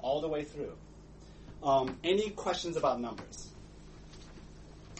all 0.00 0.20
the 0.20 0.28
way 0.28 0.44
through. 0.44 0.72
Um, 1.62 1.96
any 2.04 2.30
questions 2.30 2.76
about 2.76 3.00
numbers? 3.00 3.50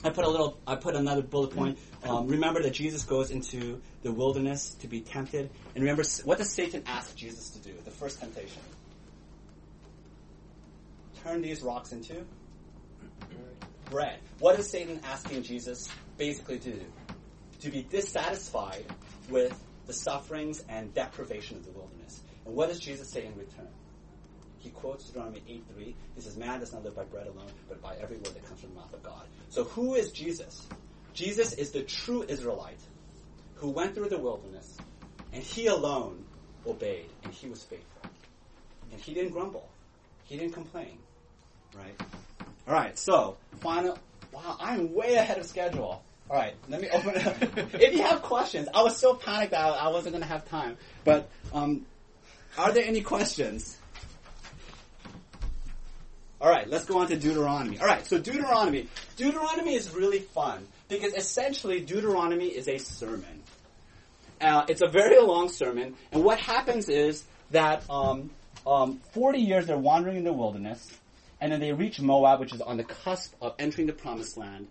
I 0.04 0.10
put 0.10 0.24
a 0.24 0.28
little. 0.28 0.58
I 0.66 0.76
put 0.76 0.94
another 0.94 1.22
bullet 1.22 1.50
point. 1.52 1.78
Um, 2.08 2.28
remember 2.28 2.62
that 2.62 2.72
Jesus 2.72 3.04
goes 3.04 3.30
into 3.30 3.80
the 4.02 4.12
wilderness 4.12 4.70
to 4.80 4.86
be 4.86 5.00
tempted, 5.00 5.50
and 5.74 5.82
remember 5.82 6.04
what 6.24 6.38
does 6.38 6.52
Satan 6.52 6.82
ask 6.86 7.16
Jesus 7.16 7.50
to 7.50 7.58
do? 7.58 7.74
The 7.84 7.90
first 7.90 8.20
temptation. 8.20 8.62
Turn 11.22 11.42
these 11.42 11.62
rocks 11.62 11.92
into 11.92 12.24
bread. 13.90 14.18
What 14.38 14.58
is 14.58 14.68
Satan 14.70 15.00
asking 15.04 15.42
Jesus 15.42 15.90
basically 16.16 16.58
to 16.60 16.72
do? 16.72 16.84
To 17.60 17.70
be 17.70 17.82
dissatisfied 17.82 18.84
with 19.28 19.60
the 19.86 19.92
sufferings 19.92 20.62
and 20.68 20.92
deprivation 20.94 21.56
of 21.56 21.64
the 21.64 21.72
wilderness. 21.72 22.22
And 22.44 22.54
what 22.54 22.68
does 22.68 22.78
Jesus 22.78 23.08
say 23.08 23.26
in 23.26 23.36
return? 23.36 23.68
He 24.58 24.70
quotes 24.70 25.04
Deuteronomy 25.06 25.42
8.3. 25.48 25.94
He 26.14 26.20
says, 26.20 26.36
Man 26.36 26.60
does 26.60 26.72
not 26.72 26.84
live 26.84 26.96
by 26.96 27.04
bread 27.04 27.26
alone, 27.26 27.50
but 27.68 27.80
by 27.80 27.96
every 27.96 28.16
word 28.16 28.34
that 28.34 28.44
comes 28.46 28.60
from 28.60 28.70
the 28.70 28.76
mouth 28.76 28.92
of 28.92 29.02
God. 29.02 29.22
So 29.48 29.64
who 29.64 29.94
is 29.94 30.10
Jesus? 30.10 30.66
Jesus 31.16 31.54
is 31.54 31.70
the 31.70 31.82
true 31.82 32.26
Israelite 32.28 32.78
who 33.54 33.70
went 33.70 33.94
through 33.94 34.10
the 34.10 34.18
wilderness, 34.18 34.76
and 35.32 35.42
he 35.42 35.66
alone 35.66 36.22
obeyed, 36.66 37.08
and 37.24 37.32
he 37.32 37.48
was 37.48 37.62
faithful. 37.62 38.10
And 38.92 39.00
he 39.00 39.14
didn't 39.14 39.30
grumble. 39.30 39.66
He 40.24 40.36
didn't 40.36 40.52
complain. 40.52 40.98
Right? 41.74 41.98
All 42.68 42.74
right, 42.74 42.98
so 42.98 43.38
final. 43.60 43.98
Wow, 44.30 44.58
I'm 44.60 44.92
way 44.92 45.14
ahead 45.14 45.38
of 45.38 45.46
schedule. 45.46 46.02
All 46.28 46.36
right, 46.36 46.54
let 46.68 46.82
me 46.82 46.90
open 46.90 47.14
it 47.14 47.26
up. 47.26 47.36
if 47.74 47.94
you 47.94 48.02
have 48.02 48.20
questions, 48.20 48.68
I 48.74 48.82
was 48.82 48.98
so 48.98 49.14
panicked 49.14 49.52
that 49.52 49.64
I 49.64 49.88
wasn't 49.88 50.12
going 50.12 50.22
to 50.22 50.28
have 50.28 50.46
time. 50.50 50.76
But 51.02 51.30
um, 51.54 51.86
are 52.58 52.72
there 52.72 52.84
any 52.84 53.00
questions? 53.00 53.78
All 56.42 56.50
right, 56.50 56.68
let's 56.68 56.84
go 56.84 56.98
on 56.98 57.08
to 57.08 57.16
Deuteronomy. 57.16 57.78
All 57.78 57.86
right, 57.86 58.06
so 58.06 58.18
Deuteronomy. 58.18 58.88
Deuteronomy 59.16 59.74
is 59.74 59.94
really 59.94 60.18
fun 60.18 60.66
because 60.88 61.12
essentially 61.14 61.80
Deuteronomy 61.80 62.48
is 62.48 62.68
a 62.68 62.78
sermon. 62.78 63.42
Uh, 64.40 64.64
it's 64.68 64.82
a 64.82 64.88
very 64.88 65.20
long 65.20 65.48
sermon, 65.48 65.94
and 66.12 66.22
what 66.22 66.38
happens 66.38 66.88
is 66.88 67.24
that 67.50 67.88
um, 67.88 68.30
um, 68.66 69.00
40 69.12 69.38
years 69.38 69.66
they're 69.66 69.78
wandering 69.78 70.16
in 70.16 70.24
the 70.24 70.32
wilderness, 70.32 70.86
and 71.40 71.50
then 71.50 71.60
they 71.60 71.72
reach 71.72 72.00
Moab, 72.00 72.40
which 72.40 72.52
is 72.52 72.60
on 72.60 72.76
the 72.76 72.84
cusp 72.84 73.34
of 73.40 73.54
entering 73.58 73.86
the 73.86 73.92
promised 73.92 74.36
land. 74.36 74.68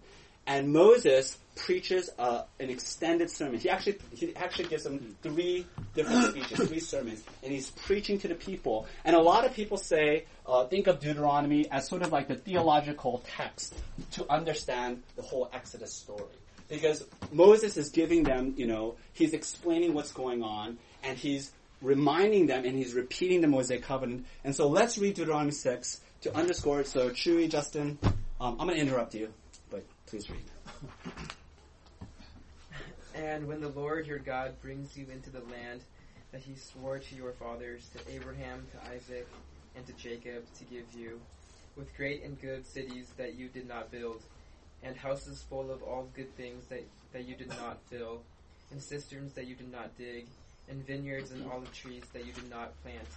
And 0.48 0.72
Moses 0.72 1.38
preaches 1.56 2.10
uh, 2.20 2.44
an 2.60 2.70
extended 2.70 3.30
sermon. 3.30 3.60
He 3.60 3.70
actually 3.70 3.98
he 4.14 4.36
actually 4.36 4.66
gives 4.66 4.84
them 4.84 5.16
three 5.24 5.66
different 5.96 6.26
speeches, 6.32 6.68
three 6.68 6.80
sermons, 6.80 7.24
and 7.44 7.52
he's 7.52 7.70
preaching 7.72 8.20
to 8.20 8.28
the 8.28 8.36
people. 8.36 8.88
And 9.04 9.16
a 9.16 9.22
lot 9.22 9.46
of 9.46 9.54
people 9.54 9.78
say, 9.78 10.26
uh, 10.46 10.66
think 10.66 10.88
of 10.88 11.00
Deuteronomy 11.00 11.70
as 11.72 11.88
sort 11.88 12.02
of 12.02 12.12
like 12.12 12.28
the 12.28 12.36
theological 12.36 13.24
text 13.26 13.76
to 14.12 14.32
understand 14.32 15.02
the 15.16 15.22
whole 15.22 15.50
Exodus 15.54 15.94
story. 15.94 16.24
Because 16.68 17.06
Moses 17.32 17.78
is 17.78 17.90
giving 17.90 18.24
them, 18.24 18.56
you 18.58 18.66
know, 18.66 18.96
he's 19.14 19.34
explaining 19.34 19.94
what's 19.94 20.12
going 20.12 20.42
on, 20.42 20.78
and 21.04 21.18
he's 21.18 21.52
reminding 21.82 22.48
them, 22.48 22.66
and 22.66 22.76
he's 22.76 22.94
repeating 22.94 23.42
the 23.42 23.48
Mosaic 23.48 23.84
covenant. 23.84 24.26
And 24.44 24.56
so 24.56 24.68
let's 24.68 24.98
read 24.98 25.14
Deuteronomy 25.14 25.52
6 25.52 26.02
to 26.22 26.36
underscore 26.36 26.82
it. 26.82 26.88
So, 26.88 27.12
Chewy, 27.12 27.50
Justin, 27.50 28.00
um, 28.42 28.58
I'm 28.60 28.68
going 28.68 28.76
to 28.76 28.82
interrupt 28.82 29.14
you, 29.14 29.32
please 30.06 30.30
read. 30.30 30.44
And 33.16 33.48
when 33.48 33.62
the 33.62 33.70
Lord 33.70 34.08
your 34.08 34.20
God 34.20 34.62
brings 34.62 34.98
you 34.98 35.06
into 35.10 35.30
the 35.30 35.40
land 35.40 35.82
that 36.34 36.42
he 36.42 36.56
swore 36.56 37.00
to 37.00 37.16
your 37.16 37.32
fathers, 37.32 37.90
to 37.96 38.14
Abraham, 38.14 38.68
to 38.74 38.92
Isaac, 38.92 39.26
and 39.76 39.88
to 39.88 39.94
Jacob, 39.94 40.44
to 40.60 40.66
give 40.66 40.84
you, 40.94 41.22
with 41.78 41.96
great 41.96 42.24
and 42.24 42.40
good 42.42 42.68
cities 42.68 43.14
that 43.16 43.36
you 43.36 43.48
did 43.48 43.70
not 43.70 43.90
build, 43.90 44.22
and 44.84 44.98
houses 44.98 45.46
full 45.50 45.72
of 45.72 45.82
all 45.82 46.10
good 46.14 46.36
things 46.36 46.66
that, 46.68 46.84
that 47.14 47.26
you 47.26 47.36
did 47.36 47.48
not 47.48 47.78
fill, 47.90 48.22
and 48.72 48.82
cisterns 48.82 49.32
that 49.34 49.48
you 49.48 49.56
did 49.56 49.72
not 49.72 49.98
dig, 49.98 50.28
and 50.70 50.86
vineyards 50.86 51.32
and 51.32 51.50
olive 51.50 51.72
trees 51.74 52.04
that 52.12 52.26
you 52.26 52.34
did 52.34 52.50
not 52.50 52.74
plant. 52.84 53.08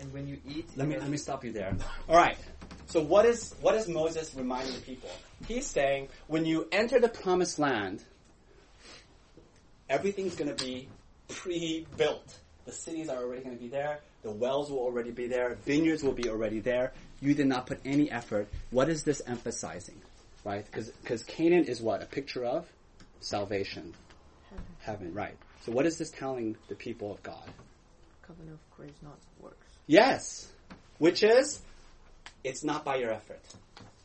And 0.00 0.12
when 0.12 0.28
you 0.28 0.38
eat, 0.46 0.68
Let 0.76 0.88
me 0.88 0.96
let 0.96 1.08
me 1.08 1.16
stop 1.16 1.44
you 1.44 1.52
there. 1.52 1.76
All 2.08 2.16
right. 2.16 2.38
So 2.86 3.02
what 3.02 3.26
is 3.26 3.54
what 3.60 3.74
is 3.74 3.88
Moses 3.88 4.34
reminding 4.34 4.74
the 4.74 4.80
people? 4.80 5.10
He's 5.46 5.66
saying 5.66 6.08
when 6.26 6.44
you 6.44 6.68
enter 6.72 7.00
the 7.00 7.08
promised 7.08 7.58
land, 7.58 8.02
everything's 9.88 10.34
going 10.34 10.54
to 10.54 10.64
be 10.64 10.88
pre-built. 11.28 12.38
The 12.64 12.72
cities 12.72 13.08
are 13.08 13.16
already 13.16 13.42
going 13.42 13.56
to 13.56 13.62
be 13.62 13.68
there. 13.68 14.00
The 14.22 14.30
wells 14.30 14.70
will 14.70 14.80
already 14.80 15.10
be 15.10 15.26
there. 15.26 15.54
Vineyards 15.64 16.02
will 16.02 16.12
be 16.12 16.28
already 16.28 16.60
there. 16.60 16.92
You 17.20 17.34
did 17.34 17.46
not 17.46 17.66
put 17.66 17.80
any 17.84 18.10
effort. 18.10 18.48
What 18.70 18.88
is 18.88 19.04
this 19.04 19.22
emphasizing? 19.26 20.00
Right? 20.44 20.64
Because 20.70 21.22
Canaan 21.24 21.64
is 21.64 21.80
what? 21.80 22.02
A 22.02 22.06
picture 22.06 22.44
of 22.44 22.66
salvation. 23.20 23.94
Heaven. 24.50 24.64
Heaven, 24.80 25.14
right. 25.14 25.36
So 25.64 25.72
what 25.72 25.86
is 25.86 25.98
this 25.98 26.10
telling 26.10 26.56
the 26.68 26.74
people 26.74 27.12
of 27.12 27.22
God? 27.22 27.50
Covenant 28.26 28.54
of 28.54 28.76
grace, 28.76 28.92
not 29.02 29.18
works. 29.40 29.57
Yes. 29.88 30.52
Which 30.98 31.24
is, 31.24 31.60
it's 32.44 32.62
not 32.62 32.84
by 32.84 32.96
your 32.96 33.10
effort. 33.10 33.40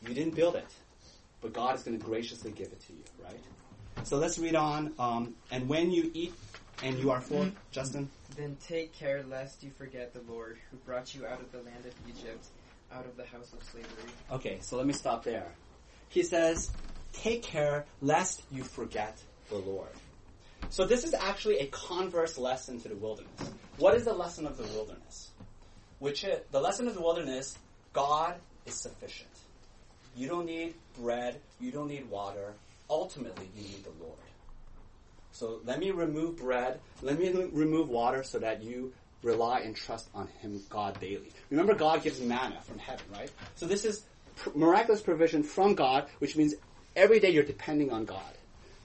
You 0.08 0.16
didn't 0.16 0.36
build 0.36 0.56
it. 0.56 0.66
But 1.42 1.54
God 1.54 1.76
is 1.76 1.84
going 1.84 2.00
to 2.00 2.04
graciously 2.04 2.52
give 2.52 2.68
it 2.68 2.80
to 2.88 2.94
you, 2.94 3.04
right? 3.24 3.40
So 4.04 4.18
let's 4.18 4.40
read 4.40 4.56
on. 4.56 4.94
Um, 4.98 5.36
and 5.52 5.68
when 5.68 5.92
you 5.92 6.10
eat 6.14 6.34
and 6.82 6.98
you 6.98 7.12
are 7.12 7.22
full, 7.22 7.52
Justin? 7.72 8.10
Then 8.38 8.58
take 8.66 8.94
care 8.94 9.24
lest 9.30 9.62
you 9.62 9.70
forget 9.72 10.14
the 10.14 10.22
Lord 10.32 10.58
who 10.72 10.78
brought 10.78 11.14
you 11.14 11.26
out 11.26 11.42
of 11.42 11.52
the 11.52 11.60
land 11.60 11.86
of 11.86 11.94
Egypt, 12.08 12.46
out 12.92 13.06
of 13.06 13.18
the 13.18 13.26
house 13.26 13.52
of 13.54 13.62
slavery. 13.64 14.12
Okay, 14.32 14.58
so 14.62 14.78
let 14.78 14.88
me 14.88 14.94
stop 14.94 15.24
there. 15.24 15.52
He 16.10 16.24
says, 16.24 16.72
take 17.12 17.44
care 17.44 17.86
lest 18.02 18.42
you 18.52 18.64
forget 18.64 19.18
the 19.50 19.58
Lord. 19.58 19.90
So 20.70 20.86
this 20.86 21.04
is 21.04 21.14
actually 21.14 21.60
a 21.60 21.68
converse 21.68 22.38
lesson 22.38 22.80
to 22.82 22.88
the 22.88 22.96
wilderness. 22.96 23.52
What 23.78 23.96
is 23.96 24.06
the 24.06 24.14
lesson 24.14 24.48
of 24.48 24.58
the 24.58 24.64
wilderness? 24.64 25.30
Which 26.04 26.26
is, 26.26 26.38
the 26.52 26.60
lesson 26.60 26.90
of 26.90 26.96
the 26.96 27.02
wilderness, 27.02 27.58
God 27.94 28.36
is 28.66 28.74
sufficient. 28.74 29.30
You 30.18 30.28
don't 30.28 30.46
need 30.46 30.74
bread, 31.00 31.40
you 31.62 31.72
don't 31.72 31.88
need 31.88 32.10
water. 32.10 32.52
Ultimately, 32.90 33.48
you 33.56 33.64
need 33.64 33.86
the 33.86 34.04
Lord. 34.04 34.20
So 35.32 35.62
let 35.64 35.80
me 35.80 35.92
remove 35.92 36.36
bread, 36.36 36.82
let 37.02 37.18
me 37.18 37.32
remove 37.54 37.88
water 37.88 38.22
so 38.22 38.38
that 38.40 38.62
you 38.62 38.92
rely 39.22 39.62
and 39.62 39.78
trust 39.78 40.10
on 40.14 40.28
Him, 40.42 40.62
God, 40.70 41.00
daily. 41.00 41.32
Remember, 41.50 41.74
God 41.74 42.04
gives 42.04 42.20
manna 42.20 42.60
from 42.64 42.80
heaven, 42.80 43.06
right? 43.14 43.32
So 43.56 43.66
this 43.66 43.86
is 43.86 44.04
pr- 44.36 44.50
miraculous 44.56 45.00
provision 45.00 45.42
from 45.42 45.74
God, 45.74 46.08
which 46.20 46.36
means 46.36 46.54
every 46.98 47.22
day 47.22 47.30
you're 47.30 47.44
depending 47.44 47.94
on 47.94 48.04
God. 48.04 48.34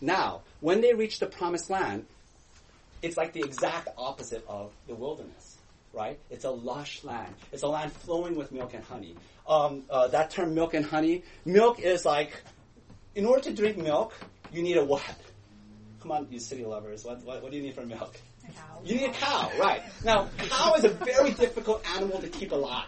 Now, 0.00 0.42
when 0.60 0.82
they 0.82 0.94
reach 0.94 1.18
the 1.18 1.26
promised 1.26 1.68
land, 1.68 2.06
it's 3.02 3.16
like 3.16 3.32
the 3.32 3.42
exact 3.42 3.88
opposite 3.98 4.44
of 4.46 4.70
the 4.86 4.94
wilderness, 4.94 5.47
right? 5.98 6.18
It's 6.30 6.44
a 6.44 6.50
lush 6.50 7.02
land. 7.02 7.34
It's 7.52 7.64
a 7.64 7.68
land 7.68 7.92
flowing 7.92 8.36
with 8.36 8.52
milk 8.52 8.72
and 8.72 8.84
honey. 8.84 9.16
Um, 9.48 9.82
uh, 9.90 10.06
that 10.08 10.30
term, 10.30 10.54
milk 10.54 10.74
and 10.74 10.86
honey, 10.86 11.24
milk 11.44 11.80
is 11.80 12.04
like, 12.04 12.32
in 13.16 13.26
order 13.26 13.42
to 13.42 13.52
drink 13.52 13.76
milk, 13.76 14.14
you 14.52 14.62
need 14.62 14.76
a 14.76 14.84
what? 14.84 15.02
Come 16.00 16.12
on, 16.12 16.28
you 16.30 16.38
city 16.38 16.64
lovers. 16.64 17.04
What, 17.04 17.24
what, 17.24 17.42
what 17.42 17.50
do 17.50 17.56
you 17.56 17.64
need 17.64 17.74
for 17.74 17.84
milk? 17.84 18.16
Cow. 18.54 18.78
You 18.84 18.94
need 18.94 19.10
a 19.10 19.12
cow, 19.12 19.50
right. 19.58 19.82
Now, 20.04 20.28
cow 20.38 20.74
is 20.74 20.84
a 20.84 20.88
very 20.90 21.32
difficult 21.32 21.84
animal 21.96 22.20
to 22.20 22.28
keep 22.28 22.52
alive, 22.52 22.86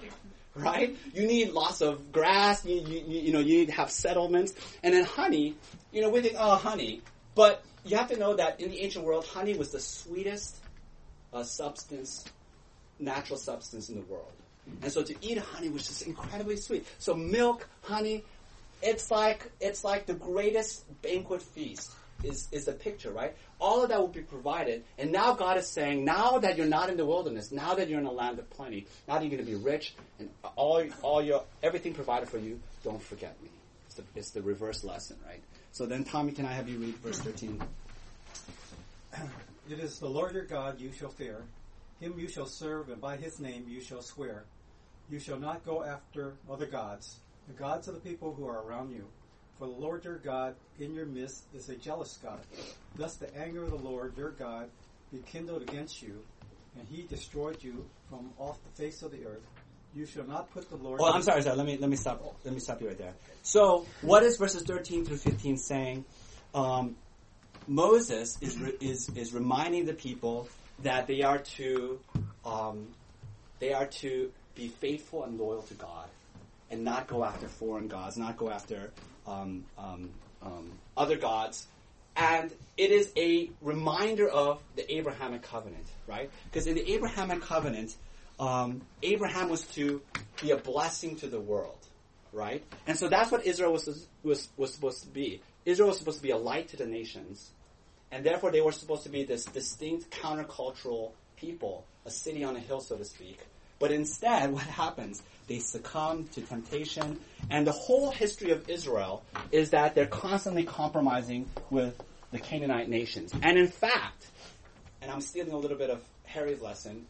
right? 0.55 0.97
You 1.13 1.27
need 1.27 1.51
lots 1.51 1.81
of 1.81 2.13
grass, 2.13 2.65
you, 2.65 2.77
you, 2.77 3.05
you 3.07 3.21
you 3.23 3.33
know, 3.33 3.41
you 3.41 3.59
need 3.59 3.67
to 3.67 3.75
have 3.75 3.91
settlements. 3.91 4.55
And 4.83 4.95
then 4.95 5.05
honey, 5.05 5.57
you 5.93 6.01
know, 6.01 6.11
we 6.11 6.23
think, 6.23 6.37
oh, 6.39 6.57
honey. 6.57 7.03
But 7.35 7.63
you 7.85 7.97
have 7.97 8.09
to 8.11 8.17
know 8.17 8.37
that 8.37 8.61
in 8.61 8.71
the 8.71 8.81
ancient 8.81 9.05
world, 9.05 9.27
honey 9.27 9.55
was 9.55 9.71
the 9.73 9.81
sweetest 9.81 10.57
uh, 11.33 11.43
substance, 11.43 12.25
natural 13.01 13.39
substance 13.39 13.89
in 13.89 13.97
the 13.97 14.03
world. 14.03 14.33
And 14.83 14.93
so 14.93 15.03
to 15.03 15.15
eat 15.21 15.39
honey 15.39 15.69
was 15.69 15.87
just 15.87 16.03
incredibly 16.03 16.57
sweet. 16.57 16.87
So 16.99 17.15
milk, 17.15 17.69
honey, 17.83 18.25
it's 18.83 19.11
like, 19.11 19.51
it's 19.61 19.85
like 19.85 20.07
the 20.07 20.15
greatest 20.15 20.85
banquet 21.03 21.43
feast 21.43 21.93
is, 22.23 22.49
is 22.53 22.69
a 22.69 22.73
picture, 22.73 23.11
right? 23.11 23.35
All 23.59 23.83
of 23.83 23.89
that 23.89 24.01
will 24.01 24.09
be 24.09 24.21
provided. 24.21 24.85
And 24.99 25.13
now 25.13 25.35
God 25.35 25.57
is 25.59 25.67
saying, 25.67 26.05
now 26.05 26.39
that 26.39 26.57
you're 26.57 26.67
not 26.67 26.89
in 26.89 26.97
the 26.97 27.07
wilderness, 27.07 27.51
now 27.51 27.75
that 27.75 27.89
you're 27.89 28.01
in 28.01 28.07
a 28.07 28.13
land 28.13 28.39
of 28.39 28.49
plenty, 28.51 28.87
now 29.09 29.15
that 29.15 29.23
you're 29.23 29.31
going 29.31 29.45
to 29.45 29.51
be 29.51 29.57
rich 29.57 29.95
and 30.19 30.29
all, 30.57 30.85
all 31.03 31.23
your, 31.23 31.45
everything 31.63 31.95
provided 31.95 32.29
for 32.29 32.39
you, 32.39 32.61
don't 32.85 33.03
forget 33.03 33.37
me. 33.43 33.51
It's 33.87 33.95
the, 33.97 34.05
it's 34.15 34.31
the 34.31 34.43
reverse 34.43 34.85
lesson, 34.85 35.17
right? 35.27 35.41
So 35.73 35.87
then, 35.87 36.05
Tommy, 36.05 36.33
can 36.33 36.47
I 36.47 36.53
have 36.53 36.69
you 36.69 36.79
read 36.79 36.97
verse 36.97 37.19
13? 37.19 37.61
It 39.71 39.79
is 39.79 40.01
the 40.01 40.09
Lord 40.09 40.35
your 40.35 40.47
God 40.47 40.81
you 40.81 40.91
shall 40.91 41.11
fear. 41.11 41.45
Him 42.01 42.19
you 42.19 42.29
shall 42.29 42.47
serve, 42.47 42.89
and 42.89 43.01
by 43.01 43.17
his 43.17 43.39
name 43.39 43.67
you 43.69 43.81
shall 43.81 44.03
swear. 44.03 44.45
You 45.11 45.19
shall 45.21 45.39
not 45.39 45.65
go 45.67 45.85
after 45.85 46.35
other 46.51 46.67
gods, 46.67 47.19
the 47.47 47.53
gods 47.53 47.89
of 47.89 47.95
the 47.95 48.01
people 48.01 48.33
who 48.33 48.47
are 48.47 48.63
around 48.63 48.93
you. 48.93 49.07
For 49.59 49.67
the 49.67 49.73
Lord 49.73 50.05
your 50.05 50.17
God 50.17 50.55
in 50.79 50.95
your 50.95 51.05
midst 51.05 51.45
is 51.55 51.69
a 51.69 51.77
jealous 51.77 52.19
God. 52.23 52.41
Thus 52.97 53.17
the 53.17 53.35
anger 53.37 53.65
of 53.65 53.71
the 53.71 53.77
Lord 53.77 54.17
your 54.17 54.31
God 54.31 54.71
be 55.13 55.19
kindled 55.19 55.63
against 55.63 56.01
you, 56.01 56.25
and 56.79 56.89
he 56.89 57.03
destroyed 57.03 57.63
you 57.63 57.85
from 58.09 58.31
off 58.39 58.59
the 58.63 58.83
face 58.83 59.03
of 59.03 59.11
the 59.11 59.27
earth. 59.27 59.43
You 59.95 60.07
shall 60.07 60.25
not 60.25 60.51
put 60.53 60.71
the 60.71 60.77
Lord. 60.77 61.01
Oh, 61.03 61.13
I'm 61.13 61.23
sorry, 61.23 61.43
sorry. 61.43 61.57
Let 61.57 61.67
me 61.67 61.77
let 61.77 61.91
me 61.91 61.97
stop. 61.97 62.23
Let 62.45 62.55
me 62.55 62.61
stop 62.61 62.81
you 62.81 62.89
right 62.89 62.97
there. 62.97 63.13
So, 63.43 63.85
what 64.03 64.23
is 64.23 64.37
verses 64.37 64.63
13 64.63 65.05
through 65.05 65.17
15 65.17 65.57
saying? 65.57 66.05
Um, 66.55 66.97
Moses 67.67 68.39
is 68.41 68.57
re- 68.59 68.77
is 68.81 69.11
is 69.17 69.35
reminding 69.35 69.87
the 69.87 69.95
people 69.95 70.49
that 70.83 71.07
they 71.07 71.23
are 71.23 71.39
to 71.39 72.01
um, 72.45 72.89
they 73.59 73.73
are 73.73 73.87
to 73.87 74.33
be 74.55 74.69
faithful 74.69 75.25
and 75.25 75.39
loyal 75.39 75.63
to 75.63 75.75
God, 75.75 76.09
and 76.71 76.85
not 76.85 77.07
go 77.07 77.25
after 77.25 77.49
foreign 77.49 77.89
gods, 77.89 78.17
not 78.17 78.37
go 78.37 78.51
after 78.51 78.91
um, 79.27 79.65
um, 79.79 80.11
um, 80.43 80.73
other 80.97 81.17
gods. 81.17 81.67
And 82.17 82.51
it 82.77 82.91
is 82.91 83.13
a 83.17 83.51
reminder 83.61 84.29
of 84.29 84.63
the 84.77 84.95
Abrahamic 84.97 85.43
covenant, 85.43 85.87
right? 86.07 86.31
Because 86.45 86.67
in 86.67 86.75
the 86.75 86.93
Abrahamic 86.93 87.41
covenant, 87.41 87.95
um, 88.39 88.83
Abraham 89.03 89.49
was 89.49 89.63
to 89.69 90.03
be 90.43 90.51
a 90.51 90.57
blessing 90.57 91.17
to 91.17 91.29
the 91.29 91.41
world, 91.41 91.79
right? 92.33 92.65
And 92.87 92.99
so 92.99 93.09
that's 93.09 93.31
what 93.31 93.47
Israel 93.47 93.73
was, 93.73 94.07
was, 94.23 94.49
was 94.57 94.75
supposed 94.75 95.03
to 95.03 95.09
be. 95.09 95.41
Israel 95.65 95.89
was 95.89 95.99
supposed 95.99 96.19
to 96.19 96.23
be 96.23 96.31
a 96.31 96.37
light 96.39 96.69
to 96.69 96.77
the 96.77 96.87
nations, 96.87 97.51
and 98.13 98.25
therefore 98.25 98.51
they 98.51 98.61
were 98.61 98.73
supposed 98.73 99.05
to 99.05 99.09
be 99.09 99.25
this 99.25 99.45
distinct 99.45 100.11
countercultural 100.11 101.13
people, 101.37 101.85
a 102.05 102.11
city 102.11 102.45
on 102.45 102.57
a 102.57 102.61
hill, 102.61 102.81
so 102.81 102.97
to 102.97 103.05
speak. 103.05 103.39
But 103.79 103.93
instead, 103.93 104.53
what 104.53 104.63
happens? 104.63 105.23
They 105.47 105.59
succumb 105.59 106.29
to 106.35 106.43
temptation, 106.43 107.19
and 107.51 107.67
the 107.67 107.73
whole 107.73 108.11
history 108.11 108.53
of 108.53 108.69
Israel 108.69 109.25
is 109.51 109.71
that 109.71 109.95
they're 109.95 110.07
constantly 110.07 110.65
compromising 110.65 111.49
with 111.71 112.01
the 112.31 112.39
Canaanite 112.39 112.89
nations. 112.89 113.33
And 113.43 113.59
in 113.59 113.67
fact, 113.67 114.27
and 115.03 115.11
I'm 115.11 115.21
stealing 115.21 115.53
a 115.53 115.59
little 115.59 115.79
bit 115.79 115.91
of 115.91 116.03
Harry's 116.25 116.61
lesson, 116.61 117.07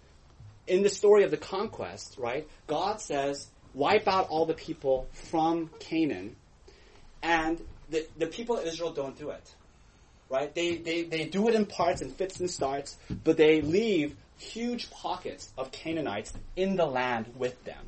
in 0.66 0.82
the 0.82 0.88
story 0.88 1.24
of 1.24 1.30
the 1.30 1.36
conquest, 1.36 2.16
right, 2.18 2.48
God 2.66 3.01
says, 3.01 3.48
wipe 3.74 4.09
out 4.09 4.28
all 4.28 4.46
the 4.46 4.55
people 4.55 5.09
from 5.12 5.70
Canaan, 5.80 6.36
and 7.22 7.61
the, 7.90 8.07
the 8.16 8.26
people 8.26 8.57
of 8.57 8.64
Israel 8.64 8.92
don't 8.92 9.18
do 9.18 9.30
it. 9.30 9.55
Right? 10.31 10.55
They, 10.55 10.76
they, 10.76 11.03
they 11.03 11.24
do 11.24 11.49
it 11.49 11.55
in 11.57 11.66
parts 11.66 12.03
and 12.03 12.14
fits 12.14 12.39
and 12.39 12.49
starts, 12.49 12.97
but 13.24 13.37
they 13.37 13.61
leave 13.61 14.16
huge 14.39 14.91
pockets 14.91 15.53
of 15.59 15.72
Canaanites 15.72 16.33
in 16.57 16.76
the 16.76 16.87
land 16.87 17.26
with 17.37 17.62
them. 17.64 17.85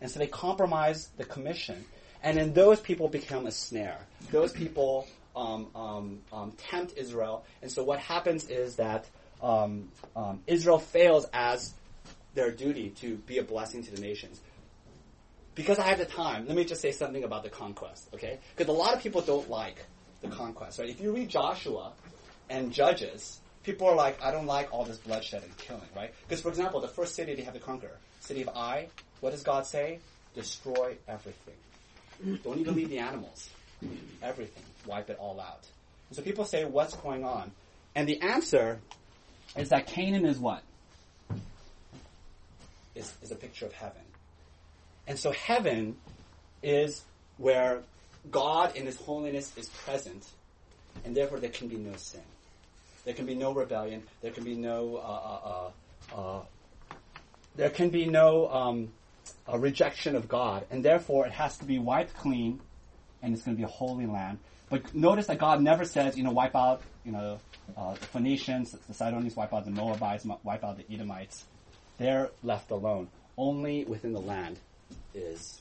And 0.00 0.10
so 0.10 0.18
they 0.18 0.28
compromise 0.28 1.08
the 1.16 1.24
commission. 1.24 1.84
And 2.22 2.36
then 2.36 2.52
those 2.52 2.80
people 2.80 3.08
become 3.08 3.46
a 3.46 3.50
snare. 3.50 3.98
Those 4.30 4.52
people 4.52 5.08
um, 5.34 5.68
um, 5.74 6.20
um, 6.32 6.52
tempt 6.52 6.94
Israel. 6.96 7.44
And 7.62 7.70
so 7.70 7.82
what 7.82 7.98
happens 7.98 8.48
is 8.48 8.76
that 8.76 9.08
um, 9.42 9.90
um, 10.14 10.40
Israel 10.46 10.78
fails 10.78 11.26
as 11.32 11.74
their 12.34 12.50
duty 12.50 12.90
to 13.00 13.16
be 13.16 13.38
a 13.38 13.42
blessing 13.42 13.82
to 13.84 13.90
the 13.90 14.00
nations. 14.00 14.40
Because 15.54 15.78
I 15.78 15.82
have 15.82 15.98
the 15.98 16.06
time, 16.06 16.46
let 16.46 16.56
me 16.56 16.64
just 16.64 16.80
say 16.80 16.92
something 16.92 17.24
about 17.24 17.42
the 17.42 17.50
conquest, 17.50 18.08
okay? 18.14 18.38
Because 18.56 18.72
a 18.72 18.76
lot 18.76 18.94
of 18.94 19.02
people 19.02 19.20
don't 19.20 19.50
like 19.50 19.84
the 20.22 20.28
conquest, 20.28 20.78
right? 20.78 20.88
If 20.88 21.00
you 21.00 21.12
read 21.12 21.28
Joshua 21.28 21.92
and 22.48 22.72
Judges, 22.72 23.40
people 23.64 23.86
are 23.88 23.94
like, 23.94 24.22
I 24.22 24.30
don't 24.30 24.46
like 24.46 24.72
all 24.72 24.84
this 24.84 24.98
bloodshed 24.98 25.42
and 25.42 25.56
killing, 25.58 25.82
right? 25.94 26.12
Because, 26.26 26.40
for 26.40 26.48
example, 26.48 26.80
the 26.80 26.88
first 26.88 27.14
city 27.14 27.34
they 27.34 27.42
have 27.42 27.54
to 27.54 27.60
conquer, 27.60 27.90
city 28.20 28.42
of 28.42 28.48
Ai, 28.56 28.88
what 29.20 29.30
does 29.30 29.42
God 29.42 29.66
say? 29.66 29.98
Destroy 30.34 30.96
everything. 31.06 31.54
Don't 32.44 32.58
even 32.58 32.74
leave 32.74 32.88
the 32.88 32.98
animals. 32.98 33.50
Everything. 34.22 34.62
Wipe 34.86 35.10
it 35.10 35.18
all 35.18 35.40
out. 35.40 35.66
And 36.08 36.16
so 36.16 36.22
people 36.22 36.44
say, 36.44 36.64
what's 36.64 36.94
going 36.96 37.24
on? 37.24 37.50
And 37.94 38.08
the 38.08 38.20
answer 38.20 38.78
is 39.56 39.70
that 39.70 39.86
Canaan 39.86 40.24
is 40.24 40.38
what? 40.38 40.62
Is, 42.94 43.12
is 43.22 43.30
a 43.30 43.34
picture 43.34 43.66
of 43.66 43.72
heaven. 43.72 44.02
And 45.06 45.18
so 45.18 45.32
heaven 45.32 45.96
is 46.62 47.02
where 47.38 47.82
God 48.30 48.76
in 48.76 48.86
His 48.86 48.96
holiness 48.96 49.52
is 49.56 49.68
present, 49.68 50.24
and 51.04 51.16
therefore 51.16 51.40
there 51.40 51.50
can 51.50 51.68
be 51.68 51.76
no 51.76 51.96
sin. 51.96 52.22
There 53.04 53.14
can 53.14 53.26
be 53.26 53.34
no 53.34 53.52
rebellion. 53.52 54.04
There 54.20 54.30
can 54.30 54.44
be 54.44 54.54
no. 54.54 54.96
Uh, 54.96 55.70
uh, 56.14 56.20
uh, 56.20 56.40
there 57.56 57.70
can 57.70 57.90
be 57.90 58.06
no 58.06 58.48
um, 58.48 58.92
rejection 59.52 60.16
of 60.16 60.28
God, 60.28 60.64
and 60.70 60.84
therefore 60.84 61.26
it 61.26 61.32
has 61.32 61.58
to 61.58 61.64
be 61.64 61.78
wiped 61.78 62.14
clean, 62.16 62.60
and 63.20 63.34
it's 63.34 63.42
going 63.42 63.56
to 63.56 63.60
be 63.60 63.64
a 63.64 63.70
holy 63.70 64.06
land. 64.06 64.38
But 64.70 64.94
notice 64.94 65.26
that 65.26 65.38
God 65.38 65.60
never 65.60 65.84
says, 65.84 66.16
you 66.16 66.24
know, 66.24 66.30
wipe 66.30 66.56
out, 66.56 66.80
you 67.04 67.12
know, 67.12 67.38
uh, 67.76 67.92
the 67.94 68.06
Phoenicians, 68.06 68.72
the 68.88 68.94
Sidonians, 68.94 69.36
wipe 69.36 69.52
out 69.52 69.66
the 69.66 69.70
Moabites, 69.70 70.24
wipe 70.42 70.64
out 70.64 70.78
the 70.78 70.94
Edomites. 70.94 71.44
They're 71.98 72.30
left 72.42 72.70
alone. 72.70 73.08
Only 73.36 73.84
within 73.84 74.12
the 74.12 74.20
land 74.20 74.58
is 75.14 75.60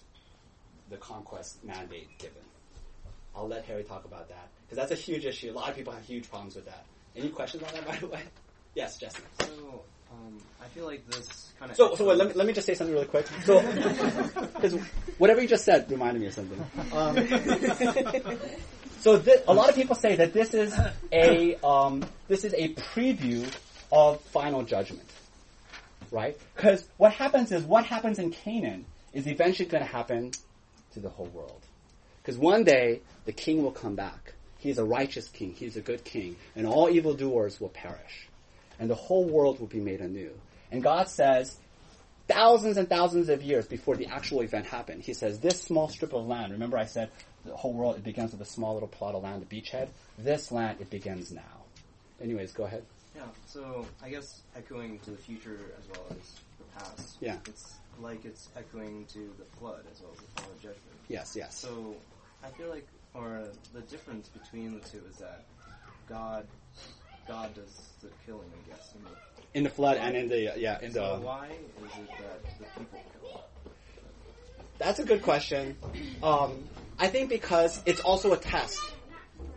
the 0.92 0.98
conquest 0.98 1.64
mandate 1.64 2.08
given. 2.20 2.44
I'll 3.36 3.48
let 3.48 3.66
Harry 3.66 3.84
talk 3.84 4.06
about 4.06 4.28
that 4.30 4.50
because 4.66 4.78
that's 4.78 4.92
a 4.92 5.02
huge 5.04 5.26
issue. 5.26 5.52
A 5.52 5.54
lot 5.54 5.70
of 5.70 5.76
people 5.76 5.94
have 5.94 6.04
huge 6.04 6.30
problems 6.30 6.56
with 6.56 6.66
that. 6.66 6.86
Any 7.16 7.30
questions 7.30 7.64
on 7.64 7.74
that, 7.74 7.88
by 7.88 7.96
the 7.96 8.08
way? 8.08 8.22
Yes, 8.74 8.98
Jesse. 8.98 9.22
So, 9.42 9.82
um, 10.10 10.38
I 10.62 10.66
feel 10.68 10.86
like 10.86 11.06
this 11.10 11.52
kind 11.60 11.72
of. 11.72 11.76
So, 11.76 11.94
so 11.96 12.08
wait, 12.08 12.18
let 12.18 12.30
me, 12.30 12.34
let 12.36 12.48
me 12.48 12.54
just 12.54 12.66
say 12.66 12.74
something 12.74 12.94
really 12.94 13.06
quick. 13.06 13.28
So, 13.44 13.60
because 14.54 14.76
whatever 15.18 15.42
you 15.42 15.48
just 15.50 15.66
said 15.66 15.92
reminded 15.92 16.22
me 16.22 16.28
of 16.28 16.34
something. 16.34 16.66
Um, 16.94 17.18
so, 19.02 19.20
th- 19.20 19.42
a 19.46 19.54
lot 19.54 19.68
of 19.68 19.76
people 19.76 19.98
say 19.98 20.16
that 20.16 20.32
this 20.32 20.54
is 20.54 20.74
a 21.12 21.58
um, 21.66 22.06
this 22.30 22.46
is 22.46 22.54
a 22.54 22.70
preview 22.76 23.46
of 23.92 24.22
final 24.22 24.64
judgment, 24.64 25.10
right? 26.12 26.38
Because 26.56 26.88
what 26.96 27.12
happens 27.12 27.52
is 27.52 27.66
what 27.66 27.84
happens 27.84 28.20
in 28.20 28.32
Canaan 28.32 28.86
is 29.12 29.28
eventually 29.28 29.68
going 29.68 29.84
to 29.84 29.90
happen 29.90 30.32
to 30.94 31.00
the 31.00 31.10
whole 31.10 31.28
world. 31.28 31.62
Because 32.22 32.38
one 32.38 32.64
day 32.64 33.02
the 33.26 33.32
king 33.32 33.64
will 33.64 33.72
come 33.72 33.96
back. 33.96 34.34
He's 34.60 34.78
a 34.78 34.86
righteous 34.86 35.28
king. 35.28 35.54
He's 35.54 35.76
a 35.76 35.82
good 35.82 36.04
king. 36.04 36.36
And 36.56 36.68
all 36.68 36.90
evildoers 36.90 37.60
will 37.60 37.70
perish. 37.70 38.28
And 38.80 38.90
the 38.90 38.96
whole 38.96 39.26
world 39.26 39.60
will 39.60 39.68
be 39.68 39.80
made 39.80 40.02
anew. 40.02 40.32
And 40.72 40.84
God 40.84 41.10
says, 41.10 41.58
thousands 42.28 42.78
and 42.78 42.88
thousands 42.88 43.30
of 43.30 43.42
years 43.42 43.66
before 43.66 43.96
the 43.96 44.08
actual 44.08 44.42
event 44.42 44.68
happened, 44.68 45.02
He 45.04 45.14
says, 45.14 45.40
this 45.40 45.62
small 45.62 45.90
strip 45.90 46.14
of 46.14 46.28
land, 46.28 46.52
remember 46.52 46.78
I 46.78 46.86
said 46.86 47.10
the 47.44 47.56
whole 47.56 47.74
world, 47.74 47.98
it 47.98 48.04
begins 48.04 48.32
with 48.32 48.42
a 48.42 48.46
small 48.46 48.74
little 48.74 48.88
plot 48.88 49.16
of 49.16 49.24
land, 49.24 49.46
the 49.48 49.56
beachhead? 49.56 49.90
This 50.18 50.52
land, 50.52 50.80
it 50.80 50.90
begins 50.90 51.32
now. 51.32 51.42
Anyways, 52.22 52.52
go 52.52 52.66
ahead. 52.66 52.84
Yeah, 53.16 53.24
so 53.48 53.86
I 54.02 54.10
guess 54.10 54.42
echoing 54.56 55.00
to 55.00 55.12
the 55.12 55.18
future 55.18 55.60
as 55.78 55.88
well 55.90 56.06
as 56.12 56.40
the 56.60 56.80
past. 56.80 57.18
Yeah. 57.20 57.38
It's 57.48 57.76
like 58.02 58.26
it's 58.26 58.50
echoing 58.56 59.06
to 59.14 59.32
the 59.38 59.46
flood 59.58 59.84
as 59.92 60.02
well 60.02 60.12
as 60.14 60.20
the 60.20 60.42
final 60.42 60.54
judgment. 60.56 60.98
Yes, 61.08 61.36
yes. 61.36 61.56
So 61.56 61.96
I 62.44 62.50
feel 62.50 62.70
like, 62.70 62.88
or 63.14 63.44
the 63.74 63.82
difference 63.82 64.30
between 64.30 64.74
the 64.74 64.80
two 64.80 65.02
is 65.10 65.18
that 65.18 65.46
God, 66.08 66.48
God 67.28 67.54
does 67.56 67.94
the 68.02 68.10
killing, 68.26 68.50
I 68.54 68.70
guess. 68.70 68.94
In 68.96 69.04
the, 69.04 69.58
in 69.60 69.64
the 69.64 69.70
flood 69.70 69.98
and 69.98 70.16
in 70.16 70.30
the 70.30 70.54
yeah 70.58 70.80
in 70.82 70.92
so 70.92 71.18
the. 71.18 71.26
why 71.26 71.48
is 71.48 71.98
it 71.98 72.10
that 72.18 72.42
the 72.60 72.66
people 72.80 73.00
kill? 73.14 73.42
That's 74.78 75.00
a 75.00 75.06
good 75.06 75.22
question. 75.22 75.78
Um, 76.24 76.68
I 76.98 77.08
think 77.08 77.30
because 77.30 77.82
it's 77.86 78.00
also 78.00 78.34
a 78.34 78.38
test 78.38 78.80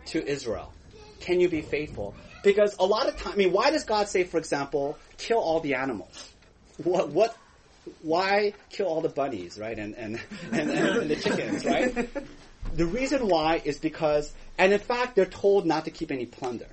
to 0.07 0.25
Israel. 0.25 0.71
Can 1.19 1.39
you 1.39 1.49
be 1.49 1.61
faithful? 1.61 2.15
Because 2.43 2.75
a 2.77 2.85
lot 2.85 3.07
of 3.07 3.17
time, 3.17 3.33
I 3.33 3.35
mean, 3.35 3.51
why 3.51 3.71
does 3.71 3.85
God 3.85 4.07
say, 4.07 4.23
for 4.23 4.37
example, 4.37 4.99
kill 5.17 5.39
all 5.39 5.61
the 5.61 5.73
animals? 5.75 6.29
What 6.83 7.09
what? 7.09 7.35
Why 8.01 8.53
kill 8.69 8.87
all 8.87 9.01
the 9.01 9.09
bunnies, 9.09 9.57
right? 9.57 9.77
And 9.77 9.95
and 9.95 10.19
and, 10.51 10.69
and, 10.71 11.09
the 11.09 11.15
chickens, 11.15 11.65
right? 11.65 12.09
The 12.73 12.85
reason 12.85 13.27
why 13.27 13.61
is 13.63 13.79
because, 13.79 14.33
and 14.57 14.73
in 14.73 14.79
fact, 14.79 15.15
they're 15.15 15.25
told 15.25 15.65
not 15.65 15.85
to 15.85 15.91
keep 15.91 16.11
any 16.11 16.25
plunder, 16.25 16.67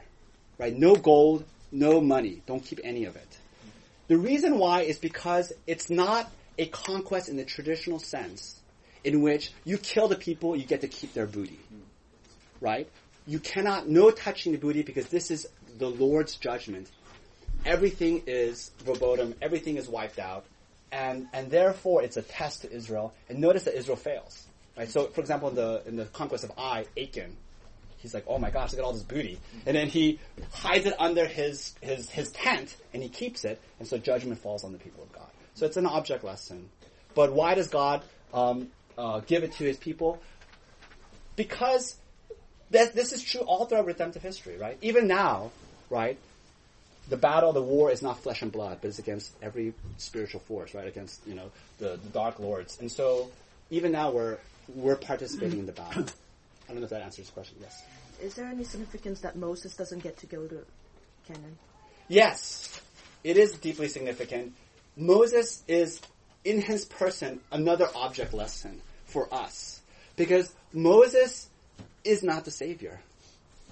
right? 0.58 0.74
No 0.76 0.96
gold, 0.96 1.44
no 1.70 2.00
money. 2.00 2.42
Don't 2.46 2.64
keep 2.64 2.80
any 2.82 3.04
of 3.04 3.14
it. 3.14 3.38
The 4.08 4.18
reason 4.18 4.58
why 4.58 4.82
is 4.82 4.98
because 4.98 5.52
it's 5.66 5.88
not 5.90 6.30
a 6.58 6.66
conquest 6.66 7.28
in 7.28 7.36
the 7.36 7.44
traditional 7.44 7.98
sense, 7.98 8.60
in 9.04 9.22
which 9.22 9.52
you 9.64 9.78
kill 9.78 10.08
the 10.08 10.16
people, 10.16 10.56
you 10.56 10.64
get 10.64 10.80
to 10.82 10.88
keep 10.88 11.14
their 11.14 11.26
booty, 11.26 11.60
right? 12.60 12.88
You 13.26 13.38
cannot, 13.38 13.88
no 13.88 14.10
touching 14.10 14.52
the 14.52 14.58
booty 14.58 14.82
because 14.82 15.06
this 15.06 15.30
is 15.30 15.46
the 15.78 15.88
Lord's 15.88 16.36
judgment. 16.36 16.90
Everything 17.64 18.24
is 18.26 18.70
verboten, 18.84 19.34
everything 19.40 19.76
is 19.76 19.88
wiped 19.88 20.18
out, 20.18 20.44
and, 20.92 21.26
and 21.32 21.50
therefore 21.50 22.02
it's 22.02 22.16
a 22.16 22.22
test 22.22 22.62
to 22.62 22.70
Israel. 22.70 23.14
And 23.28 23.40
notice 23.40 23.64
that 23.64 23.74
Israel 23.76 23.96
fails, 23.96 24.46
right? 24.76 24.88
So, 24.88 25.06
for 25.06 25.20
example, 25.20 25.48
in 25.48 25.54
the, 25.54 25.82
in 25.86 25.96
the 25.96 26.04
conquest 26.04 26.44
of 26.44 26.52
Ai, 26.56 26.84
Achan, 26.96 27.36
he's 27.96 28.12
like, 28.14 28.24
oh 28.28 28.38
my 28.38 28.50
gosh, 28.50 28.72
look 28.72 28.80
at 28.80 28.84
all 28.84 28.92
this 28.92 29.02
booty. 29.02 29.40
And 29.66 29.74
then 29.74 29.88
he 29.88 30.20
hides 30.52 30.86
it 30.86 30.94
under 30.98 31.26
his, 31.26 31.74
his, 31.80 32.10
his 32.10 32.30
tent, 32.30 32.76
and 32.92 33.02
he 33.02 33.08
keeps 33.08 33.44
it, 33.44 33.60
and 33.78 33.88
so 33.88 33.96
judgment 33.98 34.38
falls 34.40 34.62
on 34.62 34.72
the 34.72 34.78
people 34.78 35.02
of 35.02 35.12
God. 35.12 35.28
So 35.54 35.66
it's 35.66 35.76
an 35.76 35.86
object 35.86 36.22
lesson. 36.22 36.68
But 37.14 37.32
why 37.32 37.54
does 37.54 37.68
God 37.68 38.02
um, 38.32 38.68
uh, 38.96 39.20
give 39.20 39.44
it 39.44 39.52
to 39.52 39.64
his 39.64 39.76
people? 39.76 40.20
Because 41.36 41.96
this 42.70 43.12
is 43.12 43.22
true 43.22 43.42
all 43.42 43.66
throughout 43.66 43.86
redemptive 43.86 44.22
history, 44.22 44.56
right? 44.56 44.78
Even 44.80 45.06
now, 45.06 45.50
right? 45.90 46.18
The 47.08 47.16
battle, 47.16 47.52
the 47.52 47.62
war 47.62 47.90
is 47.90 48.02
not 48.02 48.22
flesh 48.22 48.42
and 48.42 48.52
blood, 48.52 48.78
but 48.80 48.88
it's 48.88 48.98
against 48.98 49.34
every 49.42 49.74
spiritual 49.98 50.40
force, 50.40 50.74
right? 50.74 50.86
Against 50.86 51.26
you 51.26 51.34
know 51.34 51.50
the, 51.78 51.98
the 52.02 52.08
dark 52.12 52.38
lords. 52.38 52.78
And 52.80 52.90
so 52.90 53.30
even 53.70 53.92
now 53.92 54.10
we're 54.10 54.38
we're 54.74 54.96
participating 54.96 55.58
in 55.58 55.66
the 55.66 55.72
battle. 55.72 56.04
I 56.68 56.72
don't 56.72 56.78
know 56.78 56.84
if 56.84 56.90
that 56.90 57.02
answers 57.02 57.26
the 57.26 57.32
question. 57.32 57.56
Yes. 57.60 57.82
Is 58.22 58.34
there 58.34 58.46
any 58.46 58.64
significance 58.64 59.20
that 59.20 59.36
Moses 59.36 59.74
doesn't 59.74 60.02
get 60.02 60.16
to 60.18 60.26
go 60.26 60.46
to 60.46 60.64
Canaan? 61.26 61.58
Yes, 62.08 62.80
it 63.24 63.36
is 63.36 63.52
deeply 63.54 63.88
significant. 63.88 64.54
Moses 64.96 65.62
is, 65.66 66.00
in 66.44 66.60
his 66.60 66.84
person, 66.84 67.40
another 67.50 67.88
object 67.94 68.32
lesson 68.32 68.80
for 69.06 69.32
us. 69.32 69.80
Because 70.16 70.52
Moses 70.72 71.48
is 72.04 72.22
not 72.22 72.44
the 72.44 72.50
Savior. 72.50 73.00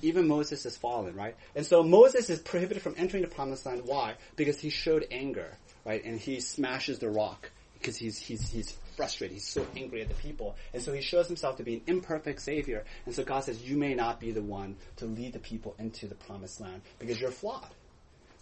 Even 0.03 0.29
Moses 0.29 0.67
is 0.67 0.77
fallen, 0.77 1.15
right? 1.15 1.37
And 1.55 1.65
so 1.65 1.83
Moses 1.83 2.31
is 2.31 2.39
prohibited 2.39 2.83
from 2.83 2.95
entering 2.97 3.23
the 3.23 3.29
promised 3.29 3.67
land. 3.67 3.83
Why? 3.85 4.15
Because 4.37 4.61
he 4.61 4.71
showed 4.71 5.07
anger, 5.11 5.57
right? 5.85 6.05
And 6.05 6.19
he 6.19 6.41
smashes 6.41 6.99
the 6.99 7.09
rock 7.09 7.51
because 7.75 7.97
he's, 7.97 8.19
he's, 8.19 8.51
he's 8.51 8.77
frustrated. 8.97 9.35
He's 9.35 9.49
so 9.49 9.67
angry 9.77 10.03
at 10.03 10.09
the 10.09 10.15
people. 10.15 10.57
And 10.75 10.83
so 10.83 10.93
he 10.93 11.01
shows 11.01 11.27
himself 11.27 11.57
to 11.57 11.63
be 11.63 11.75
an 11.75 11.83
imperfect 11.87 12.43
Savior. 12.43 12.85
And 13.07 13.15
so 13.15 13.25
God 13.25 13.45
says, 13.45 13.63
you 13.63 13.77
may 13.77 13.95
not 13.95 14.21
be 14.21 14.31
the 14.31 14.43
one 14.43 14.77
to 14.97 15.07
lead 15.07 15.33
the 15.33 15.39
people 15.39 15.75
into 15.79 16.07
the 16.07 16.15
promised 16.15 16.61
land 16.61 16.83
because 16.99 17.21
you're 17.21 17.31
flawed. 17.31 17.71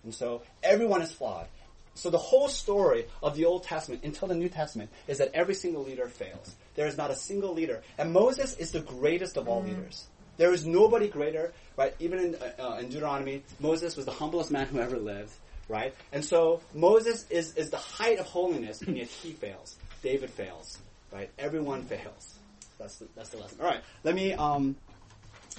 And 0.05 0.15
so 0.15 0.43
everyone 0.63 1.03
is 1.03 1.13
flawed. 1.13 1.47
So 1.95 2.11
the 2.11 2.19
whole 2.19 2.49
story 2.49 3.07
of 3.23 3.35
the 3.35 3.45
Old 3.45 3.65
Testament 3.65 4.05
until 4.05 4.29
the 4.29 4.35
New 4.35 4.49
Testament 4.49 4.91
is 5.09 5.19
that 5.19 5.33
every 5.35 5.55
single 5.55 5.83
leader 5.83 6.07
fails. 6.07 6.55
There 6.77 6.87
is 6.87 6.97
not 6.97 7.11
a 7.11 7.17
single 7.17 7.53
leader. 7.53 7.83
And 7.99 8.13
Moses 8.13 8.57
is 8.57 8.71
the 8.71 8.81
greatest 8.81 9.37
of 9.37 9.49
all 9.49 9.63
mm. 9.63 9.69
leaders. 9.69 10.07
There 10.39 10.53
is 10.53 10.65
nobody 10.65 11.09
greater, 11.09 11.53
right? 11.77 11.95
Even 11.99 12.19
in, 12.21 12.35
uh, 12.59 12.79
in 12.81 12.89
Deuteronomy, 12.89 13.43
Moses 13.61 13.97
was 13.97 14.07
the 14.07 14.13
humblest 14.13 14.51
man 14.51 14.67
who 14.67 14.79
ever 14.79 14.97
lived, 14.97 15.33
right? 15.69 15.95
And 16.13 16.25
so 16.25 16.63
Moses 16.75 17.27
is, 17.29 17.55
is 17.57 17.71
the 17.71 17.77
height 17.77 18.19
of 18.19 18.27
holiness, 18.27 18.81
and 18.81 18.97
yet 18.97 19.09
he 19.09 19.33
fails. 19.33 19.77
David 20.03 20.31
fails, 20.31 20.79
right? 21.13 21.29
Everyone 21.39 21.83
fails. 21.83 22.39
That's 22.79 22.97
the, 22.97 23.09
that's 23.17 23.31
the 23.31 23.39
lesson. 23.39 23.59
All 23.61 23.67
right, 23.67 23.83
let 24.05 24.15
me, 24.15 24.33
um, 24.33 24.77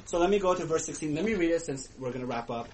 so 0.05 0.17
let 0.17 0.30
me 0.30 0.39
go 0.39 0.55
to 0.55 0.65
verse 0.65 0.86
16. 0.86 1.13
Let 1.13 1.25
me 1.25 1.36
read 1.36 1.51
it 1.51 1.61
since 1.61 1.89
we're 1.99 2.09
going 2.09 2.21
to 2.21 2.27
wrap 2.27 2.49
up. 2.49 2.69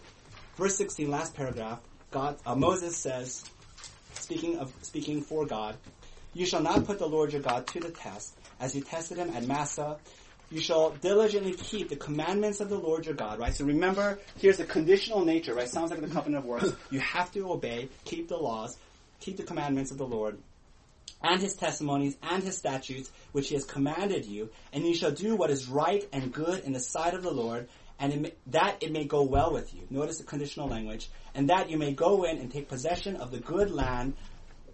Verse 0.55 0.77
16, 0.77 1.09
last 1.09 1.35
paragraph. 1.35 1.79
God, 2.11 2.37
uh, 2.45 2.55
Moses 2.55 2.95
says, 2.95 3.43
speaking 4.13 4.57
of 4.59 4.71
speaking 4.83 5.21
for 5.21 5.45
God, 5.45 5.75
you 6.33 6.45
shall 6.45 6.61
not 6.61 6.85
put 6.85 6.99
the 6.99 7.07
Lord 7.07 7.33
your 7.33 7.41
God 7.41 7.65
to 7.67 7.79
the 7.79 7.89
test, 7.89 8.37
as 8.59 8.75
you 8.75 8.81
tested 8.81 9.17
him 9.17 9.31
at 9.35 9.45
Massah. 9.45 9.97
You 10.51 10.61
shall 10.61 10.91
diligently 10.91 11.53
keep 11.53 11.89
the 11.89 11.95
commandments 11.95 12.59
of 12.59 12.69
the 12.69 12.77
Lord 12.77 13.05
your 13.05 13.15
God, 13.15 13.39
right? 13.39 13.53
So 13.53 13.65
remember, 13.65 14.19
here's 14.37 14.57
the 14.57 14.65
conditional 14.65 15.25
nature, 15.25 15.53
right? 15.53 15.67
Sounds 15.67 15.91
like 15.91 16.01
the 16.01 16.07
covenant 16.07 16.43
of 16.43 16.45
works. 16.45 16.71
You 16.91 16.99
have 16.99 17.31
to 17.33 17.51
obey, 17.51 17.89
keep 18.03 18.27
the 18.27 18.37
laws, 18.37 18.77
keep 19.19 19.37
the 19.37 19.43
commandments 19.43 19.91
of 19.91 19.97
the 19.97 20.05
Lord, 20.05 20.37
and 21.21 21.41
his 21.41 21.55
testimonies 21.55 22.17
and 22.21 22.43
his 22.43 22.57
statutes, 22.57 23.09
which 23.31 23.49
he 23.49 23.55
has 23.55 23.65
commanded 23.65 24.25
you, 24.25 24.49
and 24.71 24.85
you 24.85 24.93
shall 24.93 25.11
do 25.11 25.35
what 25.35 25.49
is 25.49 25.67
right 25.67 26.07
and 26.13 26.31
good 26.31 26.63
in 26.63 26.73
the 26.73 26.79
sight 26.79 27.13
of 27.13 27.23
the 27.23 27.31
Lord, 27.31 27.67
and 27.99 28.13
it 28.13 28.21
may, 28.21 28.33
that 28.47 28.83
it 28.83 28.91
may 28.91 29.05
go 29.05 29.23
well 29.23 29.51
with 29.51 29.73
you. 29.73 29.81
Notice 29.89 30.17
the 30.17 30.25
conditional 30.25 30.67
language. 30.67 31.09
And 31.33 31.49
that 31.49 31.69
you 31.69 31.77
may 31.77 31.93
go 31.93 32.23
in 32.23 32.37
and 32.37 32.51
take 32.51 32.67
possession 32.67 33.15
of 33.15 33.31
the 33.31 33.39
good 33.39 33.71
land 33.71 34.15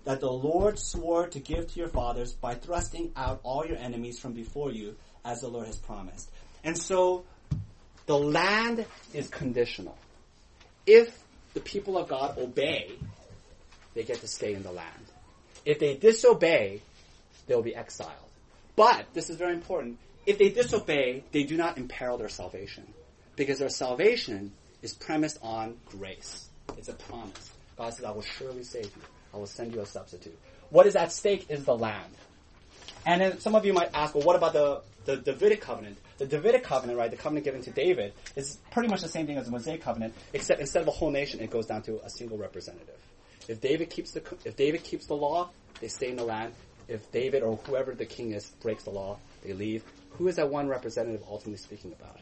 that 0.04 0.20
the 0.20 0.32
Lord 0.32 0.80
swore 0.80 1.28
to 1.28 1.40
give 1.40 1.72
to 1.72 1.80
your 1.80 1.88
fathers 1.88 2.34
by 2.34 2.56
thrusting 2.56 3.12
out 3.16 3.40
all 3.44 3.66
your 3.66 3.78
enemies 3.78 4.20
from 4.20 4.34
before 4.34 4.72
you, 4.72 4.96
as 5.24 5.42
the 5.42 5.48
Lord 5.48 5.68
has 5.68 5.78
promised. 5.78 6.30
And 6.64 6.78
so, 6.78 7.24
the 8.06 8.18
land 8.18 8.86
is 9.14 9.28
conditional. 9.28 9.98
If 10.86 11.18
the 11.54 11.60
people 11.60 11.98
of 11.98 12.08
God 12.08 12.38
obey, 12.38 12.92
they 13.94 14.04
get 14.04 14.22
to 14.22 14.28
stay 14.28 14.54
in 14.54 14.64
the 14.64 14.72
land. 14.72 15.06
If 15.66 15.80
they 15.80 15.96
disobey, 15.96 16.82
they 17.48 17.56
will 17.56 17.62
be 17.62 17.76
exiled. 17.76 18.12
But, 18.76 19.06
this 19.14 19.30
is 19.30 19.36
very 19.36 19.54
important, 19.54 20.00
if 20.26 20.38
they 20.38 20.50
disobey, 20.50 21.24
they 21.32 21.44
do 21.44 21.58
not 21.58 21.78
imperil 21.78 22.18
their 22.18 22.30
salvation. 22.30 22.94
Because 23.36 23.60
their 23.60 23.70
salvation 23.70 24.52
is 24.82 24.94
premised 24.94 25.40
on 25.42 25.78
grace. 25.86 26.48
It's 26.78 26.90
a 26.90 26.94
promise. 26.94 27.52
God 27.78 27.94
says, 27.94 28.06
I 28.06 28.12
will 28.12 28.22
surely 28.22 28.64
save 28.64 28.86
you. 28.86 29.02
I 29.34 29.38
will 29.38 29.48
send 29.48 29.74
you 29.74 29.82
a 29.82 29.86
substitute. 29.86 30.38
What 30.70 30.86
is 30.86 30.96
at 30.96 31.12
stake 31.12 31.48
is 31.50 31.66
the 31.66 31.76
land. 31.76 32.14
And 33.06 33.22
then 33.22 33.40
some 33.40 33.56
of 33.56 33.66
you 33.66 33.74
might 33.74 33.90
ask, 33.94 34.14
well, 34.14 34.24
what 34.24 34.36
about 34.36 34.54
the, 34.54 34.82
the 35.06 35.18
Davidic 35.18 35.62
covenant? 35.62 35.98
The 36.18 36.26
Davidic 36.26 36.64
covenant, 36.64 37.00
right, 37.00 37.10
the 37.10 37.18
covenant 37.18 37.46
given 37.46 37.62
to 37.64 37.72
David, 37.72 38.14
is 38.36 38.60
pretty 38.72 38.90
much 38.90 39.02
the 39.02 39.08
same 39.08 39.26
thing 39.26 39.38
as 39.38 39.46
the 39.46 39.52
Mosaic 39.52 39.82
covenant, 39.82 40.14
except 40.34 40.62
instead 40.62 40.82
of 40.84 40.88
a 40.88 40.92
whole 40.92 41.12
nation, 41.12 41.40
it 41.40 41.50
goes 41.50 41.66
down 41.66 41.82
to 41.84 42.00
a 42.06 42.10
single 42.10 42.38
representative. 42.38 43.00
If 43.48 43.60
David 43.60 43.90
keeps 43.90 44.12
the, 44.12 44.22
if 44.46 44.56
David 44.56 44.84
keeps 44.84 45.08
the 45.08 45.16
law, 45.16 45.50
they 45.80 45.88
stay 45.88 46.10
in 46.10 46.16
the 46.16 46.24
land. 46.24 46.54
If 46.88 47.12
David 47.12 47.42
or 47.42 47.56
whoever 47.66 47.94
the 47.94 48.06
king 48.06 48.32
is 48.32 48.50
breaks 48.62 48.84
the 48.84 48.92
law, 48.92 49.18
they 49.44 49.54
leave. 49.54 49.84
Who 50.12 50.28
is 50.28 50.36
that 50.36 50.50
one 50.50 50.68
representative 50.68 51.24
ultimately 51.28 51.58
speaking 51.58 51.94
about? 51.94 52.20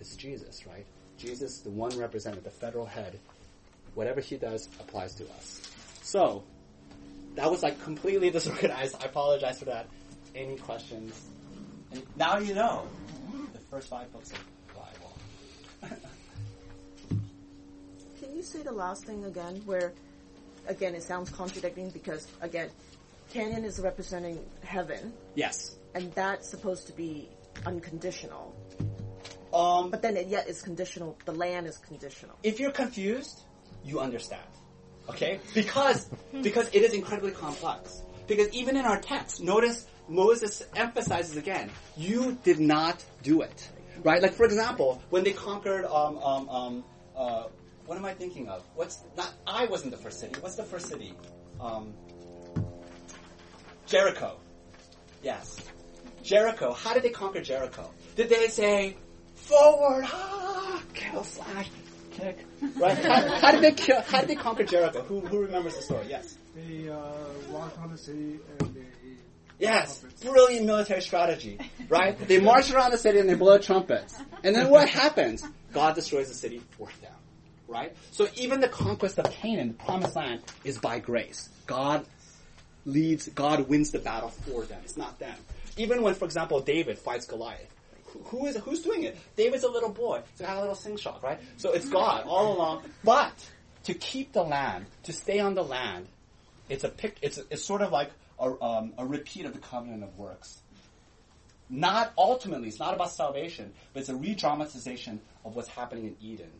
It's 0.00 0.16
Jesus, 0.16 0.66
right? 0.66 0.86
Jesus, 1.18 1.58
the 1.60 1.70
one 1.70 1.96
representative, 1.98 2.44
the 2.44 2.50
federal 2.50 2.86
head. 2.86 3.18
Whatever 3.94 4.20
he 4.20 4.36
does 4.36 4.68
applies 4.80 5.14
to 5.16 5.24
us. 5.32 5.60
So, 6.02 6.44
that 7.34 7.50
was 7.50 7.62
like 7.62 7.82
completely 7.82 8.30
disorganized. 8.38 8.96
I 9.02 9.06
apologize 9.06 9.58
for 9.58 9.66
that. 9.66 9.86
Any 10.34 10.56
questions? 10.56 11.28
And 11.92 12.02
now 12.16 12.38
you 12.38 12.54
know 12.54 12.86
the 13.52 13.58
first 13.58 13.88
five 13.88 14.12
books 14.12 14.32
of 14.32 14.38
the 14.68 14.74
Bible. 15.88 15.98
Can 18.20 18.34
you 18.34 18.42
say 18.42 18.62
the 18.62 18.72
last 18.72 19.04
thing 19.04 19.24
again? 19.24 19.62
Where, 19.64 19.92
again, 20.66 20.94
it 20.94 21.02
sounds 21.02 21.30
contradicting 21.30 21.90
because, 21.90 22.26
again, 22.40 22.70
Canaan 23.30 23.64
is 23.64 23.78
representing 23.78 24.44
heaven. 24.62 25.12
Yes. 25.34 25.76
And 25.94 26.12
that's 26.14 26.48
supposed 26.48 26.86
to 26.88 26.92
be 26.92 27.28
unconditional. 27.64 28.54
Um, 29.52 29.90
but 29.90 30.02
then 30.02 30.16
it 30.16 30.26
yet 30.26 30.48
is 30.48 30.62
conditional. 30.62 31.16
The 31.26 31.32
land 31.32 31.68
is 31.68 31.78
conditional. 31.78 32.36
If 32.42 32.58
you're 32.58 32.72
confused, 32.72 33.42
you 33.84 34.00
understand. 34.00 34.42
Okay? 35.08 35.38
Because, 35.54 36.08
because 36.42 36.68
it 36.72 36.82
is 36.82 36.92
incredibly 36.92 37.30
complex. 37.30 38.02
Because 38.26 38.48
even 38.52 38.76
in 38.76 38.84
our 38.84 39.00
text, 39.00 39.40
notice 39.40 39.86
Moses 40.08 40.62
emphasizes 40.74 41.36
again, 41.36 41.70
you 41.96 42.38
did 42.44 42.58
not 42.60 43.04
do 43.22 43.42
it. 43.42 43.70
Right? 44.02 44.20
Like 44.20 44.34
for 44.34 44.44
example, 44.44 45.02
when 45.10 45.24
they 45.24 45.32
conquered, 45.32 45.84
um, 45.86 46.18
um, 46.18 46.48
um, 46.48 46.84
uh, 47.16 47.44
what 47.86 47.96
am 47.96 48.04
I 48.04 48.14
thinking 48.14 48.48
of? 48.48 48.64
What's, 48.74 49.02
not, 49.16 49.32
I 49.46 49.66
wasn't 49.66 49.92
the 49.92 49.96
first 49.96 50.20
city. 50.20 50.34
What's 50.40 50.56
the 50.56 50.64
first 50.64 50.88
city? 50.88 51.14
Um, 51.60 51.94
Jericho. 53.86 54.38
Yes. 55.22 55.58
Jericho. 56.22 56.72
How 56.72 56.94
did 56.94 57.02
they 57.02 57.10
conquer 57.10 57.40
Jericho? 57.40 57.90
Did 58.16 58.28
they 58.30 58.48
say, 58.48 58.96
forward, 59.34 60.04
ah, 60.06 60.82
kill, 60.94 61.24
slash, 61.24 61.70
kick, 62.12 62.44
right? 62.76 62.96
How, 62.98 63.38
how, 63.38 63.50
did 63.52 63.62
they 63.62 63.72
kill, 63.72 64.00
how 64.02 64.20
did 64.20 64.28
they 64.28 64.34
conquer 64.34 64.64
Jericho? 64.64 65.02
Who, 65.02 65.20
who 65.20 65.40
remembers 65.40 65.76
the 65.76 65.82
story? 65.82 66.06
Yes. 66.08 66.38
They 66.54 66.88
uh, 66.88 66.96
walked 67.50 67.78
on 67.78 67.90
the 67.90 67.98
city 67.98 68.38
and 68.60 68.74
they. 68.74 68.86
Yes, 69.58 70.04
brilliant 70.22 70.66
military 70.66 71.00
strategy, 71.00 71.58
right? 71.88 72.18
They 72.18 72.40
march 72.40 72.72
around 72.72 72.90
the 72.90 72.98
city 72.98 73.18
and 73.18 73.28
they 73.28 73.34
blow 73.34 73.58
trumpets. 73.58 74.16
And 74.42 74.54
then 74.54 74.68
what 74.68 74.88
happens? 74.88 75.44
God 75.72 75.94
destroys 75.94 76.28
the 76.28 76.34
city 76.34 76.60
for 76.76 76.88
them, 77.00 77.12
right? 77.68 77.94
So 78.10 78.28
even 78.36 78.60
the 78.60 78.68
conquest 78.68 79.18
of 79.18 79.30
Canaan, 79.30 79.68
the 79.68 79.84
promised 79.84 80.16
land, 80.16 80.42
is 80.64 80.78
by 80.78 80.98
grace. 80.98 81.48
God 81.66 82.04
leads, 82.84 83.28
God 83.28 83.68
wins 83.68 83.90
the 83.90 83.98
battle 83.98 84.30
for 84.30 84.64
them. 84.64 84.80
It's 84.84 84.96
not 84.96 85.18
them. 85.18 85.36
Even 85.76 86.02
when, 86.02 86.14
for 86.14 86.24
example, 86.24 86.60
David 86.60 86.98
fights 86.98 87.26
Goliath, 87.26 87.70
who 88.26 88.46
is 88.46 88.56
who's 88.56 88.82
doing 88.82 89.02
it? 89.02 89.16
David's 89.36 89.64
a 89.64 89.68
little 89.68 89.90
boy. 89.90 90.22
So 90.36 90.44
got 90.44 90.56
a 90.56 90.60
little 90.60 90.76
sing 90.76 90.96
shot, 90.96 91.22
right? 91.22 91.40
So 91.56 91.72
it's 91.72 91.88
God 91.88 92.24
all 92.26 92.56
along. 92.56 92.84
But 93.02 93.32
to 93.84 93.94
keep 93.94 94.32
the 94.32 94.42
land, 94.42 94.86
to 95.04 95.12
stay 95.12 95.40
on 95.40 95.54
the 95.54 95.64
land, 95.64 96.06
it's 96.68 96.84
a 96.84 96.88
pic, 96.88 97.16
it's 97.22 97.38
it's 97.50 97.64
sort 97.64 97.82
of 97.82 97.90
like 97.92 98.10
a, 98.38 98.62
um, 98.62 98.92
a 98.98 99.06
repeat 99.06 99.46
of 99.46 99.52
the 99.52 99.58
covenant 99.58 100.02
of 100.02 100.16
works. 100.18 100.60
Not 101.70 102.12
ultimately, 102.18 102.68
it's 102.68 102.78
not 102.78 102.94
about 102.94 103.10
salvation, 103.10 103.72
but 103.92 104.00
it's 104.00 104.08
a 104.08 104.14
re-dramatization 104.14 105.20
of 105.44 105.56
what's 105.56 105.68
happening 105.68 106.06
in 106.06 106.16
Eden. 106.20 106.50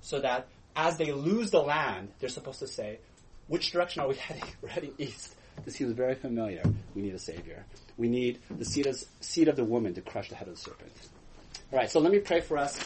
So 0.00 0.20
that 0.20 0.48
as 0.74 0.96
they 0.96 1.12
lose 1.12 1.50
the 1.50 1.60
land, 1.60 2.10
they're 2.18 2.28
supposed 2.28 2.60
to 2.60 2.66
say, 2.66 2.98
which 3.48 3.72
direction 3.72 4.02
are 4.02 4.08
we 4.08 4.14
heading? 4.16 4.44
We're 4.62 4.70
heading 4.70 4.94
east. 4.98 5.36
This 5.64 5.76
seems 5.76 5.92
very 5.92 6.14
familiar. 6.14 6.62
We 6.94 7.02
need 7.02 7.14
a 7.14 7.18
savior. 7.18 7.64
We 7.96 8.08
need 8.08 8.40
the 8.50 8.64
seed 8.64 8.86
of, 8.86 8.96
seed 9.20 9.48
of 9.48 9.56
the 9.56 9.64
woman 9.64 9.94
to 9.94 10.00
crush 10.00 10.28
the 10.28 10.34
head 10.34 10.48
of 10.48 10.54
the 10.54 10.60
serpent. 10.60 10.92
All 11.72 11.78
right, 11.78 11.90
so 11.90 12.00
let 12.00 12.12
me 12.12 12.18
pray 12.18 12.40
for 12.40 12.58
us. 12.58 12.76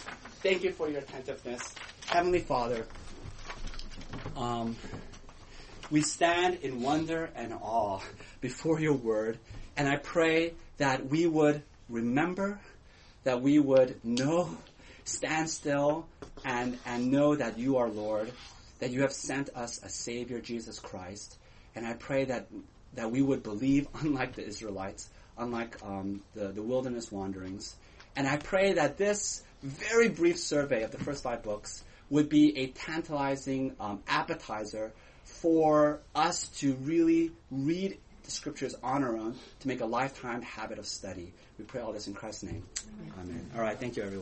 Thank 0.42 0.62
you 0.62 0.72
for 0.72 0.88
your 0.88 1.00
attentiveness. 1.00 1.74
Heavenly 2.06 2.40
Father, 2.40 2.86
um, 4.36 4.76
we 5.90 6.02
stand 6.02 6.58
in 6.62 6.82
wonder 6.82 7.30
and 7.34 7.52
awe 7.54 8.00
before 8.40 8.80
your 8.80 8.94
word, 8.94 9.38
and 9.76 9.88
I 9.88 9.96
pray 9.96 10.54
that 10.76 11.08
we 11.08 11.26
would 11.26 11.62
remember, 11.88 12.60
that 13.24 13.40
we 13.40 13.58
would 13.58 14.04
know, 14.04 14.56
stand 15.04 15.48
still, 15.48 16.06
and, 16.44 16.78
and 16.84 17.10
know 17.10 17.34
that 17.34 17.58
you 17.58 17.78
are 17.78 17.88
Lord, 17.88 18.30
that 18.80 18.90
you 18.90 19.02
have 19.02 19.12
sent 19.12 19.50
us 19.54 19.82
a 19.82 19.88
Savior, 19.88 20.40
Jesus 20.40 20.78
Christ. 20.78 21.38
And 21.74 21.86
I 21.86 21.94
pray 21.94 22.26
that, 22.26 22.48
that 22.94 23.10
we 23.10 23.22
would 23.22 23.42
believe, 23.42 23.88
unlike 24.00 24.34
the 24.34 24.46
Israelites, 24.46 25.08
unlike 25.36 25.76
um, 25.82 26.22
the, 26.34 26.48
the 26.48 26.62
wilderness 26.62 27.10
wanderings. 27.10 27.74
And 28.16 28.26
I 28.26 28.36
pray 28.36 28.74
that 28.74 28.98
this 28.98 29.42
very 29.62 30.08
brief 30.08 30.38
survey 30.38 30.82
of 30.82 30.90
the 30.90 30.98
first 30.98 31.22
five 31.22 31.42
books 31.42 31.82
would 32.10 32.28
be 32.28 32.56
a 32.58 32.66
tantalizing 32.68 33.74
um, 33.80 34.02
appetizer 34.06 34.92
for 35.28 36.00
us 36.14 36.48
to 36.48 36.74
really 36.74 37.30
read 37.50 37.98
the 38.24 38.30
scriptures 38.30 38.74
on 38.82 39.04
our 39.04 39.16
own 39.16 39.36
to 39.60 39.68
make 39.68 39.80
a 39.80 39.86
lifetime 39.86 40.42
habit 40.42 40.78
of 40.78 40.86
study. 40.86 41.32
We 41.58 41.64
pray 41.64 41.80
all 41.80 41.92
this 41.92 42.08
in 42.08 42.14
Christ's 42.14 42.44
name. 42.44 42.64
Amen. 43.20 43.50
All 43.54 43.60
right. 43.60 43.78
Thank 43.78 43.96
you, 43.96 44.02
everyone. 44.02 44.16